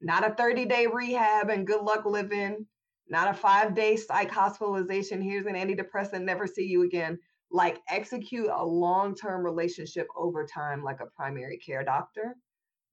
not 0.00 0.28
a 0.28 0.34
30 0.34 0.66
day 0.66 0.86
rehab 0.86 1.50
and 1.50 1.66
good 1.66 1.82
luck 1.82 2.04
living, 2.04 2.66
not 3.08 3.28
a 3.28 3.34
five 3.34 3.74
day 3.74 3.96
psych 3.96 4.30
hospitalization. 4.30 5.20
Here's 5.20 5.46
an 5.46 5.54
antidepressant, 5.54 6.22
never 6.22 6.46
see 6.46 6.64
you 6.64 6.82
again. 6.82 7.18
Like 7.50 7.80
execute 7.88 8.48
a 8.52 8.64
long 8.64 9.14
term 9.14 9.44
relationship 9.44 10.06
over 10.16 10.46
time, 10.46 10.84
like 10.84 11.00
a 11.00 11.06
primary 11.06 11.58
care 11.58 11.84
doctor, 11.84 12.36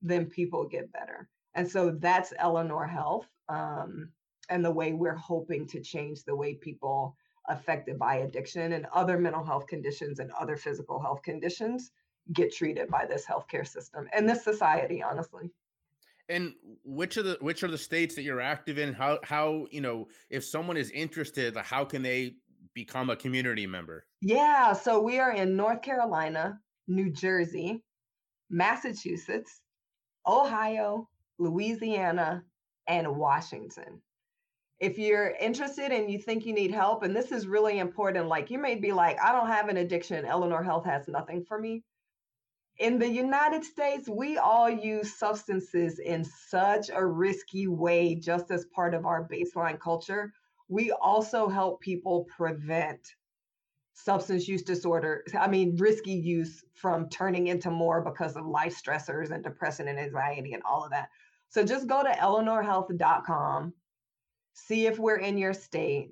then 0.01 0.25
people 0.25 0.67
get 0.67 0.91
better. 0.91 1.29
And 1.55 1.69
so 1.69 1.91
that's 1.91 2.33
Eleanor 2.37 2.85
Health 2.85 3.27
um, 3.49 4.09
and 4.49 4.63
the 4.63 4.71
way 4.71 4.93
we're 4.93 5.15
hoping 5.15 5.67
to 5.67 5.81
change 5.81 6.23
the 6.23 6.35
way 6.35 6.55
people 6.55 7.15
affected 7.47 7.97
by 7.97 8.17
addiction 8.17 8.73
and 8.73 8.85
other 8.93 9.17
mental 9.17 9.43
health 9.43 9.67
conditions 9.67 10.19
and 10.19 10.31
other 10.31 10.57
physical 10.57 10.99
health 11.01 11.21
conditions 11.23 11.91
get 12.33 12.53
treated 12.53 12.89
by 12.89 13.05
this 13.05 13.25
healthcare 13.25 13.67
system 13.67 14.07
and 14.13 14.27
this 14.27 14.43
society, 14.43 15.01
honestly. 15.01 15.49
And 16.29 16.53
which 16.83 17.15
of 17.15 17.23
the 17.23 17.37
which 17.39 17.63
are 17.63 17.69
the 17.69 17.77
states 17.77 18.15
that 18.15 18.23
you're 18.23 18.41
active 18.41 18.77
in? 18.77 18.93
How 18.93 19.19
how 19.23 19.65
you 19.71 19.79
know 19.79 20.09
if 20.29 20.43
someone 20.43 20.75
is 20.75 20.91
interested, 20.91 21.55
how 21.55 21.85
can 21.85 22.01
they 22.01 22.35
become 22.77 23.09
a 23.09 23.15
community 23.15 23.65
member? 23.65 24.05
Yeah, 24.21 24.73
so 24.73 25.01
we 25.01 25.17
are 25.17 25.31
in 25.31 25.55
North 25.55 25.81
Carolina, 25.81 26.59
New 26.87 27.09
Jersey, 27.09 27.83
Massachusetts, 28.51 29.61
Ohio, 30.27 31.09
Louisiana, 31.39 32.43
and 32.87 33.17
Washington. 33.17 34.01
If 34.79 34.99
you're 34.99 35.31
interested 35.31 35.91
and 35.91 36.11
you 36.11 36.19
think 36.19 36.45
you 36.45 36.53
need 36.53 36.71
help, 36.71 37.01
and 37.01 37.15
this 37.15 37.31
is 37.31 37.47
really 37.47 37.79
important, 37.79 38.27
like 38.27 38.51
you 38.51 38.59
may 38.59 38.75
be 38.75 38.91
like, 38.91 39.17
I 39.19 39.31
don't 39.31 39.47
have 39.47 39.69
an 39.69 39.77
addiction, 39.77 40.23
Eleanor 40.25 40.61
Health 40.61 40.85
has 40.85 41.07
nothing 41.07 41.43
for 41.43 41.59
me 41.59 41.83
in 42.79 42.99
the 42.99 43.09
United 43.09 43.63
States, 43.63 44.07
we 44.07 44.37
all 44.37 44.69
use 44.69 45.17
substances 45.17 45.99
in 45.99 46.23
such 46.23 46.89
a 46.93 47.03
risky 47.03 47.67
way, 47.67 48.13
just 48.15 48.51
as 48.51 48.65
part 48.65 48.93
of 48.93 49.05
our 49.05 49.27
baseline 49.27 49.79
culture. 49.79 50.31
We 50.69 50.91
also 50.91 51.47
help 51.47 51.81
people 51.81 52.27
prevent 52.35 53.15
substance 53.93 54.47
use 54.47 54.61
disorder, 54.61 55.23
I 55.37 55.47
mean, 55.47 55.75
risky 55.77 56.13
use 56.13 56.63
from 56.75 57.09
turning 57.09 57.47
into 57.47 57.71
more 57.71 58.01
because 58.01 58.35
of 58.35 58.45
life 58.45 58.79
stressors 58.79 59.31
and 59.31 59.43
depression 59.43 59.87
and 59.87 59.99
anxiety 59.99 60.53
and 60.53 60.61
all 60.63 60.83
of 60.83 60.91
that. 60.91 61.09
So 61.49 61.63
just 61.63 61.87
go 61.87 62.03
to 62.03 62.09
eleanorhealth.com, 62.09 63.73
see 64.53 64.85
if 64.85 64.99
we're 64.99 65.17
in 65.17 65.37
your 65.37 65.53
state, 65.53 66.11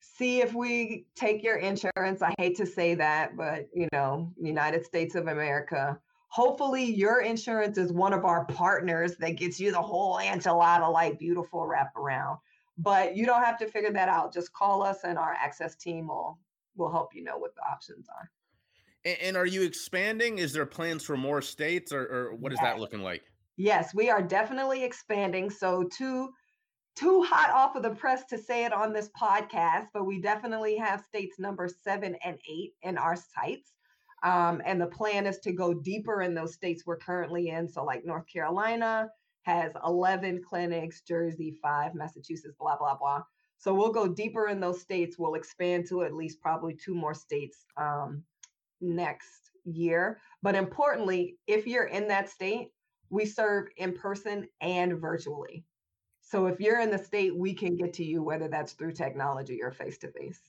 see 0.00 0.40
if 0.40 0.54
we 0.54 1.06
take 1.16 1.42
your 1.42 1.56
insurance. 1.56 2.22
I 2.22 2.34
hate 2.38 2.56
to 2.58 2.66
say 2.66 2.94
that, 2.94 3.36
but 3.36 3.68
you 3.74 3.88
know, 3.92 4.32
United 4.40 4.84
States 4.84 5.14
of 5.14 5.26
America. 5.26 5.98
Hopefully, 6.28 6.84
your 6.84 7.22
insurance 7.22 7.78
is 7.78 7.90
one 7.90 8.12
of 8.12 8.24
our 8.24 8.44
partners 8.44 9.16
that 9.16 9.36
gets 9.36 9.58
you 9.58 9.72
the 9.72 9.80
whole 9.80 10.18
enchilada 10.18 10.92
like 10.92 11.18
beautiful 11.18 11.66
wraparound. 11.66 12.38
But 12.78 13.16
you 13.16 13.26
don't 13.26 13.42
have 13.42 13.58
to 13.58 13.66
figure 13.66 13.92
that 13.92 14.08
out. 14.08 14.32
Just 14.32 14.52
call 14.52 14.82
us, 14.82 14.98
and 15.04 15.18
our 15.18 15.32
access 15.32 15.74
team 15.74 16.08
will 16.08 16.38
will 16.76 16.90
help 16.90 17.14
you 17.14 17.24
know 17.24 17.36
what 17.36 17.54
the 17.56 17.62
options 17.62 18.06
are. 18.08 18.30
And, 19.04 19.36
are 19.36 19.46
you 19.46 19.62
expanding? 19.62 20.38
Is 20.38 20.52
there 20.52 20.66
plans 20.66 21.04
for 21.04 21.16
more 21.16 21.40
states, 21.40 21.92
or, 21.92 22.02
or 22.02 22.34
what 22.34 22.52
is 22.52 22.58
yes. 22.60 22.74
that 22.74 22.80
looking 22.80 23.02
like? 23.02 23.22
Yes, 23.56 23.94
we 23.94 24.10
are 24.10 24.22
definitely 24.22 24.84
expanding. 24.84 25.50
So, 25.50 25.84
two 25.84 26.30
too 26.96 27.22
hot 27.22 27.50
off 27.50 27.76
of 27.76 27.82
the 27.84 27.90
press 27.90 28.24
to 28.24 28.36
say 28.36 28.64
it 28.64 28.72
on 28.72 28.92
this 28.92 29.08
podcast, 29.10 29.86
but 29.94 30.04
we 30.04 30.20
definitely 30.20 30.76
have 30.76 31.04
states 31.04 31.38
number 31.38 31.68
seven 31.68 32.16
and 32.24 32.38
eight 32.50 32.72
in 32.82 32.98
our 32.98 33.14
sites. 33.14 33.72
Um, 34.24 34.60
and 34.64 34.80
the 34.80 34.88
plan 34.88 35.26
is 35.26 35.38
to 35.40 35.52
go 35.52 35.72
deeper 35.72 36.22
in 36.22 36.34
those 36.34 36.54
states 36.54 36.82
we're 36.84 36.96
currently 36.96 37.50
in. 37.50 37.68
So, 37.68 37.84
like 37.84 38.04
North 38.04 38.24
Carolina 38.32 39.08
has 39.42 39.72
11 39.84 40.42
clinics, 40.48 41.02
Jersey, 41.02 41.58
five, 41.62 41.94
Massachusetts, 41.94 42.56
blah, 42.58 42.76
blah, 42.76 42.96
blah. 42.96 43.22
So, 43.58 43.74
we'll 43.74 43.92
go 43.92 44.06
deeper 44.08 44.48
in 44.48 44.60
those 44.60 44.80
states. 44.80 45.18
We'll 45.18 45.34
expand 45.34 45.86
to 45.88 46.02
at 46.02 46.14
least 46.14 46.40
probably 46.40 46.74
two 46.74 46.94
more 46.94 47.14
states 47.14 47.64
um, 47.76 48.22
next 48.80 49.50
year. 49.64 50.20
But 50.42 50.54
importantly, 50.54 51.36
if 51.46 51.66
you're 51.66 51.86
in 51.86 52.08
that 52.08 52.28
state, 52.28 52.68
we 53.10 53.24
serve 53.24 53.68
in 53.76 53.94
person 53.94 54.48
and 54.60 55.00
virtually. 55.00 55.64
So 56.20 56.46
if 56.46 56.60
you're 56.60 56.80
in 56.80 56.90
the 56.90 56.98
state, 56.98 57.36
we 57.36 57.54
can 57.54 57.76
get 57.76 57.94
to 57.94 58.04
you, 58.04 58.22
whether 58.22 58.48
that's 58.48 58.72
through 58.72 58.92
technology 58.92 59.60
or 59.62 59.72
face 59.72 59.98
to 59.98 60.12
face. 60.12 60.40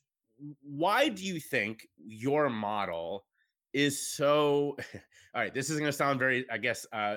Why 0.62 1.10
do 1.10 1.26
you 1.26 1.40
think 1.40 1.88
your 1.98 2.50
model 2.50 3.26
is 3.74 4.08
so 4.08 4.76
all 5.36 5.42
right 5.42 5.54
this 5.54 5.70
is 5.70 5.78
going 5.78 5.90
to 5.90 5.96
sound 5.96 6.20
very 6.20 6.46
i 6.52 6.58
guess 6.58 6.86
uh 6.92 7.16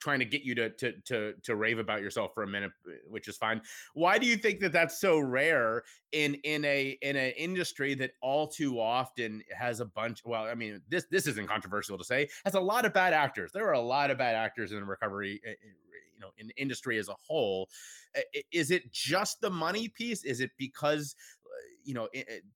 trying 0.00 0.18
to 0.18 0.24
get 0.24 0.42
you 0.42 0.54
to 0.54 0.70
to 0.70 0.92
to 1.04 1.34
to 1.42 1.56
rave 1.56 1.78
about 1.78 2.00
yourself 2.00 2.32
for 2.34 2.42
a 2.42 2.46
minute 2.46 2.70
which 3.08 3.28
is 3.28 3.36
fine. 3.36 3.60
Why 3.94 4.18
do 4.18 4.26
you 4.26 4.36
think 4.36 4.60
that 4.60 4.72
that's 4.72 5.00
so 5.00 5.18
rare 5.18 5.82
in 6.12 6.34
in 6.44 6.64
a 6.64 6.98
in 7.02 7.16
an 7.16 7.32
industry 7.36 7.94
that 7.94 8.12
all 8.20 8.48
too 8.48 8.80
often 8.80 9.42
has 9.56 9.80
a 9.80 9.84
bunch 9.84 10.22
well 10.24 10.44
i 10.44 10.54
mean 10.54 10.80
this 10.88 11.06
this 11.10 11.26
isn't 11.26 11.48
controversial 11.48 11.98
to 11.98 12.04
say 12.04 12.28
has 12.44 12.54
a 12.54 12.60
lot 12.60 12.84
of 12.84 12.92
bad 12.92 13.12
actors. 13.12 13.52
There 13.52 13.66
are 13.68 13.72
a 13.72 13.80
lot 13.80 14.10
of 14.10 14.18
bad 14.18 14.34
actors 14.34 14.72
in 14.72 14.84
recovery 14.84 15.40
eh, 15.44 15.50
eh, 15.50 15.54
you 16.14 16.20
know 16.20 16.30
in 16.38 16.50
industry 16.56 16.98
as 16.98 17.08
a 17.08 17.14
whole. 17.26 17.68
Is 18.52 18.70
it 18.70 18.92
just 18.92 19.40
the 19.40 19.50
money 19.50 19.88
piece? 19.88 20.24
Is 20.24 20.40
it 20.40 20.50
because 20.56 21.16
uh, 21.43 21.43
you 21.84 21.94
know 21.94 22.08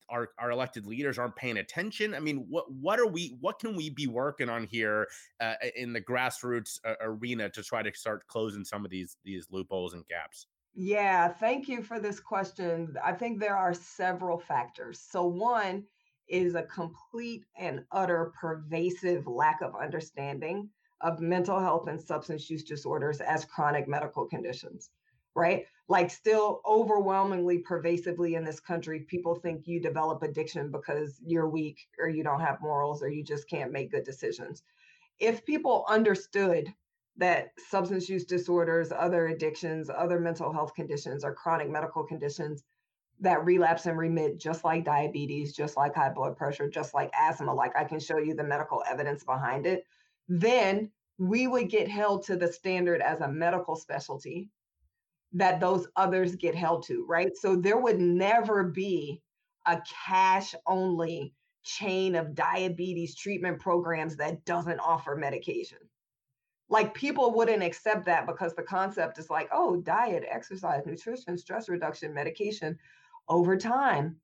our 0.08 0.30
our 0.38 0.50
elected 0.50 0.86
leaders 0.86 1.18
aren't 1.18 1.36
paying 1.36 1.58
attention. 1.58 2.14
I 2.14 2.20
mean 2.20 2.46
what 2.48 2.70
what 2.72 2.98
are 2.98 3.06
we 3.06 3.36
what 3.40 3.58
can 3.58 3.76
we 3.76 3.90
be 3.90 4.06
working 4.06 4.48
on 4.48 4.64
here 4.64 5.08
uh, 5.40 5.54
in 5.76 5.92
the 5.92 6.00
grassroots 6.00 6.80
uh, 6.84 6.94
arena 7.00 7.48
to 7.50 7.62
try 7.62 7.82
to 7.82 7.92
start 7.94 8.26
closing 8.26 8.64
some 8.64 8.84
of 8.84 8.90
these 8.90 9.16
these 9.24 9.46
loopholes 9.50 9.94
and 9.94 10.06
gaps? 10.08 10.46
Yeah 10.74 11.28
thank 11.28 11.68
you 11.68 11.82
for 11.82 12.00
this 12.00 12.20
question. 12.20 12.94
I 13.04 13.12
think 13.12 13.38
there 13.38 13.56
are 13.56 13.74
several 13.74 14.38
factors. 14.38 15.00
So 15.00 15.26
one 15.26 15.84
is 16.28 16.54
a 16.54 16.62
complete 16.62 17.44
and 17.56 17.84
utter 17.90 18.32
pervasive 18.38 19.26
lack 19.26 19.62
of 19.62 19.74
understanding 19.80 20.68
of 21.00 21.20
mental 21.20 21.60
health 21.60 21.88
and 21.88 22.00
substance 22.00 22.50
use 22.50 22.64
disorders 22.64 23.20
as 23.20 23.44
chronic 23.44 23.88
medical 23.88 24.26
conditions, 24.26 24.90
right? 25.34 25.64
Like, 25.88 26.10
still 26.10 26.60
overwhelmingly 26.66 27.58
pervasively 27.58 28.34
in 28.34 28.44
this 28.44 28.60
country, 28.60 29.00
people 29.00 29.34
think 29.34 29.66
you 29.66 29.80
develop 29.80 30.22
addiction 30.22 30.70
because 30.70 31.18
you're 31.24 31.48
weak 31.48 31.78
or 31.98 32.08
you 32.08 32.22
don't 32.22 32.40
have 32.40 32.60
morals 32.60 33.02
or 33.02 33.08
you 33.08 33.24
just 33.24 33.48
can't 33.48 33.72
make 33.72 33.90
good 33.90 34.04
decisions. 34.04 34.62
If 35.18 35.44
people 35.46 35.86
understood 35.88 36.72
that 37.16 37.48
substance 37.68 38.08
use 38.08 38.24
disorders, 38.24 38.92
other 38.92 39.26
addictions, 39.28 39.90
other 39.90 40.20
mental 40.20 40.52
health 40.52 40.74
conditions 40.74 41.24
are 41.24 41.34
chronic 41.34 41.70
medical 41.70 42.04
conditions 42.04 42.62
that 43.20 43.44
relapse 43.44 43.86
and 43.86 43.98
remit, 43.98 44.38
just 44.38 44.64
like 44.64 44.84
diabetes, 44.84 45.54
just 45.56 45.76
like 45.76 45.94
high 45.94 46.10
blood 46.10 46.36
pressure, 46.36 46.68
just 46.68 46.94
like 46.94 47.10
asthma. 47.18 47.52
Like 47.52 47.76
I 47.76 47.84
can 47.84 47.98
show 47.98 48.18
you 48.18 48.34
the 48.34 48.44
medical 48.44 48.82
evidence 48.88 49.24
behind 49.24 49.66
it 49.66 49.84
then 50.28 50.90
we 51.18 51.46
would 51.46 51.70
get 51.70 51.88
held 51.88 52.24
to 52.26 52.36
the 52.36 52.52
standard 52.52 53.00
as 53.00 53.20
a 53.20 53.28
medical 53.28 53.74
specialty 53.74 54.50
that 55.32 55.60
those 55.60 55.86
others 55.96 56.36
get 56.36 56.54
held 56.54 56.84
to, 56.86 57.04
right? 57.06 57.36
So 57.36 57.56
there 57.56 57.78
would 57.78 58.00
never 58.00 58.64
be 58.64 59.20
a 59.66 59.80
cash 60.06 60.54
only 60.66 61.34
chain 61.62 62.14
of 62.14 62.34
diabetes 62.34 63.14
treatment 63.14 63.60
programs 63.60 64.16
that 64.16 64.44
doesn't 64.44 64.80
offer 64.80 65.16
medication. 65.16 65.78
Like 66.70 66.94
people 66.94 67.32
wouldn't 67.32 67.62
accept 67.62 68.06
that 68.06 68.26
because 68.26 68.54
the 68.54 68.62
concept 68.62 69.18
is 69.18 69.30
like, 69.30 69.48
oh, 69.52 69.76
diet, 69.76 70.24
exercise, 70.28 70.84
nutrition, 70.86 71.36
stress 71.36 71.68
reduction, 71.68 72.14
medication 72.14 72.78
over 73.28 73.56
time 73.56 74.16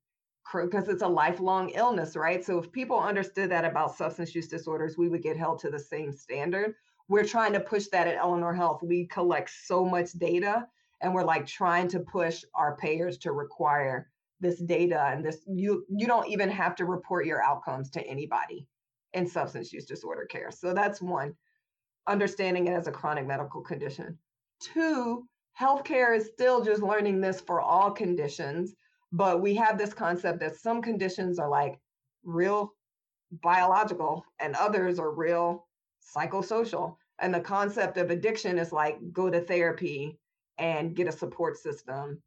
because 0.53 0.87
it's 0.87 1.01
a 1.01 1.07
lifelong 1.07 1.69
illness, 1.71 2.15
right? 2.15 2.45
So 2.45 2.59
if 2.59 2.71
people 2.71 2.99
understood 2.99 3.49
that 3.49 3.65
about 3.65 3.95
substance 3.95 4.35
use 4.35 4.47
disorders, 4.47 4.97
we 4.97 5.09
would 5.09 5.23
get 5.23 5.37
held 5.37 5.59
to 5.59 5.69
the 5.69 5.79
same 5.79 6.11
standard. 6.11 6.75
We're 7.07 7.25
trying 7.25 7.53
to 7.53 7.59
push 7.59 7.87
that 7.87 8.07
at 8.07 8.17
Eleanor 8.17 8.53
Health. 8.53 8.81
We 8.83 9.07
collect 9.07 9.51
so 9.65 9.85
much 9.85 10.11
data 10.13 10.67
and 11.05 11.13
we're 11.13 11.23
like 11.23 11.45
trying 11.45 11.87
to 11.89 11.99
push 11.99 12.43
our 12.55 12.75
payers 12.77 13.19
to 13.19 13.31
require 13.31 14.09
this 14.41 14.59
data 14.59 15.01
and 15.13 15.23
this 15.23 15.37
you 15.47 15.85
you 15.89 16.07
don't 16.07 16.27
even 16.27 16.49
have 16.49 16.75
to 16.75 16.85
report 16.85 17.25
your 17.25 17.41
outcomes 17.41 17.89
to 17.91 18.05
anybody 18.05 18.67
in 19.13 19.27
substance 19.27 19.71
use 19.71 19.85
disorder 19.85 20.25
care. 20.25 20.51
So 20.51 20.73
that's 20.73 21.01
one. 21.01 21.33
Understanding 22.07 22.67
it 22.67 22.73
as 22.73 22.87
a 22.87 22.91
chronic 22.91 23.25
medical 23.25 23.61
condition. 23.61 24.17
Two, 24.59 25.25
healthcare 25.59 26.17
is 26.17 26.27
still 26.33 26.63
just 26.63 26.81
learning 26.81 27.21
this 27.21 27.39
for 27.39 27.61
all 27.61 27.91
conditions 27.91 28.75
but 29.11 29.41
we 29.41 29.55
have 29.55 29.77
this 29.77 29.93
concept 29.93 30.41
that 30.41 30.57
some 30.57 30.81
conditions 30.81 31.39
are 31.39 31.49
like 31.49 31.79
real 32.25 32.73
biological 33.31 34.25
and 34.39 34.55
others 34.55 34.99
are 34.99 35.11
real 35.11 35.67
psychosocial. 36.15 36.97
And 37.19 37.33
the 37.33 37.39
concept 37.39 37.97
of 37.97 38.09
addiction 38.09 38.57
is 38.57 38.73
like 38.73 38.97
go 39.13 39.29
to 39.29 39.39
therapy 39.39 40.19
and 40.57 40.95
get 40.95 41.07
a 41.07 41.11
support 41.11 41.57
system, 41.57 42.21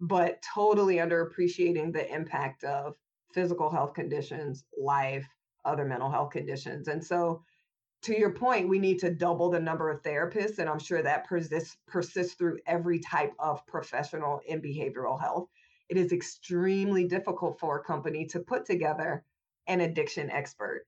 but 0.00 0.42
totally 0.54 0.96
underappreciating 0.96 1.92
the 1.92 2.12
impact 2.12 2.64
of 2.64 2.94
physical 3.32 3.70
health 3.70 3.94
conditions, 3.94 4.64
life, 4.78 5.26
other 5.64 5.84
mental 5.84 6.10
health 6.10 6.30
conditions. 6.30 6.88
And 6.88 7.04
so, 7.04 7.42
to 8.02 8.16
your 8.16 8.30
point, 8.30 8.68
we 8.68 8.78
need 8.78 9.00
to 9.00 9.10
double 9.10 9.50
the 9.50 9.58
number 9.58 9.90
of 9.90 10.02
therapists. 10.02 10.58
And 10.58 10.68
I'm 10.68 10.78
sure 10.78 11.02
that 11.02 11.26
persists, 11.26 11.76
persists 11.88 12.34
through 12.34 12.58
every 12.66 13.00
type 13.00 13.32
of 13.38 13.66
professional 13.66 14.40
in 14.46 14.60
behavioral 14.60 15.20
health. 15.20 15.48
It 15.88 15.96
is 15.96 16.12
extremely 16.12 17.08
difficult 17.08 17.58
for 17.58 17.78
a 17.78 17.84
company 17.84 18.26
to 18.26 18.40
put 18.40 18.64
together 18.64 19.24
an 19.66 19.80
addiction 19.80 20.30
expert 20.30 20.86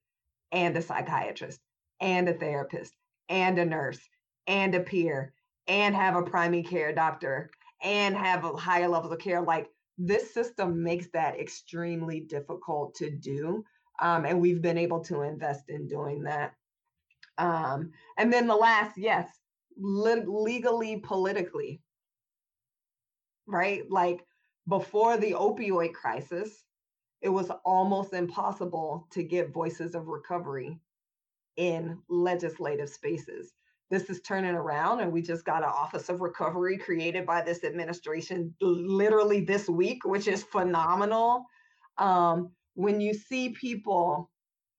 and 0.53 0.77
a 0.77 0.83
psychiatrist 0.83 1.61
and 2.01 2.29
a 2.29 2.35
therapist 2.35 2.95
and 3.29 3.59
a 3.59 3.65
nurse 3.65 4.01
and 4.47 4.75
a 4.75 4.81
peer 4.81 5.33
and 5.69 5.95
have 5.95 6.17
a 6.17 6.23
primary 6.23 6.63
care 6.63 6.95
doctor 6.95 7.51
and 7.83 8.17
have 8.17 8.45
a 8.45 8.57
higher 8.57 8.89
levels 8.89 9.13
of 9.13 9.19
care. 9.19 9.41
Like 9.41 9.71
this 9.99 10.33
system 10.33 10.83
makes 10.83 11.09
that 11.13 11.39
extremely 11.39 12.21
difficult 12.21 12.95
to 12.97 13.11
do. 13.11 13.65
Um, 14.01 14.25
and 14.25 14.41
we've 14.41 14.63
been 14.63 14.79
able 14.79 15.01
to 15.05 15.23
invest 15.23 15.69
in 15.69 15.87
doing 15.87 16.23
that. 16.25 16.55
Um, 17.37 17.93
and 18.17 18.33
then 18.33 18.47
the 18.47 18.57
last, 18.57 18.97
yes, 18.97 19.29
le- 19.77 20.25
legally, 20.27 20.97
politically, 20.99 21.81
right? 23.47 23.83
Like 23.91 24.25
before 24.69 25.17
the 25.17 25.33
opioid 25.33 25.95
crisis, 25.95 26.65
it 27.21 27.29
was 27.29 27.51
almost 27.65 28.13
impossible 28.13 29.09
to 29.11 29.23
get 29.23 29.53
voices 29.53 29.95
of 29.95 30.07
recovery 30.07 30.79
in 31.57 31.99
legislative 32.09 32.89
spaces. 32.89 33.53
This 33.91 34.11
is 34.11 34.21
turning 34.21 34.55
around, 34.55 35.01
and 35.01 35.11
we 35.11 35.23
just 35.23 35.47
got 35.47 35.63
an 35.63 35.71
Office 35.71 36.11
of 36.11 36.21
Recovery 36.21 36.77
created 36.77 37.25
by 37.25 37.41
this 37.41 37.65
administration 37.65 38.55
literally 38.61 39.41
this 39.41 39.67
week, 39.67 40.05
which 40.05 40.29
is 40.29 40.43
phenomenal. 40.43 41.47
Um, 41.97 42.51
when 42.75 43.01
you 43.01 43.15
see 43.15 43.49
people 43.51 44.31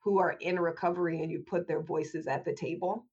who 0.03 0.19
are 0.19 0.37
in 0.39 0.59
recovery 0.59 1.21
and 1.21 1.31
you 1.31 1.43
put 1.47 1.67
their 1.67 1.81
voices 1.81 2.27
at 2.27 2.45
the 2.45 2.53
table, 2.53 3.07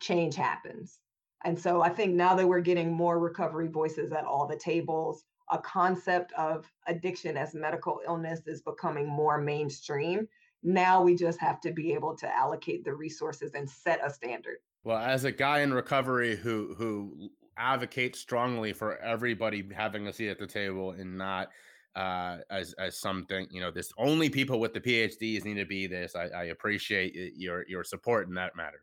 change 0.00 0.36
happens. 0.36 0.98
And 1.44 1.58
so 1.58 1.82
I 1.82 1.90
think 1.90 2.14
now 2.14 2.34
that 2.34 2.48
we're 2.48 2.60
getting 2.60 2.90
more 2.90 3.18
recovery 3.18 3.68
voices 3.68 4.10
at 4.12 4.24
all 4.24 4.46
the 4.46 4.56
tables, 4.56 5.24
a 5.50 5.58
concept 5.58 6.32
of 6.32 6.66
addiction 6.86 7.36
as 7.36 7.54
medical 7.54 8.00
illness 8.06 8.40
is 8.46 8.62
becoming 8.62 9.06
more 9.06 9.38
mainstream. 9.38 10.26
Now 10.62 11.02
we 11.02 11.14
just 11.14 11.38
have 11.40 11.60
to 11.60 11.72
be 11.72 11.92
able 11.92 12.16
to 12.16 12.34
allocate 12.34 12.84
the 12.84 12.94
resources 12.94 13.52
and 13.52 13.68
set 13.68 14.00
a 14.02 14.10
standard. 14.10 14.56
Well, 14.84 14.98
as 14.98 15.24
a 15.24 15.32
guy 15.32 15.60
in 15.60 15.72
recovery 15.72 16.36
who 16.36 16.74
who 16.76 17.30
advocates 17.56 18.18
strongly 18.18 18.72
for 18.72 18.98
everybody 18.98 19.66
having 19.74 20.06
a 20.06 20.12
seat 20.12 20.28
at 20.28 20.38
the 20.38 20.46
table 20.46 20.90
and 20.92 21.16
not 21.16 21.48
uh, 21.96 22.38
as 22.50 22.74
as 22.74 22.98
something 22.98 23.46
you 23.50 23.60
know 23.60 23.70
this 23.70 23.90
only 23.96 24.28
people 24.28 24.60
with 24.60 24.74
the 24.74 24.80
PhDs 24.80 25.44
need 25.44 25.54
to 25.54 25.64
be 25.64 25.86
this. 25.86 26.14
I, 26.14 26.26
I 26.26 26.44
appreciate 26.44 27.14
your 27.34 27.64
your 27.66 27.82
support 27.82 28.28
in 28.28 28.34
that 28.34 28.56
matter. 28.56 28.82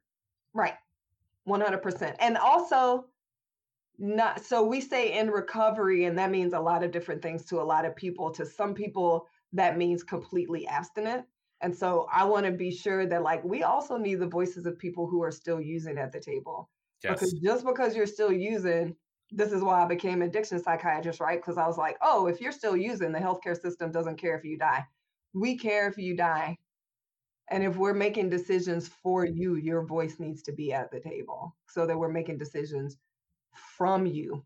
Right, 0.54 0.76
one 1.44 1.62
hundred 1.62 1.84
percent. 1.84 2.16
And 2.20 2.36
also, 2.36 3.06
not 4.00 4.44
so 4.44 4.64
we 4.64 4.82
say 4.82 5.20
in 5.20 5.30
recovery, 5.30 6.06
and 6.06 6.18
that 6.18 6.32
means 6.32 6.54
a 6.54 6.60
lot 6.60 6.84
of 6.84 6.92
different 6.92 7.22
things 7.22 7.46
to 7.46 7.62
a 7.62 7.64
lot 7.64 7.86
of 7.86 7.96
people. 7.96 8.32
To 8.32 8.46
some 8.46 8.74
people, 8.74 9.28
that 9.54 9.78
means 9.78 10.02
completely 10.04 10.68
abstinent. 10.68 11.26
And 11.62 11.76
so 11.76 12.08
I 12.12 12.26
want 12.26 12.46
to 12.46 12.52
be 12.52 12.72
sure 12.72 13.06
that 13.06 13.22
like 13.22 13.44
we 13.44 13.64
also 13.64 13.98
need 13.98 14.16
the 14.16 14.28
voices 14.28 14.66
of 14.66 14.80
people 14.80 15.08
who 15.08 15.22
are 15.22 15.32
still 15.32 15.62
using 15.62 15.98
at 15.98 16.12
the 16.12 16.20
table. 16.20 16.70
Yes. 17.04 17.14
Because 17.14 17.34
just 17.34 17.66
because 17.66 17.96
you're 17.96 18.08
still 18.08 18.32
using, 18.32 18.96
this 19.32 19.52
is 19.52 19.62
why 19.62 19.84
I 19.84 19.88
became 19.88 20.22
addiction 20.22 20.62
psychiatrist, 20.62 21.20
right? 21.20 21.40
Because 21.40 21.58
I 21.58 21.68
was 21.68 21.78
like, 21.78 21.98
oh, 22.02 22.28
if 22.28 22.42
you're 22.42 22.52
still 22.52 22.76
using, 22.76 23.12
the 23.12 23.20
healthcare 23.20 23.60
system 23.60 23.92
doesn't 23.92 24.18
care 24.18 24.38
if 24.38 24.44
you 24.44 24.58
die. 24.58 24.86
We 25.34 25.58
care 25.58 25.88
if 25.88 25.98
you 25.98 26.16
die. 26.16 26.58
And 27.50 27.64
if 27.64 27.76
we're 27.76 27.94
making 27.94 28.30
decisions 28.30 28.88
for 28.88 29.26
you, 29.26 29.56
your 29.56 29.86
voice 29.86 30.20
needs 30.20 30.42
to 30.44 30.52
be 30.52 30.74
at 30.74 30.92
the 30.92 31.00
table 31.00 31.56
so 31.68 31.86
that 31.86 31.98
we're 31.98 32.10
making 32.10 32.38
decisions 32.38 32.98
from 33.54 34.06
you 34.06 34.44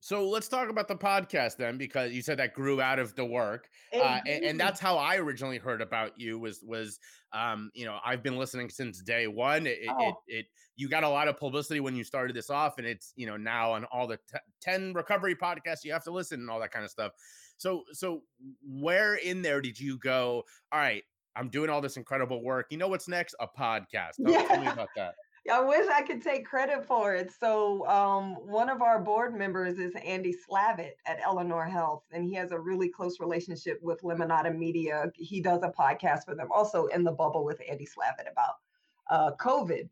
so 0.00 0.28
let's 0.28 0.48
talk 0.48 0.68
about 0.68 0.86
the 0.86 0.96
podcast 0.96 1.56
then, 1.56 1.76
because 1.76 2.12
you 2.12 2.22
said 2.22 2.38
that 2.38 2.54
grew 2.54 2.80
out 2.80 2.98
of 2.98 3.14
the 3.16 3.24
work, 3.24 3.68
uh, 3.92 4.20
and, 4.26 4.44
and, 4.44 4.60
that's 4.60 4.78
how 4.78 4.96
I 4.96 5.16
originally 5.16 5.58
heard 5.58 5.82
about 5.82 6.12
you. 6.18 6.38
Was 6.38 6.62
was 6.62 7.00
um, 7.32 7.70
you 7.74 7.84
know 7.84 7.98
I've 8.04 8.22
been 8.22 8.38
listening 8.38 8.70
since 8.70 9.02
day 9.02 9.26
one. 9.26 9.66
It, 9.66 9.78
oh. 9.88 10.08
it, 10.08 10.14
it, 10.28 10.46
you 10.76 10.88
got 10.88 11.02
a 11.02 11.08
lot 11.08 11.26
of 11.26 11.36
publicity 11.36 11.80
when 11.80 11.96
you 11.96 12.04
started 12.04 12.36
this 12.36 12.48
off, 12.48 12.78
and 12.78 12.86
it's 12.86 13.12
you 13.16 13.26
know 13.26 13.36
now 13.36 13.72
on 13.72 13.84
all 13.86 14.06
the 14.06 14.16
t- 14.16 14.38
ten 14.60 14.92
recovery 14.92 15.34
podcasts 15.34 15.84
you 15.84 15.92
have 15.92 16.04
to 16.04 16.12
listen 16.12 16.40
and 16.40 16.48
all 16.48 16.60
that 16.60 16.70
kind 16.70 16.84
of 16.84 16.90
stuff. 16.90 17.12
So 17.56 17.82
so 17.92 18.22
where 18.62 19.16
in 19.16 19.42
there 19.42 19.60
did 19.60 19.80
you 19.80 19.98
go? 19.98 20.44
All 20.70 20.78
right, 20.78 21.02
I'm 21.34 21.48
doing 21.48 21.70
all 21.70 21.80
this 21.80 21.96
incredible 21.96 22.42
work. 22.42 22.66
You 22.70 22.78
know 22.78 22.88
what's 22.88 23.08
next? 23.08 23.34
A 23.40 23.48
podcast. 23.48 24.12
Yeah. 24.18 24.42
tell 24.46 24.60
me 24.60 24.68
about 24.68 24.88
that. 24.96 25.14
I 25.50 25.60
wish 25.60 25.86
I 25.88 26.02
could 26.02 26.22
take 26.22 26.46
credit 26.46 26.84
for 26.84 27.14
it. 27.14 27.32
So, 27.32 27.86
um, 27.86 28.34
one 28.46 28.68
of 28.68 28.82
our 28.82 29.00
board 29.00 29.34
members 29.34 29.78
is 29.78 29.92
Andy 30.04 30.34
Slavitt 30.34 30.96
at 31.06 31.20
Eleanor 31.24 31.64
Health, 31.64 32.04
and 32.12 32.24
he 32.24 32.34
has 32.34 32.52
a 32.52 32.58
really 32.58 32.88
close 32.88 33.20
relationship 33.20 33.78
with 33.82 34.02
Lemonada 34.02 34.54
Media. 34.56 35.10
He 35.14 35.40
does 35.40 35.62
a 35.62 35.70
podcast 35.70 36.24
for 36.24 36.34
them, 36.34 36.48
also 36.54 36.86
in 36.86 37.04
the 37.04 37.12
bubble 37.12 37.44
with 37.44 37.60
Andy 37.68 37.86
Slavitt 37.86 38.30
about 38.30 38.54
uh, 39.10 39.30
COVID. 39.40 39.88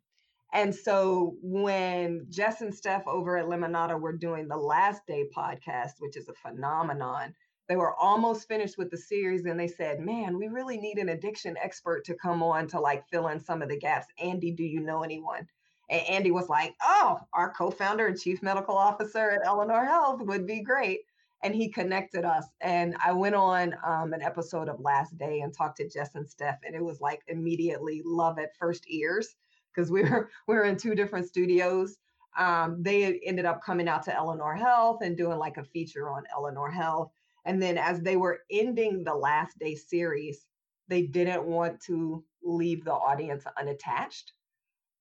And 0.52 0.74
so, 0.74 1.36
when 1.42 2.26
Jess 2.30 2.61
and 2.61 2.74
Steph 2.74 3.07
over 3.07 3.36
at 3.36 3.46
Lemonada 3.46 4.00
were 4.00 4.16
doing 4.16 4.48
the 4.48 4.57
Last 4.57 5.07
Day 5.07 5.28
podcast, 5.36 5.94
which 6.00 6.16
is 6.16 6.28
a 6.28 6.34
phenomenon, 6.34 7.34
they 7.68 7.76
were 7.76 7.94
almost 7.94 8.48
finished 8.48 8.78
with 8.78 8.90
the 8.90 8.96
series 8.96 9.44
and 9.44 9.58
they 9.58 9.68
said 9.68 10.00
man 10.00 10.36
we 10.36 10.48
really 10.48 10.78
need 10.78 10.98
an 10.98 11.10
addiction 11.10 11.56
expert 11.62 12.04
to 12.04 12.14
come 12.14 12.42
on 12.42 12.66
to 12.66 12.80
like 12.80 13.08
fill 13.08 13.28
in 13.28 13.40
some 13.40 13.62
of 13.62 13.68
the 13.68 13.78
gaps. 13.78 14.06
Andy 14.22 14.52
do 14.52 14.64
you 14.64 14.80
know 14.80 15.02
anyone? 15.02 15.46
And 15.90 16.06
andy 16.08 16.30
was 16.30 16.48
like 16.48 16.74
oh 16.82 17.18
our 17.32 17.52
co-founder 17.52 18.06
and 18.06 18.20
chief 18.20 18.42
medical 18.42 18.76
officer 18.76 19.30
at 19.30 19.46
eleanor 19.46 19.84
health 19.84 20.22
would 20.22 20.46
be 20.46 20.62
great. 20.62 21.00
And 21.42 21.54
he 21.54 21.68
connected 21.68 22.24
us 22.24 22.46
and 22.60 22.96
i 23.04 23.12
went 23.12 23.34
on 23.34 23.74
um, 23.86 24.12
an 24.12 24.22
episode 24.22 24.68
of 24.68 24.80
last 24.80 25.16
day 25.18 25.40
and 25.40 25.52
talked 25.54 25.76
to 25.78 25.88
jess 25.88 26.14
and 26.14 26.28
steph 26.28 26.58
and 26.64 26.74
it 26.74 26.82
was 26.82 27.00
like 27.00 27.20
immediately 27.28 28.02
love 28.04 28.38
at 28.38 28.56
first 28.56 28.84
ears 28.88 29.36
because 29.76 29.90
we 29.90 30.02
were 30.02 30.30
we 30.48 30.54
were 30.54 30.64
in 30.64 30.76
two 30.76 30.94
different 30.94 31.26
studios. 31.26 31.98
Um, 32.38 32.82
they 32.82 33.18
ended 33.24 33.46
up 33.46 33.62
coming 33.64 33.88
out 33.88 34.02
to 34.04 34.14
eleanor 34.14 34.54
health 34.54 34.98
and 35.02 35.16
doing 35.16 35.38
like 35.38 35.56
a 35.56 35.64
feature 35.64 36.10
on 36.10 36.24
eleanor 36.34 36.70
health 36.70 37.10
and 37.47 37.62
then 37.62 37.78
as 37.78 38.01
they 38.03 38.16
were 38.16 38.40
ending 38.51 39.05
the 39.05 39.14
last 39.14 39.59
day 39.59 39.76
series, 39.76 40.44
they 40.88 41.03
didn't 41.03 41.44
want 41.44 41.80
to 41.82 42.24
leave 42.42 42.84
the 42.84 42.92
audience 42.92 43.44
unattached. 43.59 44.32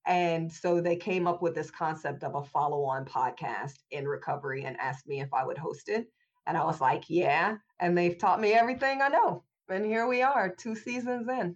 And 0.05 0.51
so 0.53 0.79
they 0.79 0.95
came 0.95 1.25
up 1.25 1.41
with 1.41 1.55
this 1.55 1.71
concept 1.71 2.23
of 2.23 2.35
a 2.35 2.43
follow 2.43 2.83
on 2.83 3.05
podcast 3.05 3.73
in 3.89 4.07
recovery 4.07 4.63
and 4.63 4.77
asked 4.79 5.07
me 5.07 5.21
if 5.21 5.33
I 5.33 5.43
would 5.43 5.57
host 5.57 5.89
it. 5.89 6.07
And 6.45 6.55
I 6.55 6.63
was 6.63 6.79
like, 6.79 7.05
yeah. 7.09 7.57
And 7.79 7.97
they've 7.97 8.17
taught 8.17 8.39
me 8.39 8.53
everything 8.53 9.01
I 9.01 9.07
know. 9.07 9.43
And 9.67 9.83
here 9.83 10.07
we 10.07 10.21
are, 10.21 10.53
two 10.55 10.75
seasons 10.75 11.27
in. 11.27 11.55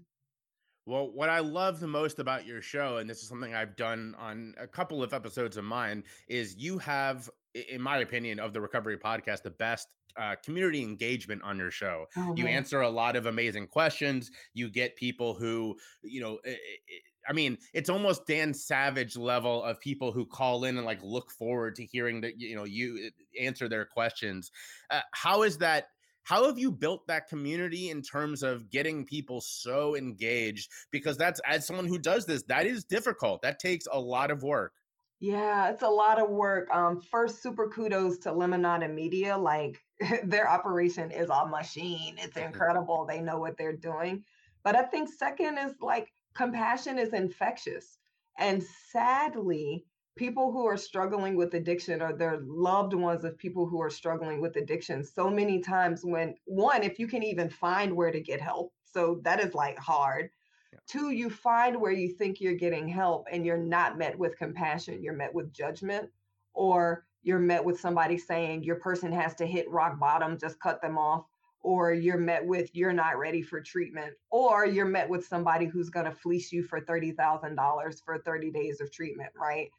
Well, 0.89 1.11
what 1.11 1.29
I 1.29 1.37
love 1.37 1.79
the 1.79 1.87
most 1.87 2.17
about 2.17 2.47
your 2.47 2.63
show, 2.63 2.97
and 2.97 3.07
this 3.07 3.21
is 3.21 3.29
something 3.29 3.53
I've 3.53 3.75
done 3.75 4.15
on 4.17 4.55
a 4.59 4.65
couple 4.65 5.03
of 5.03 5.13
episodes 5.13 5.55
of 5.55 5.63
mine, 5.63 6.03
is 6.27 6.55
you 6.57 6.79
have, 6.79 7.29
in 7.69 7.79
my 7.79 7.99
opinion, 7.99 8.39
of 8.39 8.53
the 8.53 8.61
Recovery 8.61 8.97
Podcast, 8.97 9.43
the 9.43 9.51
best 9.51 9.87
uh, 10.17 10.33
community 10.43 10.81
engagement 10.81 11.43
on 11.43 11.59
your 11.59 11.69
show. 11.69 12.07
Oh, 12.17 12.33
you 12.35 12.47
answer 12.47 12.81
a 12.81 12.89
lot 12.89 13.15
of 13.15 13.27
amazing 13.27 13.67
questions. 13.67 14.31
You 14.55 14.67
get 14.67 14.95
people 14.95 15.35
who, 15.35 15.75
you 16.01 16.21
know, 16.21 16.39
it, 16.43 16.57
it, 16.87 17.03
I 17.29 17.33
mean, 17.33 17.59
it's 17.75 17.91
almost 17.91 18.25
Dan 18.25 18.51
Savage 18.51 19.15
level 19.15 19.63
of 19.63 19.79
people 19.79 20.11
who 20.11 20.25
call 20.25 20.63
in 20.63 20.77
and 20.77 20.87
like 20.87 21.03
look 21.03 21.29
forward 21.29 21.75
to 21.75 21.85
hearing 21.85 22.19
that, 22.21 22.39
you 22.39 22.55
know, 22.55 22.65
you 22.65 22.97
eh, 23.05 23.45
answer 23.45 23.69
their 23.69 23.85
questions. 23.85 24.49
Uh, 24.89 25.01
how 25.13 25.43
is 25.43 25.59
that? 25.59 25.89
How 26.23 26.45
have 26.45 26.59
you 26.59 26.71
built 26.71 27.07
that 27.07 27.27
community 27.27 27.89
in 27.89 28.01
terms 28.01 28.43
of 28.43 28.69
getting 28.69 29.05
people 29.05 29.41
so 29.41 29.95
engaged? 29.95 30.69
Because 30.91 31.17
that's 31.17 31.41
as 31.47 31.65
someone 31.65 31.87
who 31.87 31.97
does 31.97 32.25
this, 32.25 32.43
that 32.43 32.65
is 32.65 32.83
difficult. 32.83 33.41
That 33.41 33.59
takes 33.59 33.87
a 33.91 33.99
lot 33.99 34.31
of 34.31 34.43
work. 34.43 34.73
Yeah, 35.19 35.69
it's 35.69 35.81
a 35.81 35.87
lot 35.87 36.21
of 36.21 36.29
work. 36.29 36.69
Um, 36.73 37.01
first, 37.01 37.43
super 37.43 37.67
kudos 37.67 38.19
to 38.19 38.29
Lemonada 38.29 38.93
Media. 38.93 39.37
Like 39.37 39.81
their 40.23 40.49
operation 40.49 41.11
is 41.11 41.29
a 41.29 41.45
machine. 41.45 42.15
It's 42.17 42.37
incredible. 42.37 43.05
They 43.05 43.19
know 43.19 43.37
what 43.39 43.57
they're 43.57 43.75
doing. 43.75 44.23
But 44.63 44.75
I 44.75 44.83
think 44.83 45.09
second 45.09 45.57
is 45.57 45.73
like 45.81 46.11
compassion 46.35 46.97
is 46.97 47.13
infectious. 47.13 47.97
And 48.37 48.63
sadly, 48.91 49.85
people 50.19 50.51
who 50.51 50.65
are 50.65 50.75
struggling 50.75 51.37
with 51.37 51.53
addiction 51.53 52.01
or 52.01 52.11
their 52.11 52.39
loved 52.43 52.93
ones 52.93 53.23
of 53.23 53.37
people 53.37 53.65
who 53.65 53.81
are 53.81 53.89
struggling 53.89 54.41
with 54.41 54.57
addiction, 54.57 55.01
so 55.01 55.29
many 55.29 55.61
times 55.61 56.01
when 56.03 56.35
one, 56.43 56.83
if 56.83 56.99
you 56.99 57.07
can 57.07 57.23
even 57.23 57.49
find 57.49 57.95
where 57.95 58.11
to 58.11 58.19
get 58.19 58.41
help, 58.41 58.73
so 58.83 59.21
that 59.23 59.39
is 59.39 59.53
like 59.53 59.79
hard. 59.79 60.29
Yeah. 60.73 60.79
Two, 60.87 61.11
you 61.11 61.29
find 61.29 61.79
where 61.79 61.93
you 61.93 62.09
think 62.09 62.41
you're 62.41 62.53
getting 62.53 62.85
help 62.85 63.27
and 63.31 63.45
you're 63.45 63.55
not 63.57 63.97
met 63.97 64.19
with 64.19 64.37
compassion, 64.37 65.01
you're 65.01 65.13
met 65.13 65.33
with 65.33 65.53
judgment 65.53 66.09
or 66.53 67.05
you're 67.23 67.39
met 67.39 67.63
with 67.63 67.79
somebody 67.79 68.17
saying 68.17 68.63
your 68.63 68.75
person 68.75 69.13
has 69.13 69.33
to 69.35 69.45
hit 69.45 69.71
rock 69.71 69.97
bottom, 70.01 70.37
just 70.37 70.59
cut 70.59 70.81
them 70.81 70.97
off, 70.97 71.23
or 71.61 71.93
you're 71.93 72.17
met 72.17 72.45
with 72.45 72.69
you're 72.73 72.91
not 72.91 73.17
ready 73.17 73.41
for 73.41 73.61
treatment 73.61 74.13
or 74.31 74.65
you're 74.65 74.85
met 74.85 75.07
with 75.07 75.25
somebody 75.25 75.65
who's 75.65 75.89
going 75.89 76.05
to 76.05 76.11
fleece 76.11 76.51
you 76.51 76.63
for 76.63 76.81
$30,000 76.81 78.03
for 78.03 78.17
30 78.17 78.51
days 78.51 78.81
of 78.81 78.91
treatment, 78.91 79.29
right? 79.39 79.69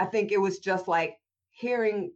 I 0.00 0.06
think 0.06 0.32
it 0.32 0.40
was 0.40 0.58
just 0.58 0.88
like 0.88 1.18
hearing 1.50 2.12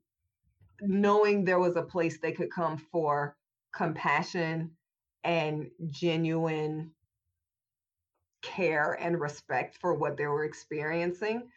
knowing 0.80 1.44
there 1.44 1.58
was 1.58 1.76
a 1.76 1.82
place 1.82 2.18
they 2.18 2.32
could 2.32 2.50
come 2.50 2.78
for 2.90 3.36
compassion 3.74 4.70
and 5.22 5.70
genuine 5.90 6.90
care 8.42 8.96
and 9.00 9.20
respect 9.20 9.76
for 9.80 9.94
what 9.94 10.16
they 10.16 10.26
were 10.26 10.44
experiencing, 10.44 11.48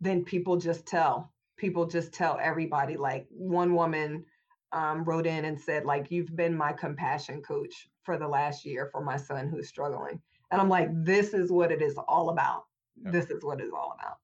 then 0.00 0.24
people 0.24 0.56
just 0.56 0.86
tell. 0.86 1.32
People 1.56 1.86
just 1.86 2.12
tell 2.12 2.38
everybody. 2.40 2.96
Like 2.96 3.26
one 3.30 3.74
woman 3.74 4.24
um, 4.72 5.04
wrote 5.04 5.26
in 5.26 5.44
and 5.44 5.60
said, 5.60 5.84
like, 5.84 6.10
you've 6.10 6.34
been 6.36 6.56
my 6.56 6.72
compassion 6.72 7.42
coach 7.42 7.88
for 8.02 8.18
the 8.18 8.28
last 8.28 8.64
year 8.64 8.88
for 8.92 9.02
my 9.02 9.16
son 9.16 9.48
who's 9.48 9.68
struggling. 9.68 10.20
And 10.50 10.60
I'm 10.60 10.68
like, 10.68 10.88
this 11.04 11.34
is 11.34 11.50
what 11.50 11.72
it 11.72 11.82
is 11.82 11.98
all 12.08 12.30
about. 12.30 12.64
Yep. 13.04 13.12
This 13.12 13.30
is 13.30 13.44
what 13.44 13.60
it's 13.60 13.72
all 13.72 13.96
about. 13.98 14.18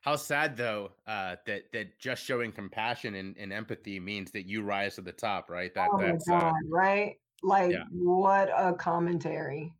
How 0.00 0.16
sad 0.16 0.56
though 0.56 0.92
uh, 1.06 1.36
that 1.46 1.72
that 1.72 1.98
just 1.98 2.24
showing 2.24 2.52
compassion 2.52 3.16
and, 3.16 3.36
and, 3.36 3.52
empathy 3.52 4.00
means 4.00 4.30
that 4.32 4.46
you 4.46 4.62
rise 4.62 4.94
to 4.94 5.02
the 5.02 5.12
top, 5.12 5.50
right? 5.50 5.74
That 5.74 5.90
oh 5.92 5.98
that's 5.98 6.26
God, 6.26 6.42
uh, 6.42 6.52
right. 6.70 7.16
Like 7.42 7.72
yeah. 7.72 7.84
what 7.92 8.50
a 8.56 8.72
commentary. 8.72 9.74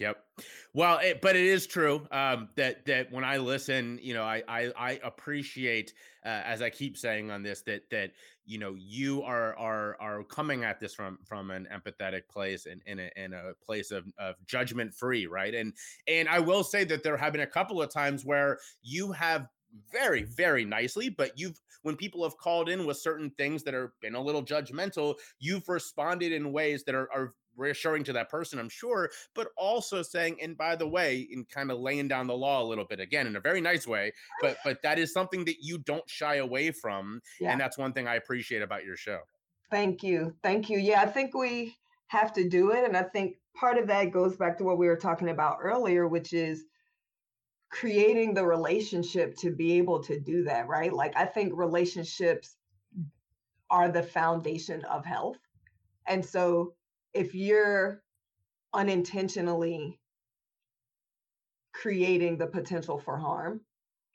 Yep. 0.00 0.16
Well, 0.72 0.98
it, 0.98 1.20
but 1.20 1.36
it 1.36 1.44
is 1.44 1.68
true 1.68 2.06
um, 2.10 2.48
that 2.56 2.84
that 2.86 3.12
when 3.12 3.22
I 3.22 3.36
listen, 3.36 4.00
you 4.02 4.12
know, 4.12 4.24
I 4.24 4.42
I, 4.48 4.72
I 4.76 5.00
appreciate 5.04 5.94
uh, 6.26 6.42
as 6.44 6.62
I 6.62 6.70
keep 6.70 6.96
saying 6.96 7.30
on 7.30 7.44
this 7.44 7.62
that 7.62 7.88
that 7.90 8.10
you 8.44 8.58
know 8.58 8.74
you 8.76 9.22
are 9.22 9.56
are 9.56 9.96
are 10.00 10.24
coming 10.24 10.64
at 10.64 10.80
this 10.80 10.94
from 10.94 11.18
from 11.24 11.52
an 11.52 11.68
empathetic 11.72 12.22
place 12.28 12.66
and 12.66 12.82
in 12.86 12.98
a, 12.98 13.10
in 13.16 13.34
a 13.34 13.52
place 13.64 13.92
of, 13.92 14.04
of 14.18 14.34
judgment 14.46 14.92
free, 14.92 15.26
right? 15.26 15.54
And 15.54 15.72
and 16.08 16.28
I 16.28 16.40
will 16.40 16.64
say 16.64 16.82
that 16.84 17.04
there 17.04 17.16
have 17.16 17.32
been 17.32 17.42
a 17.42 17.46
couple 17.46 17.80
of 17.80 17.92
times 17.92 18.24
where 18.24 18.58
you 18.82 19.12
have 19.12 19.46
very 19.90 20.22
very 20.22 20.64
nicely 20.64 21.08
but 21.08 21.36
you've 21.36 21.60
when 21.82 21.96
people 21.96 22.22
have 22.22 22.36
called 22.38 22.68
in 22.68 22.86
with 22.86 22.96
certain 22.96 23.30
things 23.36 23.64
that 23.64 23.74
are 23.74 23.92
been 24.00 24.14
a 24.14 24.20
little 24.20 24.44
judgmental 24.44 25.16
you've 25.40 25.68
responded 25.68 26.30
in 26.30 26.52
ways 26.52 26.84
that 26.84 26.94
are, 26.94 27.08
are 27.12 27.34
reassuring 27.56 28.04
to 28.04 28.12
that 28.12 28.28
person, 28.28 28.58
I'm 28.58 28.68
sure, 28.68 29.10
but 29.34 29.48
also 29.56 30.02
saying, 30.02 30.38
and 30.42 30.56
by 30.56 30.76
the 30.76 30.86
way, 30.86 31.26
in 31.30 31.44
kind 31.44 31.70
of 31.70 31.78
laying 31.78 32.08
down 32.08 32.26
the 32.26 32.36
law 32.36 32.62
a 32.62 32.66
little 32.66 32.84
bit 32.84 33.00
again 33.00 33.26
in 33.26 33.36
a 33.36 33.40
very 33.40 33.60
nice 33.60 33.86
way, 33.86 34.12
but 34.40 34.56
but 34.64 34.82
that 34.82 34.98
is 34.98 35.12
something 35.12 35.44
that 35.46 35.56
you 35.60 35.78
don't 35.78 36.08
shy 36.08 36.36
away 36.36 36.70
from. 36.70 37.20
Yeah. 37.40 37.52
And 37.52 37.60
that's 37.60 37.78
one 37.78 37.92
thing 37.92 38.08
I 38.08 38.16
appreciate 38.16 38.62
about 38.62 38.84
your 38.84 38.96
show. 38.96 39.20
Thank 39.70 40.02
you. 40.02 40.34
Thank 40.42 40.70
you. 40.70 40.78
Yeah, 40.78 41.02
I 41.02 41.06
think 41.06 41.34
we 41.34 41.76
have 42.08 42.32
to 42.34 42.48
do 42.48 42.70
it. 42.70 42.84
And 42.84 42.96
I 42.96 43.02
think 43.02 43.36
part 43.56 43.78
of 43.78 43.86
that 43.88 44.12
goes 44.12 44.36
back 44.36 44.58
to 44.58 44.64
what 44.64 44.78
we 44.78 44.86
were 44.86 44.96
talking 44.96 45.30
about 45.30 45.58
earlier, 45.62 46.06
which 46.06 46.32
is 46.32 46.64
creating 47.70 48.34
the 48.34 48.44
relationship 48.44 49.36
to 49.36 49.50
be 49.50 49.72
able 49.72 50.02
to 50.04 50.20
do 50.20 50.44
that, 50.44 50.68
right? 50.68 50.92
Like 50.92 51.16
I 51.16 51.24
think 51.24 51.52
relationships 51.56 52.56
are 53.70 53.88
the 53.88 54.02
foundation 54.02 54.84
of 54.84 55.04
health. 55.04 55.38
And 56.06 56.24
so 56.24 56.74
if 57.14 57.34
you're 57.34 58.02
unintentionally 58.74 59.98
creating 61.72 62.36
the 62.36 62.46
potential 62.46 62.98
for 62.98 63.16
harm, 63.16 63.60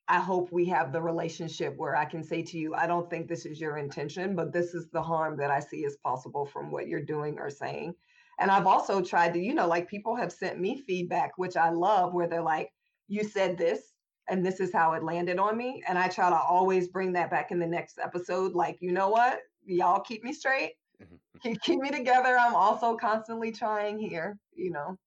I 0.08 0.20
hope 0.20 0.52
we 0.52 0.66
have 0.66 0.92
the 0.92 1.02
relationship 1.02 1.76
where 1.78 1.96
I 1.96 2.04
can 2.06 2.24
say 2.24 2.42
to 2.42 2.58
you, 2.58 2.74
I 2.74 2.88
don't 2.88 3.10
think 3.10 3.28
this 3.28 3.46
is 3.46 3.62
your 3.62 3.78
intention, 3.78 4.36
but 4.36 4.52
this 4.52 4.74
is 4.74 4.90
the 4.90 5.02
harm 5.02 5.38
that 5.38 5.52
I 5.52 5.60
see 5.60 5.86
as 5.86 5.98
possible 5.98 6.46
from 6.46 6.72
what 6.72 6.88
you're 6.88 7.00
doing 7.00 7.38
or 7.38 7.50
saying. 7.50 7.94
And 8.40 8.50
I've 8.50 8.68
also 8.68 9.02
tried 9.02 9.34
to, 9.34 9.40
you 9.40 9.54
know, 9.54 9.68
like 9.68 9.88
people 9.88 10.16
have 10.16 10.32
sent 10.32 10.60
me 10.60 10.82
feedback, 10.88 11.38
which 11.38 11.58
I 11.58 11.70
love, 11.70 12.14
where 12.14 12.28
they're 12.28 12.42
like, 12.42 12.72
you 13.08 13.24
said 13.24 13.58
this, 13.58 13.94
and 14.30 14.46
this 14.46 14.60
is 14.60 14.74
how 14.74 14.94
it 14.94 15.04
landed 15.04 15.38
on 15.40 15.58
me. 15.58 15.84
And 15.88 15.98
I 15.98 16.08
try 16.08 16.30
to 16.30 16.40
always 16.40 16.88
bring 16.88 17.14
that 17.14 17.30
back 17.30 17.52
in 17.52 17.60
the 17.60 17.68
next 17.68 18.00
episode. 18.02 18.54
Like, 18.54 18.78
you 18.82 18.92
know 18.92 19.10
what? 19.10 19.42
Y'all 19.66 20.02
keep 20.02 20.24
me 20.24 20.34
straight 20.34 20.72
Mm-hmm, 21.02 21.14
mm-hmm. 21.14 21.40
keep, 21.40 21.62
keep 21.62 21.80
me 21.80 21.92
together. 21.92 22.38
I'm 22.38 22.56
also 22.56 22.96
constantly 22.96 23.52
trying 23.52 24.00
here, 24.00 24.38
you 24.54 24.72
know. 24.72 24.98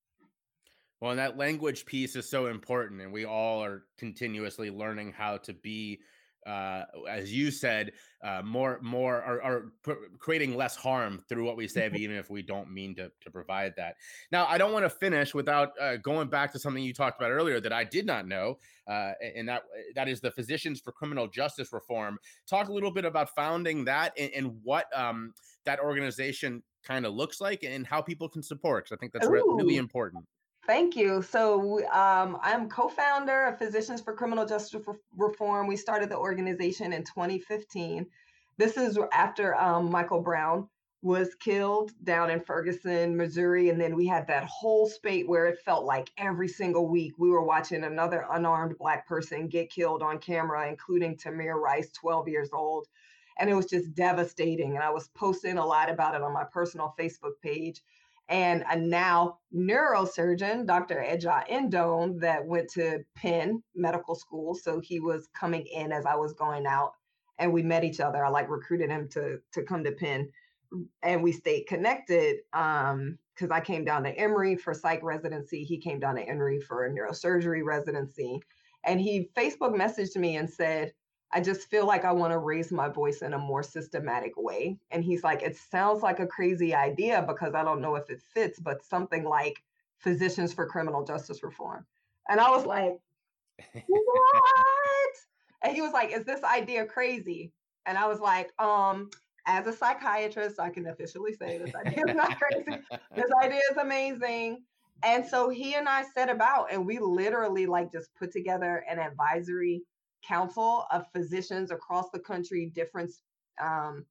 Well, 1.00 1.10
and 1.10 1.18
that 1.18 1.36
language 1.36 1.84
piece 1.84 2.14
is 2.14 2.30
so 2.30 2.46
important, 2.46 3.00
and 3.00 3.12
we 3.12 3.24
all 3.24 3.62
are 3.64 3.84
continuously 3.98 4.70
learning 4.70 5.12
how 5.12 5.38
to 5.38 5.52
be, 5.52 5.98
uh, 6.46 6.84
as 7.08 7.32
you 7.32 7.50
said, 7.50 7.92
uh, 8.24 8.42
more, 8.44 8.78
more, 8.82 9.22
are 9.22 9.42
or 9.42 9.72
creating 10.18 10.56
less 10.56 10.76
harm 10.76 11.22
through 11.28 11.44
what 11.44 11.56
we 11.56 11.68
say, 11.68 11.86
mm-hmm. 11.86 11.96
even 11.96 12.16
if 12.16 12.30
we 12.30 12.42
don't 12.42 12.70
mean 12.70 12.94
to 12.96 13.10
to 13.20 13.30
provide 13.30 13.74
that. 13.76 13.96
Now, 14.30 14.46
I 14.46 14.58
don't 14.58 14.72
want 14.72 14.84
to 14.84 14.90
finish 14.90 15.34
without 15.34 15.72
uh, 15.80 15.96
going 15.96 16.28
back 16.28 16.52
to 16.52 16.58
something 16.58 16.82
you 16.82 16.94
talked 16.94 17.20
about 17.20 17.30
earlier 17.30 17.60
that 17.60 17.72
I 17.72 17.84
did 17.84 18.06
not 18.06 18.26
know, 18.26 18.58
uh, 18.88 19.12
and 19.36 19.48
that 19.48 19.62
that 19.94 20.08
is 20.08 20.20
the 20.20 20.30
Physicians 20.30 20.80
for 20.80 20.92
Criminal 20.92 21.28
Justice 21.28 21.72
Reform. 21.72 22.18
Talk 22.46 22.68
a 22.68 22.72
little 22.72 22.92
bit 22.92 23.04
about 23.04 23.34
founding 23.34 23.84
that 23.84 24.12
and, 24.18 24.30
and 24.34 24.58
what. 24.62 24.86
Um, 24.94 25.34
that 25.64 25.80
organization 25.80 26.62
kind 26.84 27.06
of 27.06 27.14
looks 27.14 27.40
like 27.40 27.62
and 27.62 27.86
how 27.86 28.02
people 28.02 28.28
can 28.28 28.42
support. 28.42 28.84
Because 28.84 28.96
I 28.96 28.98
think 28.98 29.12
that's 29.12 29.28
re- 29.28 29.42
really 29.46 29.76
important. 29.76 30.24
Thank 30.66 30.94
you. 30.94 31.22
So 31.22 31.80
um, 31.90 32.38
I'm 32.40 32.68
co-founder 32.68 33.46
of 33.46 33.58
Physicians 33.58 34.00
for 34.00 34.14
Criminal 34.14 34.46
Justice 34.46 34.80
Reform. 35.16 35.66
We 35.66 35.76
started 35.76 36.08
the 36.08 36.16
organization 36.18 36.92
in 36.92 37.02
2015. 37.02 38.06
This 38.58 38.76
is 38.76 38.96
after 39.12 39.56
um, 39.56 39.90
Michael 39.90 40.20
Brown 40.20 40.68
was 41.02 41.34
killed 41.34 41.90
down 42.04 42.30
in 42.30 42.38
Ferguson, 42.38 43.16
Missouri. 43.16 43.70
And 43.70 43.80
then 43.80 43.96
we 43.96 44.06
had 44.06 44.28
that 44.28 44.44
whole 44.44 44.86
spate 44.86 45.28
where 45.28 45.46
it 45.46 45.58
felt 45.64 45.84
like 45.84 46.12
every 46.16 46.46
single 46.46 46.86
week 46.88 47.14
we 47.18 47.30
were 47.30 47.42
watching 47.42 47.82
another 47.82 48.24
unarmed 48.30 48.78
Black 48.78 49.08
person 49.08 49.48
get 49.48 49.68
killed 49.68 50.00
on 50.00 50.18
camera, 50.18 50.68
including 50.68 51.16
Tamir 51.16 51.60
Rice, 51.60 51.90
12 51.90 52.28
years 52.28 52.50
old 52.52 52.86
and 53.38 53.48
it 53.48 53.54
was 53.54 53.66
just 53.66 53.94
devastating. 53.94 54.74
And 54.74 54.82
I 54.82 54.90
was 54.90 55.08
posting 55.08 55.58
a 55.58 55.66
lot 55.66 55.90
about 55.90 56.14
it 56.14 56.22
on 56.22 56.32
my 56.32 56.44
personal 56.44 56.94
Facebook 56.98 57.40
page. 57.42 57.80
And 58.28 58.64
a 58.70 58.76
now 58.76 59.38
neurosurgeon, 59.54 60.66
Dr. 60.66 61.04
Eja 61.06 61.44
Endone, 61.50 62.20
that 62.20 62.46
went 62.46 62.70
to 62.70 63.00
Penn 63.16 63.62
Medical 63.74 64.14
School. 64.14 64.54
So 64.54 64.80
he 64.80 65.00
was 65.00 65.28
coming 65.38 65.66
in 65.66 65.92
as 65.92 66.06
I 66.06 66.14
was 66.14 66.32
going 66.32 66.66
out, 66.66 66.92
and 67.38 67.52
we 67.52 67.62
met 67.62 67.84
each 67.84 68.00
other. 68.00 68.24
I 68.24 68.28
like 68.30 68.48
recruited 68.48 68.90
him 68.90 69.08
to 69.10 69.38
to 69.52 69.62
come 69.62 69.84
to 69.84 69.92
Penn, 69.92 70.30
and 71.02 71.22
we 71.22 71.32
stayed 71.32 71.66
connected. 71.66 72.38
Um, 72.52 73.18
because 73.34 73.50
I 73.50 73.60
came 73.60 73.84
down 73.84 74.04
to 74.04 74.10
Emory 74.10 74.56
for 74.56 74.74
psych 74.74 75.02
residency. 75.02 75.64
He 75.64 75.78
came 75.78 75.98
down 75.98 76.16
to 76.16 76.22
Emory 76.22 76.60
for 76.60 76.84
a 76.84 76.90
neurosurgery 76.90 77.64
residency. 77.64 78.40
And 78.84 79.00
he 79.00 79.30
Facebook 79.36 79.74
messaged 79.74 80.16
me 80.16 80.36
and 80.36 80.48
said, 80.48 80.92
I 81.32 81.40
just 81.40 81.70
feel 81.70 81.86
like 81.86 82.04
I 82.04 82.12
want 82.12 82.32
to 82.32 82.38
raise 82.38 82.70
my 82.70 82.88
voice 82.88 83.22
in 83.22 83.32
a 83.32 83.38
more 83.38 83.62
systematic 83.62 84.32
way. 84.36 84.76
And 84.90 85.02
he's 85.02 85.24
like, 85.24 85.42
it 85.42 85.56
sounds 85.56 86.02
like 86.02 86.20
a 86.20 86.26
crazy 86.26 86.74
idea 86.74 87.24
because 87.26 87.54
I 87.54 87.64
don't 87.64 87.80
know 87.80 87.94
if 87.94 88.10
it 88.10 88.20
fits, 88.20 88.58
but 88.58 88.84
something 88.84 89.24
like 89.24 89.62
Physicians 89.98 90.52
for 90.52 90.66
Criminal 90.66 91.04
Justice 91.04 91.42
Reform. 91.42 91.86
And 92.28 92.38
I 92.38 92.50
was 92.50 92.66
like, 92.66 92.98
what? 93.86 95.14
and 95.62 95.74
he 95.74 95.80
was 95.80 95.92
like, 95.92 96.12
is 96.12 96.24
this 96.24 96.42
idea 96.44 96.84
crazy? 96.84 97.52
And 97.86 97.96
I 97.96 98.06
was 98.06 98.20
like, 98.20 98.50
um, 98.60 99.10
as 99.46 99.66
a 99.66 99.72
psychiatrist, 99.72 100.60
I 100.60 100.68
can 100.68 100.86
officially 100.86 101.32
say 101.34 101.58
this 101.58 101.74
idea 101.74 102.04
is 102.08 102.14
not 102.14 102.38
crazy. 102.38 102.82
this 103.14 103.30
idea 103.42 103.60
is 103.70 103.76
amazing. 103.78 104.62
And 105.04 105.26
so 105.26 105.48
he 105.48 105.74
and 105.74 105.88
I 105.88 106.04
set 106.14 106.30
about 106.30 106.72
and 106.72 106.86
we 106.86 106.98
literally 106.98 107.66
like 107.66 107.90
just 107.90 108.14
put 108.14 108.32
together 108.32 108.84
an 108.88 108.98
advisory 108.98 109.82
council 110.26 110.86
of 110.90 111.04
physicians 111.12 111.70
across 111.70 112.10
the 112.10 112.18
country, 112.18 112.70
different 112.74 113.12
um, 113.60 114.04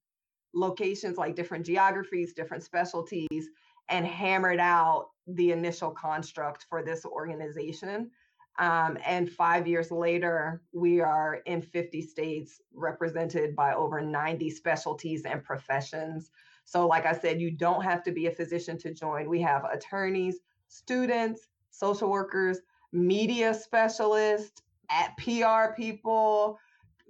locations, 0.53 1.17
like 1.17 1.35
different 1.35 1.65
geographies, 1.65 2.33
different 2.33 2.63
specialties, 2.63 3.49
and 3.89 4.05
hammered 4.05 4.59
out 4.59 5.09
the 5.27 5.51
initial 5.51 5.91
construct 5.91 6.65
for 6.69 6.83
this 6.83 7.05
organization. 7.05 8.11
Um, 8.59 8.97
and 9.05 9.31
five 9.31 9.67
years 9.67 9.91
later, 9.91 10.61
we 10.73 10.99
are 10.99 11.39
in 11.45 11.61
50 11.61 12.01
states 12.01 12.59
represented 12.73 13.55
by 13.55 13.73
over 13.73 14.01
90 14.01 14.49
specialties 14.49 15.23
and 15.23 15.43
professions. 15.43 16.31
So, 16.65 16.85
like 16.87 17.05
I 17.05 17.13
said, 17.13 17.41
you 17.41 17.51
don't 17.51 17.83
have 17.83 18.03
to 18.03 18.11
be 18.11 18.27
a 18.27 18.31
physician 18.31 18.77
to 18.79 18.93
join. 18.93 19.29
We 19.29 19.41
have 19.41 19.63
attorneys, 19.65 20.39
students, 20.67 21.47
social 21.71 22.09
workers, 22.09 22.59
media 22.91 23.53
specialists, 23.53 24.61
at 24.91 25.15
PR 25.17 25.73
people, 25.73 26.59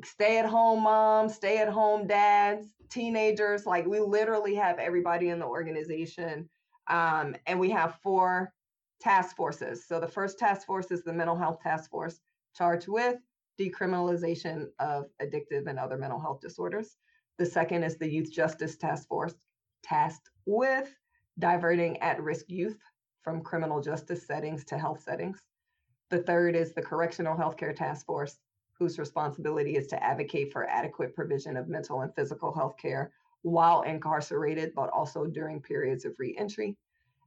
stay 0.04 0.38
at 0.38 0.46
home 0.46 0.84
moms, 0.84 1.36
stay 1.36 1.58
at 1.58 1.70
home 1.70 2.08
dads, 2.08 2.68
teenagers. 2.90 3.66
Like 3.66 3.86
we 3.86 4.00
literally 4.00 4.56
have 4.56 4.80
everybody 4.80 5.30
in 5.30 5.40
the 5.40 5.46
organization. 5.46 6.50
Um, 6.88 7.36
and 7.46 7.60
we 7.60 7.70
have 7.72 8.00
four 8.04 8.54
task 9.00 9.36
forces. 9.36 9.86
So 9.88 10.00
the 10.00 10.08
first 10.08 10.38
task 10.38 10.68
force 10.68 10.92
is 10.92 11.04
the 11.04 11.14
mental 11.14 11.36
health 11.36 11.60
task 11.62 11.90
force 11.90 12.20
charged 12.56 12.88
with 12.88 13.18
decriminalization 13.60 14.68
of 14.80 15.06
addictive 15.22 15.68
and 15.68 15.80
other 15.80 15.98
mental 15.98 16.20
health 16.20 16.42
disorders. 16.42 16.98
The 17.38 17.46
second 17.46 17.84
is 17.84 17.98
the 17.98 18.10
youth 18.10 18.32
justice 18.32 18.78
task 18.78 19.08
force 19.08 19.36
tasked 19.84 20.30
with 20.46 20.94
diverting 21.40 21.98
at 22.00 22.22
risk 22.22 22.46
youth 22.50 22.80
from 23.24 23.42
criminal 23.42 23.82
justice 23.82 24.26
settings 24.26 24.66
to 24.66 24.78
health 24.78 25.02
settings. 25.02 25.42
The 26.12 26.24
third 26.24 26.58
is 26.58 26.74
the 26.74 26.82
Correctional 26.82 27.38
Healthcare 27.38 27.74
Task 27.74 28.06
Force, 28.06 28.38
whose 28.74 29.00
responsibility 29.00 29.78
is 29.78 29.88
to 29.88 30.04
advocate 30.04 30.52
for 30.52 30.68
adequate 30.68 31.16
provision 31.16 31.56
of 31.56 31.70
mental 31.70 32.02
and 32.02 32.14
physical 32.14 32.54
health 32.54 32.76
care 32.76 33.14
while 33.44 33.84
incarcerated, 33.84 34.74
but 34.76 34.90
also 34.90 35.26
during 35.26 35.62
periods 35.62 36.04
of 36.04 36.12
reentry. 36.20 36.76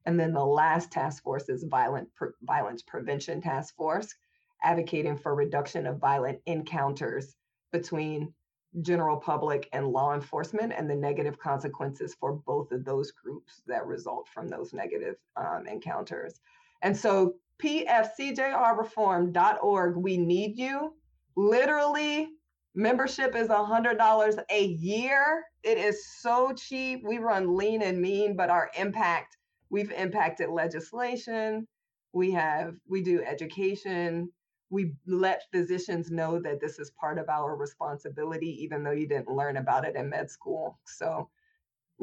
And 0.05 0.21
then 0.21 0.35
the 0.35 0.45
last 0.45 0.93
task 0.93 1.23
force 1.23 1.49
is 1.49 1.65
Violent 1.65 2.11
Violence 2.43 2.83
Prevention 2.83 3.41
Task 3.41 3.75
Force, 3.75 4.15
advocating 4.63 5.17
for 5.17 5.35
reduction 5.35 5.87
of 5.87 5.97
violent 5.97 6.41
encounters 6.45 7.37
between 7.73 8.35
general 8.83 9.17
public 9.17 9.67
and 9.73 9.89
law 9.89 10.13
enforcement 10.13 10.75
and 10.77 10.91
the 10.91 10.95
negative 10.95 11.39
consequences 11.39 12.15
for 12.21 12.35
both 12.35 12.71
of 12.71 12.85
those 12.85 13.13
groups 13.13 13.63
that 13.67 13.87
result 13.87 14.29
from 14.29 14.47
those 14.47 14.75
negative 14.75 15.17
um, 15.37 15.67
encounters. 15.67 16.39
And 16.83 16.95
so 16.95 17.37
pfcjrreform.org, 17.63 19.97
we 19.97 20.17
need 20.19 20.59
you. 20.59 20.95
Literally, 21.37 22.29
membership 22.75 23.35
is 23.37 23.49
$100 23.49 24.39
a 24.51 24.65
year. 24.65 25.45
It 25.63 25.79
is 25.79 26.07
so 26.21 26.53
cheap. 26.53 27.03
We 27.05 27.19
run 27.19 27.57
lean 27.57 27.83
and 27.83 28.01
mean, 28.01 28.37
but 28.37 28.51
our 28.51 28.71
impact, 28.79 29.37
we've 29.71 29.91
impacted 29.93 30.49
legislation. 30.51 31.67
We 32.13 32.31
have, 32.33 32.75
we 32.89 33.03
do 33.03 33.23
education, 33.25 34.31
we 34.71 34.93
let 35.07 35.43
physicians 35.53 36.11
know 36.11 36.39
that 36.41 36.61
this 36.61 36.79
is 36.79 36.91
part 36.93 37.19
of 37.19 37.29
our 37.29 37.57
responsibility, 37.57 38.51
even 38.63 38.83
though 38.85 38.93
you 38.93 39.09
didn't 39.09 39.29
learn 39.31 39.57
about 39.57 39.85
it 39.85 39.97
in 39.97 40.09
med 40.11 40.31
school. 40.31 40.79
So, 40.87 41.29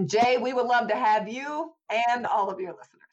Jay, 0.06 0.38
we 0.38 0.54
would 0.54 0.66
love 0.68 0.88
to 0.90 0.96
have 0.96 1.28
you 1.30 1.74
and 1.90 2.26
all 2.28 2.50
of 2.50 2.60
your 2.60 2.74
listeners. 2.74 3.11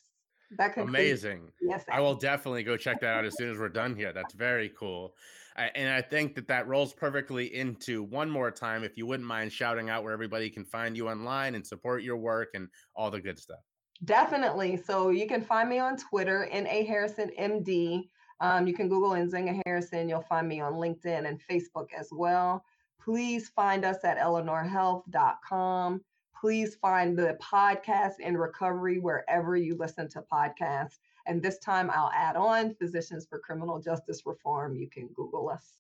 That 0.57 0.77
amazing. 0.79 1.51
Yes, 1.61 1.85
I 1.91 2.01
will 2.01 2.15
definitely 2.15 2.63
go 2.63 2.77
check 2.77 3.01
that 3.01 3.15
out 3.15 3.25
as 3.25 3.37
soon 3.37 3.51
as 3.51 3.59
we're 3.59 3.69
done 3.69 3.95
here. 3.95 4.13
That's 4.13 4.35
very 4.35 4.71
cool. 4.71 5.15
And 5.57 5.89
I 5.89 6.01
think 6.01 6.37
that 6.37 6.47
that 6.47 6.69
rolls 6.69 6.95
perfectly 6.95 7.55
into 7.55 8.05
one 8.05 8.31
more 8.31 8.51
time. 8.51 8.85
If 8.85 8.97
you 8.97 9.07
wouldn't 9.07 9.27
mind 9.27 9.53
shouting 9.53 9.91
out 9.91 10.05
where 10.05 10.13
everybody 10.13 10.49
can 10.49 10.65
find 10.65 10.97
you 10.97 11.09
online 11.09 11.57
and 11.57 11.67
support 11.67 12.03
your 12.03 12.17
work 12.17 12.51
and 12.55 12.69
all 12.95 13.11
the 13.11 13.21
good 13.21 13.39
stuff. 13.39 13.59
Definitely. 14.05 14.77
So 14.77 15.11
you 15.11 15.27
can 15.27 15.43
find 15.43 15.69
me 15.69 15.81
on 15.81 15.97
Twitter, 15.97 16.45
N.A. 16.53 16.85
Harrison 16.85 17.33
MD. 17.39 18.09
Um, 18.41 18.69
you 18.69 18.75
can 18.75 18.89
Google 18.89 19.11
Nzinga 19.11 19.61
Harrison. 19.67 20.09
You'll 20.09 20.23
find 20.23 20.47
me 20.47 20.61
on 20.61 20.75
LinkedIn 20.75 21.27
and 21.27 21.41
Facebook 21.51 21.89
as 21.99 22.09
well. 22.13 22.65
Please 23.01 23.49
find 23.49 23.85
us 23.85 24.05
at 24.05 24.19
eleanorhealth.com. 24.19 26.01
Please 26.41 26.77
find 26.77 27.19
the 27.19 27.37
podcast 27.43 28.21
in 28.21 28.37
recovery 28.37 28.99
wherever 28.99 29.57
you 29.57 29.77
listen 29.77 30.09
to 30.11 30.23
podcasts. 30.33 30.99
And 31.27 31.43
this 31.43 31.59
time 31.59 31.91
I'll 31.93 32.13
add 32.15 32.37
on 32.37 32.75
Physicians 32.75 33.27
for 33.29 33.39
Criminal 33.39 33.81
Justice 33.81 34.23
Reform. 34.25 34.77
You 34.77 34.89
can 34.89 35.09
Google 35.09 35.49
us. 35.49 35.79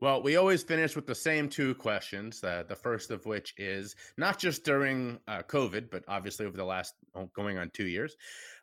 Well, 0.00 0.22
we 0.22 0.36
always 0.36 0.62
finish 0.62 0.94
with 0.94 1.06
the 1.06 1.14
same 1.14 1.48
two 1.48 1.74
questions. 1.74 2.44
Uh, 2.44 2.64
the 2.68 2.76
first 2.76 3.10
of 3.10 3.24
which 3.24 3.54
is 3.56 3.96
not 4.18 4.38
just 4.38 4.62
during 4.62 5.18
uh, 5.26 5.42
COVID, 5.42 5.90
but 5.90 6.04
obviously 6.06 6.44
over 6.44 6.56
the 6.56 6.64
last 6.64 6.94
oh, 7.14 7.30
going 7.34 7.56
on 7.56 7.70
two 7.70 7.86
years. 7.86 8.14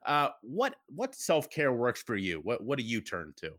Uh, 0.06 0.30
what 0.42 0.76
what 0.88 1.16
self 1.16 1.50
care 1.50 1.74
works 1.74 2.04
for 2.04 2.16
you? 2.16 2.40
What 2.44 2.64
what 2.64 2.78
do 2.78 2.86
you 2.86 3.02
turn 3.02 3.34
to? 3.38 3.52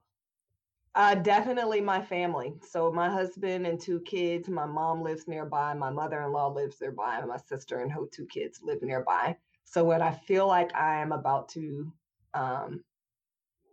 Uh, 0.97 1.15
definitely 1.17 1.81
my 1.81 2.01
family. 2.01 2.55
So 2.69 2.93
my 2.93 3.11
husband 3.11 3.67
and 3.67 3.81
two 3.81 4.01
kids. 4.01 4.49
My 4.49 4.67
mom 4.67 5.03
lives 5.03 5.27
nearby. 5.27 5.75
My 5.75 5.91
mother 5.91 6.23
in 6.23 6.33
law 6.33 6.49
lives 6.49 6.81
nearby. 6.81 7.21
My 7.23 7.37
sister 7.37 7.81
and 7.81 7.91
her 7.91 8.07
two 8.11 8.27
kids 8.27 8.61
live 8.63 8.81
nearby. 8.83 9.37
So 9.65 9.85
when 9.85 10.03
I 10.03 10.13
feel 10.13 10.47
like 10.47 10.75
I 10.75 11.01
am 11.01 11.11
about 11.11 11.49
to 11.51 11.93
um, 12.33 12.85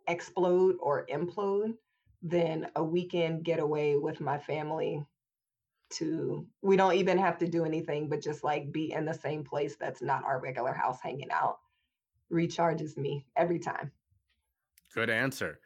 explode 0.08 0.78
or 0.80 1.06
implode, 1.08 1.76
then 2.24 2.68
a 2.76 2.84
weekend 2.84 3.44
getaway 3.44 3.96
with 3.96 4.20
my 4.20 4.40
family 4.40 5.06
to 5.92 6.48
we 6.62 6.78
don't 6.78 6.96
even 6.96 7.18
have 7.18 7.38
to 7.38 7.48
do 7.48 7.66
anything 7.66 8.08
but 8.08 8.22
just 8.22 8.44
like 8.44 8.72
be 8.72 8.94
in 8.94 9.06
the 9.06 9.14
same 9.14 9.44
place 9.44 9.76
that's 9.76 10.02
not 10.02 10.24
our 10.24 10.40
regular 10.40 10.72
house 10.72 11.00
hanging 11.02 11.30
out 11.32 11.60
recharges 12.32 12.96
me 12.98 13.26
every 13.36 13.60
time 13.60 13.92
good 14.96 15.10
answer 15.10 15.60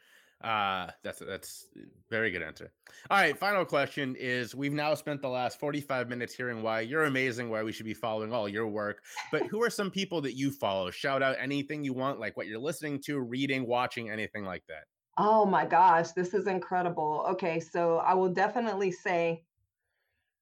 uh 0.46 0.92
that's 1.04 1.20
that's 1.20 1.66
very 2.10 2.30
good 2.30 2.44
answer. 2.44 2.72
All 3.10 3.18
right 3.18 3.38
final 3.38 3.66
question 3.66 4.16
is 4.18 4.54
we've 4.54 4.74
now 4.74 4.94
spent 4.94 5.22
the 5.22 5.28
last 5.28 5.60
45 5.60 6.08
minutes 6.08 6.36
hearing 6.36 6.62
why 6.62 6.82
you're 6.82 7.06
amazing 7.06 7.50
why 7.50 7.64
we 7.64 7.72
should 7.72 7.86
be 7.86 7.96
following 7.96 8.32
all 8.32 8.48
your 8.48 8.68
work 8.68 9.02
but 9.32 9.48
who 9.48 9.64
are 9.64 9.70
some 9.70 9.90
people 9.90 10.22
that 10.22 10.36
you 10.36 10.52
follow? 10.52 10.92
Shout 10.92 11.24
out 11.24 11.36
anything 11.40 11.84
you 11.84 11.94
want 11.94 12.20
like 12.20 12.38
what 12.38 12.48
you're 12.48 12.60
listening 12.60 13.02
to 13.06 13.20
reading 13.20 13.66
watching 13.68 14.10
anything 14.10 14.46
like 14.46 14.64
that. 14.68 14.84
Oh 15.18 15.46
my 15.46 15.66
gosh, 15.66 16.12
this 16.12 16.34
is 16.34 16.48
incredible. 16.48 17.26
Okay, 17.30 17.60
so 17.60 17.98
I 17.98 18.14
will 18.14 18.34
definitely 18.34 18.92
say, 18.92 19.44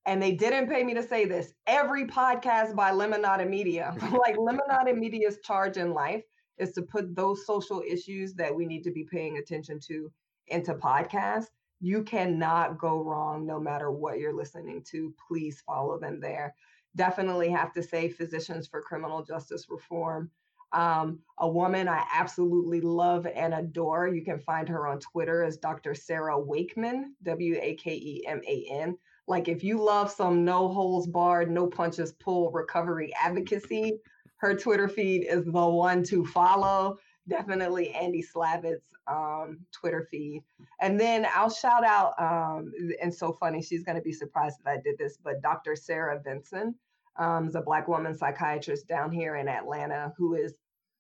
and 0.06 0.22
they 0.22 0.34
didn't 0.34 0.68
pay 0.68 0.84
me 0.84 0.95
to 0.95 1.04
say 1.04 1.26
this, 1.26 1.54
every 1.68 2.08
podcast 2.08 2.76
by 2.76 2.91
Lemonada 2.91 3.47
Media, 3.47 3.95
like 4.01 4.36
Lemonada 4.36 4.97
Media's 4.97 5.38
charge 5.43 5.78
in 5.78 5.93
life 5.93 6.24
is 6.58 6.72
to 6.74 6.82
put 6.82 7.16
those 7.16 7.45
social 7.45 7.84
issues 7.88 8.34
that 8.36 8.54
we 8.54 8.66
need 8.66 8.84
to 8.84 8.91
be 8.91 9.04
paying 9.04 9.38
attention 9.38 9.80
to 9.88 10.12
into 10.47 10.74
podcasts. 10.74 11.47
You 11.80 12.04
cannot 12.04 12.78
go 12.78 13.04
wrong 13.04 13.45
no 13.45 13.60
matter 13.60 13.91
what 13.91 14.20
you're 14.20 14.36
listening 14.36 14.84
to. 14.91 15.14
Please 15.28 15.62
follow 15.66 15.99
them 15.99 16.20
there. 16.20 16.56
Definitely 16.95 17.49
have 17.49 17.74
to 17.74 17.84
say 17.84 18.10
Physicians 18.10 18.68
for 18.68 18.82
Criminal 18.82 19.24
Justice 19.24 19.66
Reform 19.70 20.30
um, 20.74 21.20
a 21.38 21.47
woman 21.47 21.88
I 21.88 22.04
absolutely 22.12 22.82
love 22.82 23.28
and 23.28 23.54
adore. 23.54 24.08
You 24.08 24.24
can 24.24 24.39
find 24.39 24.68
her 24.70 24.88
on 24.88 24.99
Twitter 24.99 25.43
as 25.43 25.58
Dr. 25.58 25.93
Sarah 25.93 26.39
Wakeman, 26.39 27.16
W 27.24 27.58
A 27.62 27.76
K 27.76 27.93
E 27.93 28.26
M 28.28 28.41
A 28.47 28.66
N. 28.70 28.97
Like, 29.28 29.47
if 29.47 29.64
you 29.64 29.82
love 29.82 30.12
some 30.12 30.43
no 30.43 30.68
holes 30.68 31.08
barred, 31.08 31.49
no 31.49 31.68
punches 31.68 32.12
pulled 32.14 32.54
recovery 32.54 33.14
advocacy, 33.22 33.99
her 34.43 34.53
Twitter 34.53 34.89
feed 34.89 35.23
is 35.23 35.45
the 35.45 35.51
one 35.51 36.03
to 36.03 36.25
follow. 36.25 36.97
Definitely 37.29 37.91
Andy 37.91 38.21
Slavitt's 38.21 38.89
um, 39.07 39.59
Twitter 39.71 40.05
feed. 40.11 40.43
And 40.81 40.99
then 40.99 41.25
I'll 41.33 41.49
shout 41.49 41.85
out, 41.85 42.13
um, 42.21 42.73
and 43.01 43.13
so 43.13 43.37
funny, 43.39 43.61
she's 43.61 43.85
going 43.85 43.95
to 43.95 44.01
be 44.01 44.11
surprised 44.11 44.57
that 44.65 44.69
I 44.69 44.81
did 44.83 44.97
this, 44.97 45.17
but 45.23 45.41
Dr. 45.41 45.77
Sarah 45.77 46.21
Vinson 46.21 46.75
um, 47.15 47.47
is 47.47 47.55
a 47.55 47.61
Black 47.61 47.87
woman 47.87 48.13
psychiatrist 48.13 48.85
down 48.85 49.13
here 49.13 49.37
in 49.37 49.47
Atlanta 49.47 50.11
who 50.17 50.33
is 50.33 50.55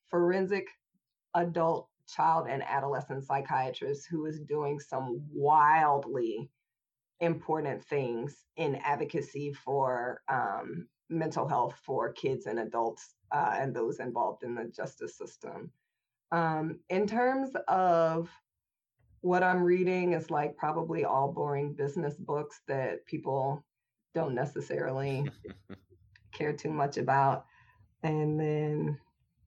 forensic 0.09 0.69
adult 1.35 1.89
child 2.07 2.47
and 2.49 2.63
adolescent 2.63 3.25
psychiatrist 3.25 4.07
who 4.09 4.25
is 4.25 4.39
doing 4.39 4.79
some 4.79 5.21
wildly 5.33 6.49
important 7.19 7.83
things 7.83 8.45
in 8.55 8.75
advocacy 8.75 9.51
for 9.51 10.21
um, 10.29 10.87
mental 11.09 11.47
health 11.47 11.75
for 11.85 12.11
kids 12.11 12.45
and 12.45 12.59
adults 12.59 13.15
uh, 13.31 13.55
and 13.59 13.75
those 13.75 13.99
involved 13.99 14.43
in 14.43 14.55
the 14.55 14.65
justice 14.65 15.17
system. 15.17 15.71
Um, 16.31 16.79
in 16.89 17.05
terms 17.07 17.51
of 17.67 18.29
what 19.21 19.43
I'm 19.43 19.63
reading 19.63 20.13
is 20.13 20.29
like 20.29 20.57
probably 20.57 21.05
all 21.05 21.31
boring 21.31 21.73
business 21.73 22.15
books 22.15 22.61
that 22.67 23.05
people 23.05 23.63
don't 24.13 24.35
necessarily 24.35 25.29
care 26.33 26.53
too 26.53 26.71
much 26.71 26.97
about. 26.97 27.45
And 28.03 28.39
then 28.39 28.99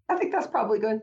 I 0.08 0.16
think 0.16 0.32
that's 0.32 0.46
probably 0.46 0.78
good. 0.78 1.02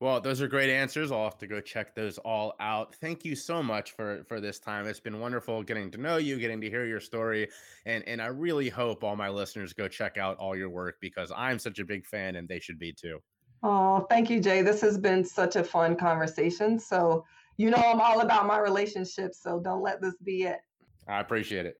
Well, 0.00 0.20
those 0.20 0.40
are 0.40 0.46
great 0.46 0.70
answers. 0.70 1.10
I'll 1.10 1.24
have 1.24 1.38
to 1.38 1.48
go 1.48 1.60
check 1.60 1.94
those 1.94 2.18
all 2.18 2.54
out. 2.60 2.94
Thank 2.94 3.24
you 3.24 3.34
so 3.34 3.62
much 3.64 3.92
for 3.92 4.22
for 4.28 4.40
this 4.40 4.60
time. 4.60 4.86
It's 4.86 5.00
been 5.00 5.18
wonderful 5.18 5.64
getting 5.64 5.90
to 5.90 5.98
know 5.98 6.18
you, 6.18 6.38
getting 6.38 6.60
to 6.60 6.70
hear 6.70 6.86
your 6.86 7.00
story, 7.00 7.48
and 7.84 8.06
and 8.06 8.22
I 8.22 8.26
really 8.26 8.68
hope 8.68 9.02
all 9.02 9.16
my 9.16 9.28
listeners 9.28 9.72
go 9.72 9.88
check 9.88 10.16
out 10.16 10.36
all 10.36 10.54
your 10.54 10.70
work 10.70 10.98
because 11.00 11.32
I'm 11.36 11.58
such 11.58 11.80
a 11.80 11.84
big 11.84 12.06
fan, 12.06 12.36
and 12.36 12.48
they 12.48 12.60
should 12.60 12.78
be 12.78 12.92
too. 12.92 13.18
Oh, 13.64 14.06
thank 14.08 14.30
you, 14.30 14.40
Jay. 14.40 14.62
This 14.62 14.80
has 14.82 14.98
been 14.98 15.24
such 15.24 15.56
a 15.56 15.64
fun 15.64 15.96
conversation. 15.96 16.78
So 16.78 17.24
you 17.56 17.70
know 17.70 17.82
I'm 17.84 18.00
all 18.00 18.20
about 18.20 18.46
my 18.46 18.60
relationships, 18.60 19.42
so 19.42 19.58
don't 19.58 19.82
let 19.82 20.00
this 20.00 20.14
be 20.24 20.44
it. 20.44 20.60
I 21.08 21.18
appreciate 21.18 21.66
it. 21.66 21.74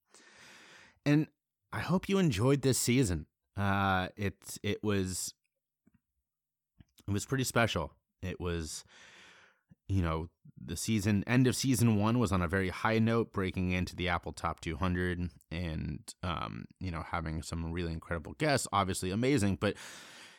And 1.05 1.27
I 1.71 1.79
hope 1.79 2.09
you 2.09 2.17
enjoyed 2.17 2.61
this 2.61 2.77
season. 2.77 3.27
Uh, 3.55 4.09
it 4.17 4.35
it 4.63 4.83
was 4.83 5.33
it 7.07 7.11
was 7.11 7.25
pretty 7.25 7.45
special. 7.45 7.93
It 8.21 8.39
was, 8.39 8.83
you 9.91 10.01
know, 10.01 10.29
the 10.63 10.77
season 10.77 11.23
end 11.27 11.47
of 11.47 11.55
season 11.55 11.95
one 11.95 12.19
was 12.19 12.31
on 12.31 12.41
a 12.41 12.47
very 12.47 12.69
high 12.69 12.99
note, 12.99 13.33
breaking 13.33 13.71
into 13.71 13.95
the 13.95 14.09
Apple 14.09 14.31
Top 14.31 14.61
200, 14.61 15.29
and 15.51 15.99
um, 16.23 16.65
you 16.79 16.91
know, 16.91 17.03
having 17.11 17.41
some 17.41 17.71
really 17.71 17.91
incredible 17.91 18.33
guests. 18.37 18.67
Obviously, 18.71 19.11
amazing. 19.11 19.57
But 19.59 19.75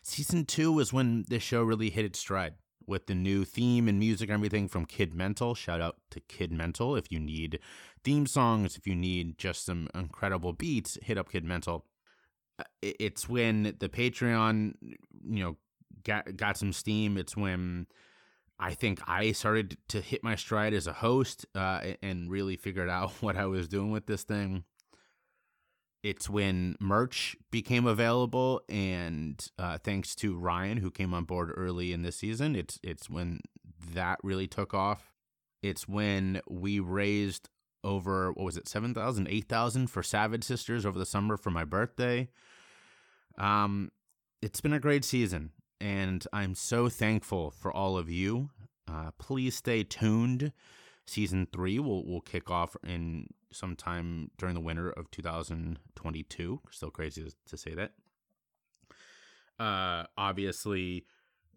season 0.02 0.44
two 0.44 0.72
was 0.72 0.92
when 0.92 1.24
the 1.28 1.38
show 1.38 1.62
really 1.62 1.90
hit 1.90 2.04
its 2.04 2.18
stride 2.18 2.54
with 2.86 3.06
the 3.06 3.14
new 3.14 3.44
theme 3.44 3.88
and 3.88 3.98
music 3.98 4.28
and 4.28 4.34
everything 4.34 4.68
from 4.68 4.86
Kid 4.86 5.14
Mental. 5.14 5.54
Shout 5.54 5.80
out 5.80 5.96
to 6.10 6.20
Kid 6.20 6.52
Mental 6.52 6.96
if 6.96 7.10
you 7.10 7.20
need 7.20 7.58
theme 8.04 8.26
songs, 8.26 8.76
if 8.76 8.86
you 8.86 8.94
need 8.94 9.38
just 9.38 9.64
some 9.64 9.88
incredible 9.94 10.52
beats, 10.52 10.98
hit 11.02 11.18
up 11.18 11.30
Kid 11.30 11.44
Mental. 11.44 11.84
Uh, 12.58 12.64
it's 12.80 13.28
when 13.28 13.74
the 13.78 13.88
Patreon, 13.88 14.74
you 14.80 15.44
know, 15.44 15.56
got 16.04 16.36
got 16.36 16.56
some 16.56 16.72
steam. 16.72 17.16
It's 17.16 17.36
when 17.36 17.86
I 18.62 18.74
think 18.74 19.00
I 19.08 19.32
started 19.32 19.76
to 19.88 20.00
hit 20.00 20.22
my 20.22 20.36
stride 20.36 20.72
as 20.72 20.86
a 20.86 20.92
host 20.92 21.44
uh, 21.52 21.80
and 22.00 22.30
really 22.30 22.56
figured 22.56 22.88
out 22.88 23.10
what 23.20 23.36
I 23.36 23.46
was 23.46 23.66
doing 23.66 23.90
with 23.90 24.06
this 24.06 24.22
thing. 24.22 24.62
It's 26.04 26.30
when 26.30 26.76
merch 26.80 27.36
became 27.50 27.86
available, 27.86 28.60
and 28.68 29.44
uh, 29.58 29.78
thanks 29.78 30.14
to 30.16 30.36
Ryan, 30.36 30.78
who 30.78 30.90
came 30.90 31.12
on 31.12 31.24
board 31.24 31.52
early 31.56 31.92
in 31.92 32.02
this 32.02 32.16
season, 32.16 32.56
it's 32.56 32.78
it's 32.82 33.08
when 33.10 33.40
that 33.94 34.18
really 34.22 34.48
took 34.48 34.74
off. 34.74 35.12
It's 35.62 35.86
when 35.86 36.40
we 36.48 36.80
raised 36.80 37.48
over 37.84 38.32
what 38.32 38.44
was 38.44 38.56
it 38.56 38.68
7000 38.68 39.26
8000 39.28 39.88
for 39.88 40.04
savage 40.04 40.44
sisters 40.44 40.86
over 40.86 41.00
the 41.00 41.04
summer 41.04 41.36
for 41.36 41.50
my 41.50 41.64
birthday 41.64 42.28
um 43.38 43.90
it's 44.40 44.60
been 44.60 44.72
a 44.72 44.78
great 44.78 45.04
season 45.04 45.50
and 45.82 46.26
i'm 46.32 46.54
so 46.54 46.88
thankful 46.88 47.50
for 47.50 47.72
all 47.72 47.98
of 47.98 48.08
you 48.08 48.48
uh, 48.88 49.10
please 49.18 49.56
stay 49.56 49.82
tuned 49.82 50.52
season 51.06 51.46
three 51.52 51.78
will 51.78 52.06
will 52.06 52.20
kick 52.20 52.50
off 52.50 52.76
in 52.86 53.26
sometime 53.52 54.30
during 54.38 54.54
the 54.54 54.60
winter 54.60 54.90
of 54.90 55.10
2022 55.10 56.60
still 56.70 56.90
crazy 56.90 57.26
to, 57.46 57.56
say 57.56 57.74
that 57.74 57.92
uh 59.58 60.04
obviously 60.16 61.04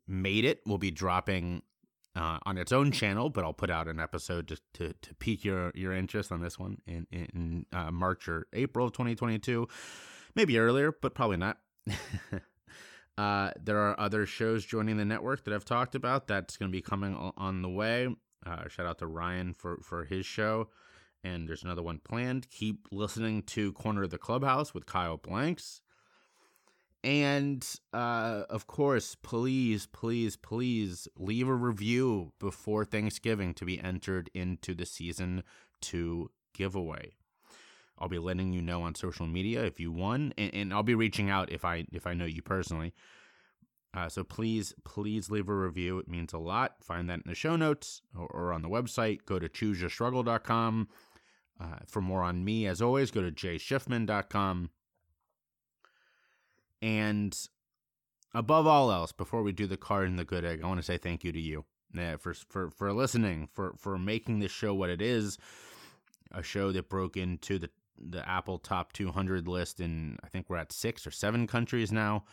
made 0.08 0.44
it 0.44 0.60
will 0.66 0.80
be 0.80 0.92
dropping 0.92 1.62
uh, 2.16 2.40
on 2.46 2.58
its 2.58 2.72
own 2.72 2.92
channel, 2.92 3.30
but 3.30 3.44
I'll 3.44 3.52
put 3.52 3.70
out 3.70 3.90
an 3.90 4.00
episode 4.00 4.48
just 4.48 4.62
to, 4.76 4.94
to 5.02 5.14
pique 5.16 5.44
your, 5.44 5.72
your 5.76 5.92
interest 5.92 6.32
on 6.32 6.40
this 6.42 6.58
one 6.58 6.78
in, 6.88 7.06
in 7.12 7.66
uh, 7.74 7.92
March 7.92 8.30
or 8.30 8.48
April 8.54 8.88
of 8.88 8.94
2022. 8.94 9.68
Maybe 10.34 10.58
earlier, 10.58 10.94
but 11.02 11.14
probably 11.14 11.36
not. 11.36 11.58
uh, 13.18 13.52
there 13.62 13.78
are 13.80 14.00
other 14.00 14.26
shows 14.26 14.66
joining 14.66 14.98
the 14.98 15.06
network 15.06 15.44
that 15.46 15.54
I've 15.54 15.66
talked 15.66 15.96
about 15.96 16.28
that's 16.28 16.58
going 16.58 16.70
to 16.70 16.76
be 16.76 16.82
coming 16.82 17.16
on 17.38 17.62
the 17.62 17.70
way. 17.70 18.10
Uh, 18.46 18.68
shout 18.68 18.86
out 18.86 19.00
to 19.00 19.08
Ryan 19.08 19.54
for, 19.54 19.78
for 19.82 20.04
his 20.04 20.26
show. 20.26 20.70
And 21.24 21.50
there's 21.50 21.64
another 21.64 21.82
one 21.82 22.00
planned. 22.00 22.50
Keep 22.52 22.90
listening 22.92 23.42
to 23.44 23.74
Corner 23.74 24.04
of 24.04 24.12
the 24.12 24.18
Clubhouse 24.18 24.74
with 24.74 24.86
Kyle 24.86 25.18
Blanks. 25.18 25.82
And 27.04 27.66
uh, 27.94 28.44
of 28.50 28.68
course, 28.68 29.16
please, 29.16 29.88
please, 29.88 30.36
please 30.36 31.08
leave 31.18 31.48
a 31.48 31.54
review 31.54 32.34
before 32.40 32.84
Thanksgiving 32.84 33.54
to 33.56 33.66
be 33.66 33.80
entered 33.80 34.30
into 34.34 34.74
the 34.74 34.86
season 34.86 35.44
two 35.82 36.32
giveaway. 36.54 37.14
I'll 37.98 38.10
be 38.10 38.20
letting 38.20 38.54
you 38.54 38.62
know 38.62 38.84
on 38.84 38.96
social 38.96 39.28
media 39.28 39.64
if 39.64 39.80
you 39.80 39.92
won, 39.92 40.34
and, 40.38 40.54
and 40.54 40.74
I'll 40.74 40.84
be 40.84 40.96
reaching 40.96 41.30
out 41.30 41.52
if 41.52 41.64
I 41.64 41.86
if 41.92 42.06
I 42.06 42.14
know 42.14 42.26
you 42.26 42.42
personally. 42.42 42.94
Uh, 43.96 44.10
so 44.10 44.24
please, 44.24 44.74
please 44.84 45.30
leave 45.30 45.48
a 45.48 45.56
review. 45.56 46.00
It 46.00 46.10
means 46.10 46.34
a 46.34 46.38
lot. 46.38 46.84
Find 46.84 47.10
that 47.10 47.22
in 47.26 47.28
the 47.28 47.36
show 47.36 47.56
notes 47.56 48.02
or, 48.18 48.28
or 48.28 48.52
on 48.52 48.62
the 48.62 48.68
website. 48.68 49.20
Go 49.26 49.40
to 49.40 49.48
chooseyourstruggle.com. 49.48 50.90
Uh, 51.58 51.78
for 51.88 52.02
more 52.02 52.22
on 52.22 52.44
me, 52.44 52.68
as 52.68 52.82
always, 52.82 53.12
go 53.12 53.22
to 53.22 53.32
jayschiffman.com. 53.32 54.70
And 56.82 57.40
above 58.34 58.68
all 58.68 58.92
else, 58.92 59.14
before 59.14 59.42
we 59.42 59.54
do 59.54 59.66
the 59.66 59.78
card 59.78 60.10
and 60.10 60.20
the 60.20 60.26
good 60.26 60.44
egg, 60.44 60.60
I 60.62 60.68
want 60.68 60.80
to 60.80 60.86
say 60.86 60.98
thank 60.98 61.24
you 61.24 61.32
to 61.32 61.40
you 61.40 61.64
uh, 61.98 62.18
for 62.18 62.34
for 62.34 62.70
for 62.70 62.92
listening, 62.92 63.48
for 63.54 63.74
for 63.78 63.98
making 63.98 64.40
this 64.40 64.52
show 64.52 64.74
what 64.74 64.90
it 64.90 65.02
is, 65.02 65.38
a 66.32 66.44
show 66.44 66.74
that 66.74 66.90
broke 66.90 67.16
into 67.16 67.58
the 67.58 67.70
the 67.98 68.28
Apple 68.28 68.58
Top 68.58 68.94
200 68.94 69.48
list, 69.48 69.80
and 69.80 70.20
I 70.24 70.28
think 70.28 70.50
we're 70.50 70.58
at 70.58 70.72
six 70.72 71.06
or 71.06 71.12
seven 71.12 71.48
countries 71.48 71.92
now. 71.92 72.26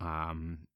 Um, 0.00 0.66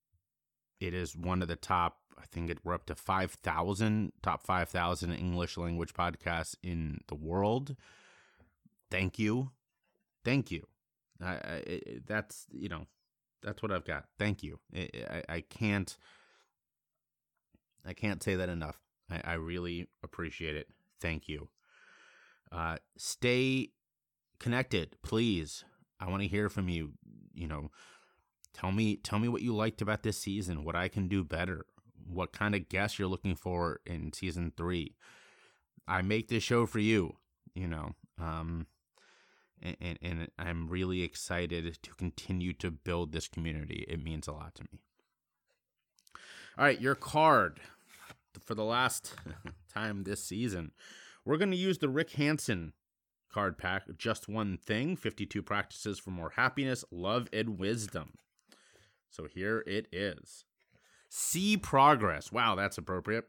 it 0.81 0.95
is 0.95 1.17
one 1.17 1.43
of 1.43 1.49
the 1.49 1.57
top. 1.57 1.99
I 2.19 2.27
think 2.27 2.51
it, 2.51 2.59
we're 2.65 2.75
up 2.75 2.87
to 2.87 2.95
five 2.95 3.33
thousand 3.33 4.13
top 4.23 4.45
five 4.47 4.69
thousand 4.69 5.13
English 5.13 5.57
language 5.57 5.95
podcasts 5.95 6.55
in 6.63 7.01
the 7.09 7.15
world. 7.15 7.77
Thank 8.91 9.19
you, 9.19 9.51
thank 10.25 10.51
you. 10.51 10.67
I, 11.23 11.33
I, 11.33 11.81
that's 12.07 12.47
you 12.53 12.69
know 12.69 12.87
that's 13.43 13.63
what 13.63 13.73
I've 13.73 13.85
got. 13.85 14.05
Thank 14.19 14.43
you. 14.43 14.61
I, 14.75 15.23
I 15.29 15.41
can't 15.41 15.97
I 17.85 17.93
can't 17.93 18.23
say 18.23 18.37
that 18.37 18.49
enough. 18.49 18.81
I, 19.11 19.21
I 19.25 19.35
really 19.35 19.89
appreciate 20.03 20.57
it. 20.57 20.69
Thank 21.01 21.29
you. 21.29 21.49
Uh, 22.55 22.77
stay 22.97 23.71
connected, 24.39 24.97
please. 25.03 25.65
I 25.99 26.09
want 26.09 26.23
to 26.23 26.29
hear 26.29 26.49
from 26.49 26.69
you. 26.69 26.93
You 27.35 27.49
know, 27.49 27.71
tell 28.53 28.71
me 28.71 28.97
tell 28.97 29.19
me 29.19 29.29
what 29.29 29.43
you 29.43 29.55
liked 29.55 29.83
about 29.83 30.03
this 30.03 30.19
season, 30.19 30.65
what 30.65 30.77
I 30.77 30.89
can 30.89 31.09
do 31.09 31.25
better, 31.25 31.67
what 32.07 32.33
kind 32.33 32.55
of 32.55 32.69
guests 32.69 32.99
you're 32.99 33.09
looking 33.09 33.35
for 33.35 33.81
in 33.85 34.13
season 34.13 34.53
three. 34.57 34.95
I 35.89 36.03
make 36.03 36.29
this 36.29 36.43
show 36.43 36.67
for 36.67 36.79
you. 36.79 37.17
You 37.55 37.69
know, 37.69 37.93
um, 38.21 38.67
and, 39.63 39.99
and 40.03 40.29
I'm 40.39 40.69
really 40.69 41.03
excited 41.03 41.79
to 41.83 41.91
continue 41.95 42.53
to 42.55 42.71
build 42.71 43.13
this 43.13 43.29
community. 43.29 43.85
It 43.89 44.03
means 44.03 44.29
a 44.29 44.33
lot 44.33 44.55
to 44.57 44.63
me. 44.65 44.81
All 46.59 46.65
right, 46.65 46.81
your 46.81 46.95
card 46.95 47.61
for 48.45 48.55
the 48.55 48.65
last 48.65 49.15
time 49.75 50.05
this 50.05 50.23
season. 50.23 50.73
We're 51.25 51.39
going 51.39 51.51
to 51.51 51.57
use 51.57 51.79
the 51.79 51.89
Rick 51.89 52.13
Hanson 52.13 52.75
card 53.33 53.57
pack, 53.57 53.85
Just 53.97 54.29
One 54.29 54.59
Thing 54.59 54.95
52 54.95 55.43
Practices 55.43 55.99
for 55.99 56.11
More 56.11 56.33
Happiness, 56.37 56.85
Love, 56.91 57.29
and 57.33 57.59
Wisdom. 57.59 58.13
So 59.09 59.27
here 59.33 59.65
it 59.67 59.89
is. 59.91 60.45
See 61.09 61.57
progress. 61.57 62.31
Wow, 62.31 62.57
that's 62.57 62.77
appropriate. 62.77 63.25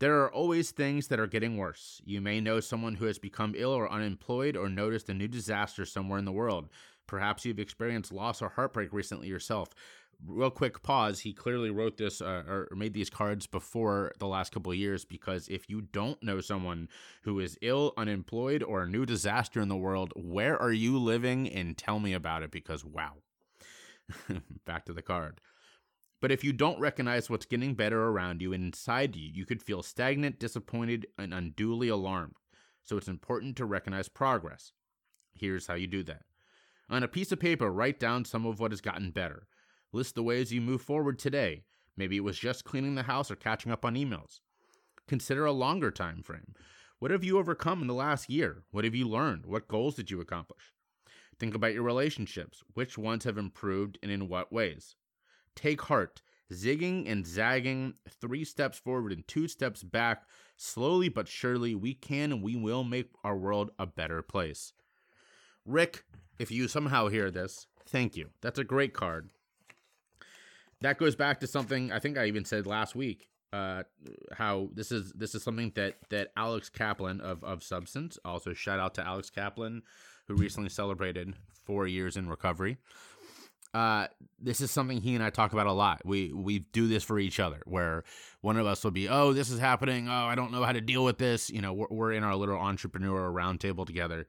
There 0.00 0.20
are 0.22 0.32
always 0.32 0.70
things 0.72 1.08
that 1.08 1.20
are 1.20 1.26
getting 1.26 1.56
worse. 1.56 2.02
You 2.04 2.20
may 2.20 2.40
know 2.40 2.60
someone 2.60 2.96
who 2.96 3.06
has 3.06 3.18
become 3.18 3.54
ill 3.56 3.70
or 3.70 3.90
unemployed 3.90 4.56
or 4.56 4.68
noticed 4.68 5.08
a 5.08 5.14
new 5.14 5.28
disaster 5.28 5.84
somewhere 5.84 6.18
in 6.18 6.24
the 6.24 6.32
world. 6.32 6.68
Perhaps 7.06 7.44
you've 7.44 7.58
experienced 7.58 8.12
loss 8.12 8.42
or 8.42 8.48
heartbreak 8.48 8.92
recently 8.92 9.28
yourself. 9.28 9.68
Real 10.26 10.50
quick 10.50 10.82
pause. 10.82 11.20
He 11.20 11.32
clearly 11.32 11.70
wrote 11.70 11.96
this 11.96 12.20
uh, 12.20 12.42
or 12.46 12.68
made 12.74 12.94
these 12.94 13.10
cards 13.10 13.46
before 13.46 14.12
the 14.18 14.26
last 14.26 14.52
couple 14.52 14.72
of 14.72 14.78
years 14.78 15.04
because 15.04 15.48
if 15.48 15.68
you 15.68 15.80
don't 15.80 16.22
know 16.22 16.40
someone 16.40 16.88
who 17.22 17.40
is 17.40 17.58
ill, 17.62 17.92
unemployed, 17.96 18.62
or 18.62 18.82
a 18.82 18.88
new 18.88 19.06
disaster 19.06 19.60
in 19.60 19.68
the 19.68 19.76
world, 19.76 20.12
where 20.16 20.60
are 20.60 20.72
you 20.72 20.98
living? 20.98 21.48
And 21.48 21.76
tell 21.76 21.98
me 22.00 22.12
about 22.12 22.42
it 22.42 22.50
because 22.50 22.84
wow. 22.84 23.14
Back 24.66 24.84
to 24.86 24.92
the 24.92 25.02
card. 25.02 25.40
But 26.20 26.30
if 26.30 26.44
you 26.44 26.52
don't 26.52 26.78
recognize 26.78 27.28
what's 27.28 27.46
getting 27.46 27.74
better 27.74 28.04
around 28.04 28.40
you 28.42 28.52
and 28.52 28.64
inside 28.64 29.16
you, 29.16 29.28
you 29.32 29.44
could 29.44 29.62
feel 29.62 29.82
stagnant, 29.82 30.38
disappointed, 30.38 31.06
and 31.18 31.34
unduly 31.34 31.88
alarmed. 31.88 32.36
So 32.84 32.96
it's 32.96 33.08
important 33.08 33.56
to 33.56 33.64
recognize 33.64 34.08
progress. 34.08 34.72
Here's 35.34 35.66
how 35.66 35.74
you 35.74 35.88
do 35.88 36.04
that. 36.04 36.22
On 36.88 37.02
a 37.02 37.08
piece 37.08 37.32
of 37.32 37.40
paper, 37.40 37.72
write 37.72 37.98
down 37.98 38.24
some 38.24 38.46
of 38.46 38.60
what 38.60 38.70
has 38.70 38.80
gotten 38.80 39.10
better. 39.10 39.48
List 39.92 40.14
the 40.14 40.22
ways 40.22 40.52
you 40.52 40.60
move 40.60 40.82
forward 40.82 41.18
today. 41.18 41.64
Maybe 41.96 42.16
it 42.16 42.24
was 42.24 42.38
just 42.38 42.64
cleaning 42.64 42.94
the 42.94 43.02
house 43.02 43.30
or 43.30 43.36
catching 43.36 43.70
up 43.70 43.84
on 43.84 43.94
emails. 43.94 44.40
Consider 45.06 45.44
a 45.44 45.52
longer 45.52 45.90
time 45.90 46.22
frame. 46.22 46.54
What 46.98 47.10
have 47.10 47.24
you 47.24 47.38
overcome 47.38 47.82
in 47.82 47.88
the 47.88 47.94
last 47.94 48.30
year? 48.30 48.62
What 48.70 48.84
have 48.84 48.94
you 48.94 49.08
learned? 49.08 49.44
What 49.44 49.68
goals 49.68 49.96
did 49.96 50.10
you 50.10 50.20
accomplish? 50.20 50.72
Think 51.38 51.54
about 51.54 51.74
your 51.74 51.82
relationships. 51.82 52.62
Which 52.74 52.96
ones 52.96 53.24
have 53.24 53.36
improved 53.36 53.98
and 54.02 54.10
in 54.10 54.28
what 54.28 54.52
ways? 54.52 54.96
Take 55.56 55.82
heart. 55.82 56.22
Zigging 56.52 57.10
and 57.10 57.26
zagging, 57.26 57.94
three 58.08 58.44
steps 58.44 58.78
forward 58.78 59.12
and 59.12 59.26
two 59.26 59.48
steps 59.48 59.82
back. 59.82 60.22
Slowly 60.56 61.08
but 61.08 61.28
surely, 61.28 61.74
we 61.74 61.94
can 61.94 62.30
and 62.30 62.42
we 62.42 62.56
will 62.56 62.84
make 62.84 63.10
our 63.24 63.36
world 63.36 63.70
a 63.78 63.86
better 63.86 64.22
place. 64.22 64.72
Rick, 65.64 66.04
if 66.38 66.50
you 66.50 66.68
somehow 66.68 67.08
hear 67.08 67.30
this, 67.30 67.66
thank 67.86 68.16
you. 68.16 68.30
That's 68.40 68.58
a 68.58 68.64
great 68.64 68.94
card. 68.94 69.30
That 70.82 70.98
goes 70.98 71.16
back 71.16 71.40
to 71.40 71.46
something 71.46 71.92
I 71.92 71.98
think 71.98 72.18
I 72.18 72.26
even 72.26 72.44
said 72.44 72.66
last 72.66 72.94
week. 72.94 73.28
Uh, 73.52 73.82
how 74.32 74.70
this 74.72 74.90
is 74.90 75.12
this 75.12 75.34
is 75.34 75.42
something 75.42 75.72
that 75.74 75.96
that 76.08 76.32
Alex 76.36 76.68
Kaplan 76.68 77.20
of 77.20 77.44
of 77.44 77.62
Substance. 77.62 78.18
Also, 78.24 78.54
shout 78.54 78.80
out 78.80 78.94
to 78.94 79.06
Alex 79.06 79.30
Kaplan, 79.30 79.82
who 80.26 80.34
recently 80.34 80.70
celebrated 80.70 81.34
four 81.64 81.86
years 81.86 82.16
in 82.16 82.28
recovery. 82.28 82.78
Uh, 83.74 84.06
this 84.38 84.60
is 84.60 84.70
something 84.70 85.00
he 85.00 85.14
and 85.14 85.24
I 85.24 85.30
talk 85.30 85.52
about 85.52 85.66
a 85.66 85.72
lot. 85.72 86.02
We 86.04 86.32
we 86.32 86.60
do 86.60 86.88
this 86.88 87.04
for 87.04 87.18
each 87.18 87.40
other, 87.40 87.62
where 87.64 88.04
one 88.42 88.58
of 88.58 88.66
us 88.66 88.84
will 88.84 88.90
be, 88.90 89.08
"Oh, 89.08 89.32
this 89.32 89.50
is 89.50 89.58
happening. 89.58 90.08
Oh, 90.08 90.12
I 90.26 90.34
don't 90.34 90.52
know 90.52 90.62
how 90.62 90.72
to 90.72 90.80
deal 90.80 91.04
with 91.04 91.18
this." 91.18 91.48
You 91.48 91.62
know, 91.62 91.72
we're, 91.72 91.86
we're 91.90 92.12
in 92.12 92.22
our 92.22 92.36
little 92.36 92.56
entrepreneur 92.58 93.30
roundtable 93.32 93.86
together, 93.86 94.26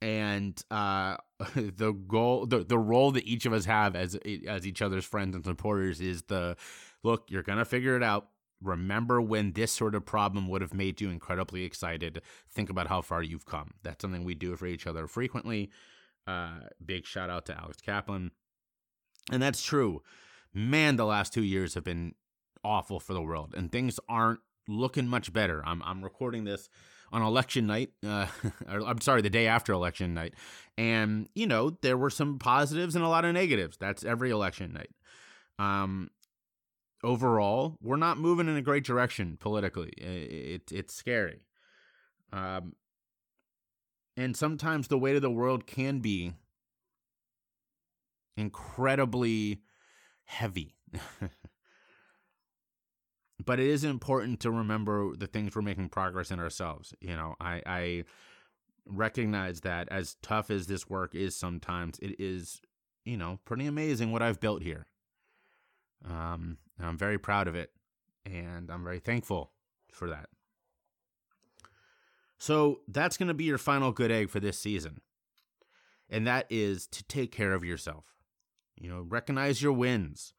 and 0.00 0.62
uh, 0.70 1.16
the 1.54 1.92
goal, 1.92 2.46
the, 2.46 2.64
the 2.64 2.78
role 2.78 3.12
that 3.12 3.24
each 3.24 3.46
of 3.46 3.52
us 3.52 3.64
have 3.64 3.96
as 3.96 4.16
as 4.46 4.66
each 4.66 4.82
other's 4.82 5.04
friends 5.04 5.34
and 5.34 5.44
supporters 5.44 6.00
is 6.00 6.22
the 6.22 6.56
look. 7.02 7.24
You're 7.30 7.42
gonna 7.42 7.64
figure 7.64 7.96
it 7.96 8.02
out. 8.02 8.28
Remember 8.60 9.20
when 9.20 9.52
this 9.52 9.70
sort 9.70 9.94
of 9.94 10.04
problem 10.04 10.48
would 10.48 10.62
have 10.62 10.74
made 10.74 11.00
you 11.00 11.10
incredibly 11.10 11.62
excited. 11.64 12.20
Think 12.50 12.70
about 12.70 12.88
how 12.88 13.02
far 13.02 13.22
you've 13.22 13.46
come. 13.46 13.72
That's 13.84 14.02
something 14.02 14.24
we 14.24 14.34
do 14.34 14.56
for 14.56 14.66
each 14.66 14.86
other 14.86 15.06
frequently. 15.06 15.70
Uh, 16.26 16.60
big 16.84 17.06
shout 17.06 17.30
out 17.30 17.46
to 17.46 17.58
Alex 17.58 17.80
Kaplan, 17.80 18.32
and 19.30 19.42
that's 19.42 19.62
true. 19.62 20.02
Man, 20.52 20.96
the 20.96 21.06
last 21.06 21.32
two 21.32 21.42
years 21.42 21.74
have 21.74 21.84
been 21.84 22.14
awful 22.64 22.98
for 23.00 23.14
the 23.14 23.22
world, 23.22 23.54
and 23.56 23.70
things 23.70 24.00
aren't 24.08 24.40
looking 24.66 25.08
much 25.08 25.32
better. 25.32 25.62
I'm 25.64 25.82
I'm 25.84 26.02
recording 26.02 26.44
this 26.44 26.68
on 27.12 27.22
election 27.22 27.66
night. 27.66 27.90
Uh, 28.06 28.26
I'm 28.68 29.00
sorry, 29.00 29.22
the 29.22 29.30
day 29.30 29.46
after 29.46 29.72
election 29.72 30.14
night. 30.14 30.34
And, 30.76 31.28
you 31.34 31.46
know, 31.46 31.70
there 31.82 31.96
were 31.96 32.10
some 32.10 32.38
positives 32.38 32.94
and 32.94 33.04
a 33.04 33.08
lot 33.08 33.24
of 33.24 33.34
negatives. 33.34 33.76
That's 33.76 34.04
every 34.04 34.30
election 34.30 34.72
night. 34.72 34.90
Um, 35.58 36.10
overall, 37.02 37.76
we're 37.82 37.96
not 37.96 38.18
moving 38.18 38.48
in 38.48 38.56
a 38.56 38.62
great 38.62 38.84
direction 38.84 39.36
politically. 39.40 39.90
It, 39.96 40.32
it 40.32 40.72
it's 40.72 40.94
scary. 40.94 41.40
Um, 42.32 42.74
and 44.16 44.36
sometimes 44.36 44.88
the 44.88 44.98
weight 44.98 45.16
of 45.16 45.22
the 45.22 45.30
world 45.30 45.66
can 45.66 46.00
be 46.00 46.32
incredibly 48.36 49.62
heavy. 50.24 50.74
But 53.44 53.60
it 53.60 53.66
is 53.66 53.84
important 53.84 54.40
to 54.40 54.50
remember 54.50 55.14
the 55.16 55.26
things 55.26 55.54
we're 55.54 55.62
making 55.62 55.88
progress 55.88 56.30
in 56.30 56.40
ourselves. 56.40 56.94
You 57.00 57.16
know, 57.16 57.36
I, 57.40 57.62
I 57.64 58.04
recognize 58.86 59.60
that 59.60 59.88
as 59.90 60.16
tough 60.22 60.50
as 60.50 60.66
this 60.66 60.88
work 60.88 61.14
is 61.14 61.36
sometimes, 61.36 61.98
it 62.00 62.18
is, 62.18 62.60
you 63.04 63.16
know, 63.16 63.38
pretty 63.44 63.66
amazing 63.66 64.10
what 64.12 64.22
I've 64.22 64.40
built 64.40 64.62
here. 64.62 64.86
Um, 66.04 66.58
I'm 66.80 66.98
very 66.98 67.18
proud 67.18 67.48
of 67.48 67.54
it, 67.54 67.70
and 68.24 68.70
I'm 68.70 68.84
very 68.84 69.00
thankful 69.00 69.52
for 69.92 70.08
that. 70.10 70.28
So 72.38 72.80
that's 72.88 73.16
going 73.16 73.28
to 73.28 73.34
be 73.34 73.44
your 73.44 73.58
final 73.58 73.92
good 73.92 74.12
egg 74.12 74.30
for 74.30 74.40
this 74.40 74.58
season. 74.58 75.00
And 76.10 76.26
that 76.26 76.46
is 76.50 76.86
to 76.88 77.04
take 77.04 77.32
care 77.32 77.52
of 77.52 77.64
yourself. 77.64 78.16
You 78.76 78.88
know, 78.88 79.00
recognize 79.00 79.60
your 79.60 79.72
wins. 79.72 80.34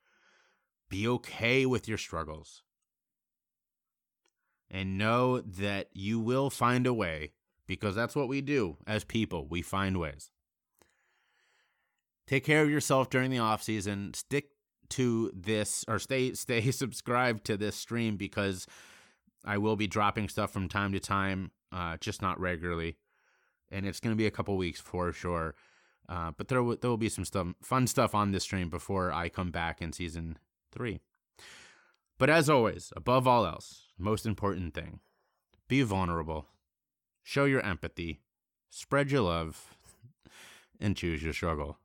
Be 0.89 1.07
okay 1.07 1.65
with 1.65 1.87
your 1.87 1.97
struggles 1.97 2.63
and 4.71 4.97
know 4.97 5.41
that 5.41 5.89
you 5.93 6.19
will 6.19 6.49
find 6.49 6.85
a 6.85 6.93
way 6.93 7.31
because 7.67 7.95
that's 7.95 8.15
what 8.15 8.27
we 8.27 8.41
do 8.41 8.77
as 8.87 9.03
people. 9.03 9.47
We 9.47 9.61
find 9.61 9.99
ways. 9.99 10.31
Take 12.27 12.43
care 12.43 12.61
of 12.61 12.69
yourself 12.69 13.09
during 13.09 13.31
the 13.31 13.39
off 13.39 13.63
season. 13.63 14.13
Stick 14.13 14.49
to 14.89 15.31
this 15.33 15.85
or 15.87 15.99
stay 15.99 16.33
stay 16.33 16.71
subscribed 16.71 17.45
to 17.45 17.57
this 17.57 17.75
stream 17.75 18.17
because 18.17 18.67
I 19.45 19.57
will 19.57 19.75
be 19.75 19.87
dropping 19.87 20.29
stuff 20.29 20.51
from 20.51 20.67
time 20.67 20.91
to 20.93 20.99
time, 20.99 21.51
uh, 21.71 21.97
just 21.97 22.21
not 22.21 22.39
regularly, 22.39 22.97
and 23.71 23.85
it's 23.85 23.99
going 23.99 24.13
to 24.13 24.17
be 24.17 24.27
a 24.27 24.31
couple 24.31 24.57
weeks 24.57 24.79
for 24.79 25.13
sure. 25.13 25.55
Uh, 26.07 26.31
but 26.35 26.47
there 26.47 26.57
w- 26.57 26.77
there 26.79 26.89
will 26.89 26.97
be 26.97 27.09
some 27.09 27.25
stuff, 27.25 27.47
fun 27.61 27.87
stuff 27.87 28.15
on 28.15 28.31
this 28.31 28.43
stream 28.43 28.69
before 28.69 29.11
I 29.11 29.29
come 29.29 29.51
back 29.51 29.81
in 29.81 29.93
season 29.93 30.37
three. 30.71 30.99
But 32.19 32.29
as 32.29 32.49
always, 32.49 32.91
above 32.97 33.27
all 33.27 33.45
else, 33.45 33.85
most 33.97 34.25
important 34.25 34.73
thing 34.73 34.99
be 35.69 35.81
vulnerable, 35.83 36.47
show 37.23 37.45
your 37.45 37.61
empathy, 37.61 38.21
spread 38.69 39.09
your 39.09 39.21
love, 39.21 39.75
and 40.79 40.97
choose 40.97 41.23
your 41.23 41.33
struggle. 41.33 41.77